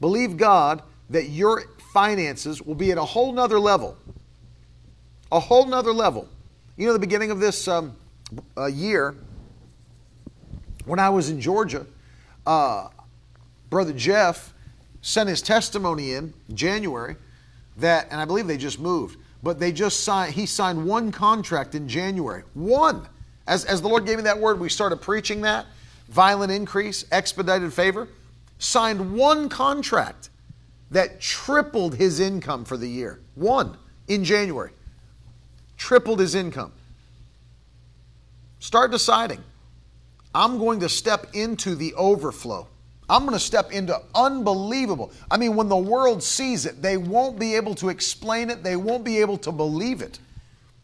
Believe 0.00 0.36
God 0.36 0.80
that 1.10 1.30
your 1.30 1.64
finances 1.92 2.62
will 2.62 2.76
be 2.76 2.92
at 2.92 2.96
a 2.96 3.04
whole 3.04 3.32
nother 3.32 3.58
level. 3.58 3.98
A 5.32 5.40
whole 5.40 5.66
nother 5.66 5.92
level. 5.92 6.28
You 6.76 6.86
know, 6.86 6.92
the 6.92 7.00
beginning 7.00 7.32
of 7.32 7.40
this 7.40 7.66
um, 7.66 7.96
uh, 8.56 8.66
year, 8.66 9.16
when 10.84 11.00
I 11.00 11.08
was 11.08 11.28
in 11.28 11.40
Georgia, 11.40 11.86
uh, 12.46 12.86
Brother 13.68 13.92
Jeff 13.92 14.54
sent 15.02 15.28
his 15.28 15.42
testimony 15.42 16.12
in 16.12 16.32
January 16.54 17.16
that, 17.78 18.06
and 18.12 18.20
I 18.20 18.26
believe 18.26 18.46
they 18.46 18.58
just 18.58 18.78
moved, 18.78 19.18
but 19.42 19.58
they 19.58 19.72
just 19.72 20.04
signed, 20.04 20.34
he 20.34 20.46
signed 20.46 20.86
one 20.86 21.10
contract 21.10 21.74
in 21.74 21.88
January. 21.88 22.44
One. 22.54 23.08
As, 23.48 23.64
as 23.64 23.82
the 23.82 23.88
Lord 23.88 24.06
gave 24.06 24.18
me 24.18 24.22
that 24.22 24.38
word, 24.38 24.60
we 24.60 24.68
started 24.68 25.00
preaching 25.00 25.40
that 25.40 25.66
violent 26.08 26.52
increase, 26.52 27.04
expedited 27.10 27.72
favor. 27.72 28.06
Signed 28.58 29.14
one 29.14 29.48
contract 29.48 30.30
that 30.90 31.20
tripled 31.20 31.94
his 31.94 32.20
income 32.20 32.64
for 32.64 32.76
the 32.76 32.88
year. 32.88 33.20
One 33.34 33.76
in 34.08 34.24
January. 34.24 34.72
Tripled 35.76 36.20
his 36.20 36.34
income. 36.34 36.72
Start 38.60 38.90
deciding. 38.90 39.42
I'm 40.34 40.58
going 40.58 40.80
to 40.80 40.88
step 40.88 41.28
into 41.34 41.74
the 41.74 41.94
overflow. 41.94 42.68
I'm 43.08 43.22
going 43.22 43.34
to 43.34 43.44
step 43.44 43.72
into 43.72 44.00
unbelievable. 44.14 45.12
I 45.30 45.36
mean, 45.36 45.54
when 45.54 45.68
the 45.68 45.76
world 45.76 46.22
sees 46.22 46.66
it, 46.66 46.82
they 46.82 46.96
won't 46.96 47.38
be 47.38 47.54
able 47.54 47.74
to 47.76 47.88
explain 47.88 48.50
it, 48.50 48.62
they 48.62 48.76
won't 48.76 49.04
be 49.04 49.18
able 49.18 49.38
to 49.38 49.52
believe 49.52 50.02
it, 50.02 50.18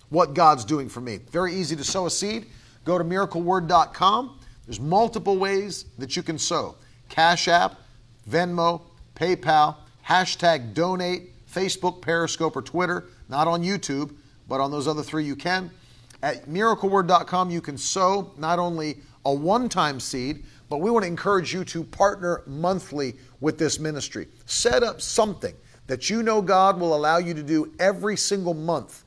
what 0.08 0.34
God's 0.34 0.64
doing 0.64 0.88
for 0.88 1.00
me. 1.00 1.18
Very 1.30 1.54
easy 1.54 1.74
to 1.74 1.84
sow 1.84 2.06
a 2.06 2.10
seed. 2.10 2.46
Go 2.84 2.96
to 2.98 3.04
miracleword.com. 3.04 4.38
There's 4.66 4.80
multiple 4.80 5.38
ways 5.38 5.86
that 5.98 6.16
you 6.16 6.22
can 6.22 6.38
sow 6.38 6.76
Cash 7.12 7.46
App, 7.46 7.76
Venmo, 8.28 8.80
PayPal, 9.14 9.76
hashtag 10.08 10.72
donate, 10.72 11.28
Facebook, 11.46 12.00
Periscope, 12.00 12.56
or 12.56 12.62
Twitter. 12.62 13.04
Not 13.28 13.46
on 13.46 13.62
YouTube, 13.62 14.14
but 14.48 14.60
on 14.60 14.70
those 14.70 14.88
other 14.88 15.02
three 15.02 15.22
you 15.22 15.36
can. 15.36 15.70
At 16.22 16.46
miracleword.com, 16.46 17.50
you 17.50 17.60
can 17.60 17.76
sow 17.76 18.32
not 18.38 18.58
only 18.58 18.96
a 19.26 19.34
one 19.34 19.68
time 19.68 20.00
seed, 20.00 20.44
but 20.70 20.78
we 20.78 20.90
want 20.90 21.02
to 21.02 21.06
encourage 21.06 21.52
you 21.52 21.64
to 21.66 21.84
partner 21.84 22.44
monthly 22.46 23.16
with 23.42 23.58
this 23.58 23.78
ministry. 23.78 24.26
Set 24.46 24.82
up 24.82 25.02
something 25.02 25.54
that 25.88 26.08
you 26.08 26.22
know 26.22 26.40
God 26.40 26.80
will 26.80 26.96
allow 26.96 27.18
you 27.18 27.34
to 27.34 27.42
do 27.42 27.74
every 27.78 28.16
single 28.16 28.54
month, 28.54 29.04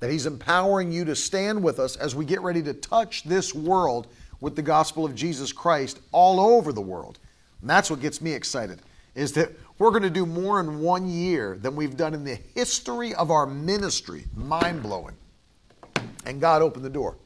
that 0.00 0.10
He's 0.10 0.24
empowering 0.24 0.90
you 0.90 1.04
to 1.04 1.14
stand 1.14 1.62
with 1.62 1.78
us 1.78 1.96
as 1.96 2.14
we 2.14 2.24
get 2.24 2.40
ready 2.40 2.62
to 2.62 2.72
touch 2.72 3.24
this 3.24 3.54
world 3.54 4.06
with 4.40 4.56
the 4.56 4.62
gospel 4.62 5.04
of 5.04 5.14
Jesus 5.14 5.52
Christ 5.52 6.00
all 6.12 6.40
over 6.40 6.72
the 6.72 6.80
world. 6.80 7.18
And 7.62 7.70
that's 7.70 7.90
what 7.90 8.00
gets 8.00 8.20
me 8.20 8.32
excited, 8.32 8.80
is 9.14 9.32
that 9.32 9.50
we're 9.78 9.90
going 9.90 10.02
to 10.02 10.10
do 10.10 10.26
more 10.26 10.60
in 10.60 10.80
one 10.80 11.08
year 11.08 11.56
than 11.60 11.74
we've 11.74 11.96
done 11.96 12.12
in 12.12 12.24
the 12.24 12.38
history 12.54 13.14
of 13.14 13.30
our 13.30 13.46
ministry. 13.46 14.26
Mind 14.34 14.82
blowing. 14.82 15.16
And 16.26 16.40
God 16.40 16.60
opened 16.60 16.84
the 16.84 16.90
door. 16.90 17.16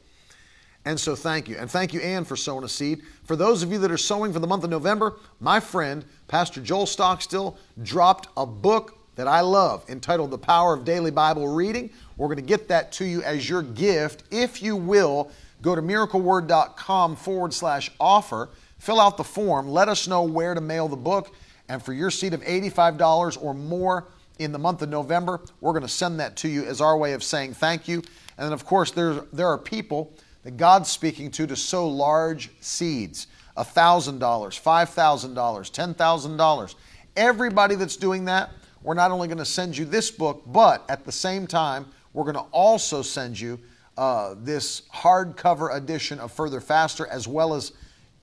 And 0.85 0.97
so 0.97 1.15
thank 1.15 1.49
you. 1.49 1.57
And 1.57 1.69
thank 1.69 1.93
you, 1.93 1.99
Ann, 1.99 2.23
for 2.23 2.37
sowing 2.37 2.63
a 2.63 2.69
seed. 2.69 3.01
For 3.25 3.35
those 3.35 3.61
of 3.61 3.71
you 3.71 3.77
that 3.79 3.91
are 3.91 3.97
sowing 3.97 4.31
for 4.31 4.39
the 4.39 4.47
month 4.47 4.63
of 4.63 4.69
November, 4.69 5.17
my 5.41 5.59
friend, 5.59 6.05
Pastor 6.29 6.61
Joel 6.61 6.85
Stockstill, 6.85 7.57
dropped 7.83 8.29
a 8.37 8.45
book 8.45 8.97
that 9.15 9.27
I 9.27 9.41
love 9.41 9.83
entitled 9.89 10.31
The 10.31 10.37
Power 10.37 10.73
of 10.73 10.85
Daily 10.85 11.11
Bible 11.11 11.47
Reading. 11.47 11.89
We're 12.15 12.27
going 12.27 12.37
to 12.37 12.43
get 12.43 12.69
that 12.69 12.91
to 12.93 13.05
you 13.05 13.21
as 13.23 13.49
your 13.49 13.63
gift. 13.63 14.23
If 14.31 14.61
you 14.61 14.75
will, 14.75 15.29
go 15.61 15.75
to 15.75 15.81
miracleword.com 15.81 17.15
forward 17.17 17.53
slash 17.53 17.91
offer, 17.99 18.49
fill 18.77 18.99
out 18.99 19.17
the 19.17 19.23
form, 19.23 19.67
let 19.67 19.89
us 19.89 20.07
know 20.07 20.23
where 20.23 20.53
to 20.53 20.61
mail 20.61 20.87
the 20.87 20.95
book. 20.95 21.33
And 21.69 21.83
for 21.83 21.93
your 21.93 22.11
seed 22.11 22.33
of 22.33 22.41
$85 22.41 23.41
or 23.41 23.53
more 23.53 24.07
in 24.39 24.51
the 24.51 24.59
month 24.59 24.81
of 24.81 24.89
November, 24.89 25.41
we're 25.59 25.73
going 25.73 25.81
to 25.83 25.87
send 25.87 26.19
that 26.19 26.35
to 26.37 26.47
you 26.47 26.63
as 26.63 26.79
our 26.79 26.97
way 26.97 27.13
of 27.13 27.23
saying 27.23 27.55
thank 27.55 27.87
you. 27.87 27.97
And 28.37 28.45
then, 28.45 28.53
of 28.53 28.65
course, 28.65 28.91
there, 28.91 29.13
there 29.33 29.47
are 29.47 29.57
people 29.57 30.13
that 30.43 30.57
God's 30.57 30.89
speaking 30.89 31.31
to 31.31 31.47
to 31.47 31.55
sow 31.55 31.87
large 31.87 32.49
seeds 32.61 33.27
$1,000, 33.57 34.19
$5,000, 34.19 35.33
$10,000. 35.33 36.75
Everybody 37.15 37.75
that's 37.75 37.97
doing 37.97 38.25
that, 38.25 38.51
we're 38.83 38.93
not 38.93 39.11
only 39.11 39.27
going 39.27 39.39
to 39.39 39.45
send 39.45 39.75
you 39.75 39.85
this 39.85 40.11
book, 40.11 40.43
but 40.45 40.85
at 40.89 41.03
the 41.03 41.11
same 41.11 41.47
time, 41.47 41.87
we're 42.13 42.23
going 42.23 42.35
to 42.35 42.51
also 42.51 43.01
send 43.01 43.39
you 43.39 43.59
uh, 43.97 44.35
this 44.37 44.83
hardcover 44.93 45.75
edition 45.75 46.19
of 46.19 46.31
Further 46.31 46.61
Faster, 46.61 47.07
as 47.07 47.27
well 47.27 47.55
as 47.55 47.71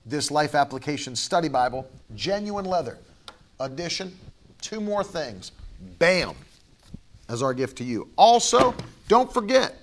this 0.05 0.29
Life 0.29 0.55
Application 0.55 1.15
Study 1.15 1.49
Bible, 1.49 1.89
genuine 2.15 2.65
leather 2.65 2.99
edition. 3.59 4.15
Two 4.61 4.79
more 4.79 5.03
things. 5.03 5.51
Bam! 5.99 6.35
As 7.27 7.41
our 7.41 7.53
gift 7.53 7.77
to 7.79 7.83
you. 7.83 8.09
Also, 8.17 8.75
don't 9.07 9.33
forget, 9.33 9.75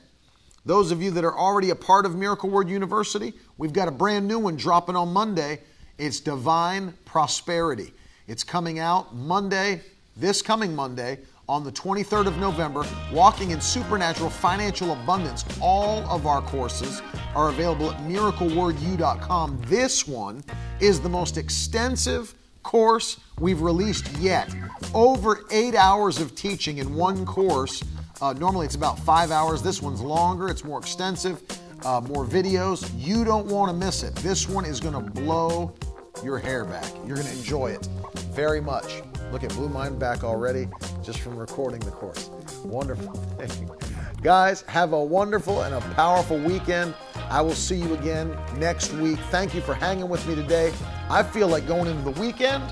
those 0.64 0.92
of 0.92 1.02
you 1.02 1.10
that 1.10 1.24
are 1.24 1.36
already 1.36 1.70
a 1.70 1.74
part 1.74 2.06
of 2.06 2.14
Miracle 2.14 2.48
Word 2.48 2.68
University, 2.68 3.32
we've 3.58 3.72
got 3.72 3.88
a 3.88 3.90
brand 3.90 4.28
new 4.28 4.38
one 4.38 4.56
dropping 4.56 4.94
on 4.94 5.12
Monday. 5.12 5.58
It's 5.98 6.20
Divine 6.20 6.94
Prosperity. 7.04 7.92
It's 8.28 8.44
coming 8.44 8.78
out 8.78 9.14
Monday, 9.14 9.82
this 10.16 10.40
coming 10.40 10.74
Monday, 10.74 11.18
on 11.48 11.64
the 11.64 11.73
23rd 11.73 12.27
of 12.27 12.39
November, 12.39 12.85
Walking 13.12 13.51
in 13.51 13.60
Supernatural 13.60 14.31
Financial 14.31 14.93
Abundance. 14.93 15.44
All 15.60 16.01
of 16.09 16.27
our 16.27 16.43
courses 16.43 17.02
are 17.35 17.48
available 17.48 17.90
at 17.90 18.01
miraclewordu.com. 18.02 19.60
This 19.66 20.06
one 20.06 20.43
is 20.81 21.01
the 21.01 21.09
most 21.09 21.36
extensive 21.36 22.35
course 22.62 23.19
we've 23.39 23.60
released 23.60 24.10
yet. 24.19 24.55
Over 24.94 25.40
eight 25.51 25.74
hours 25.74 26.20
of 26.20 26.35
teaching 26.35 26.78
in 26.78 26.94
one 26.94 27.27
course 27.27 27.82
uh, 28.23 28.32
normally 28.35 28.66
it's 28.66 28.77
about 28.77 29.01
five 29.01 29.32
hours. 29.32 29.62
This 29.62 29.82
one's 29.82 30.01
longer, 30.01 30.48
it's 30.48 30.62
more 30.62 30.78
extensive, 30.78 31.43
uh, 31.85 32.01
more 32.01 32.24
videos. 32.24 32.89
You 32.97 33.24
don't 33.24 33.47
want 33.47 33.69
to 33.69 33.77
miss 33.77 34.05
it. 34.05 34.14
This 34.16 34.48
one 34.48 34.64
is 34.64 34.78
going 34.78 34.94
to 34.94 35.01
blow 35.01 35.74
your 36.22 36.39
hair 36.39 36.64
back. 36.64 36.90
You're 37.06 37.16
going 37.16 37.26
to 37.26 37.32
enjoy 37.32 37.72
it 37.72 37.86
very 38.34 38.60
much. 38.60 39.02
Look 39.32 39.44
at 39.44 39.51
Blue 39.55 39.68
Mind 39.68 39.98
back 39.98 40.24
already 40.24 40.68
just 41.02 41.20
from 41.20 41.36
recording 41.36 41.80
the 41.80 41.90
course. 41.90 42.28
Wonderful 42.64 43.22
Guys, 44.22 44.62
have 44.62 44.93
a 44.93 45.02
wonderful 45.02 45.62
and 45.62 45.74
a 45.74 45.80
powerful 45.94 46.39
weekend. 46.39 46.94
I 47.28 47.40
will 47.40 47.55
see 47.55 47.76
you 47.76 47.94
again 47.94 48.36
next 48.56 48.93
week. 48.93 49.18
Thank 49.30 49.55
you 49.55 49.60
for 49.60 49.74
hanging 49.74 50.09
with 50.09 50.26
me 50.28 50.34
today. 50.34 50.72
I 51.10 51.22
feel 51.22 51.48
like 51.48 51.66
going 51.66 51.89
into 51.89 52.02
the 52.02 52.20
weekend 52.20 52.62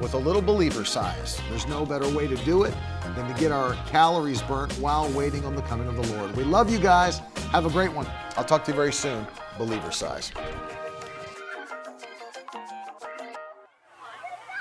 with 0.00 0.14
a 0.14 0.18
little 0.18 0.42
believer 0.42 0.84
size. 0.84 1.40
There's 1.48 1.66
no 1.66 1.86
better 1.86 2.08
way 2.14 2.26
to 2.26 2.36
do 2.44 2.64
it 2.64 2.74
than 3.14 3.32
to 3.32 3.40
get 3.40 3.52
our 3.52 3.74
calories 3.86 4.42
burnt 4.42 4.72
while 4.74 5.08
waiting 5.10 5.44
on 5.46 5.56
the 5.56 5.62
coming 5.62 5.88
of 5.88 5.96
the 5.96 6.14
Lord. 6.16 6.36
We 6.36 6.44
love 6.44 6.70
you 6.70 6.78
guys. 6.78 7.20
Have 7.52 7.64
a 7.64 7.70
great 7.70 7.92
one. 7.92 8.06
I'll 8.36 8.44
talk 8.44 8.64
to 8.64 8.72
you 8.72 8.76
very 8.76 8.92
soon. 8.92 9.26
Believer 9.56 9.92
size. 9.92 10.32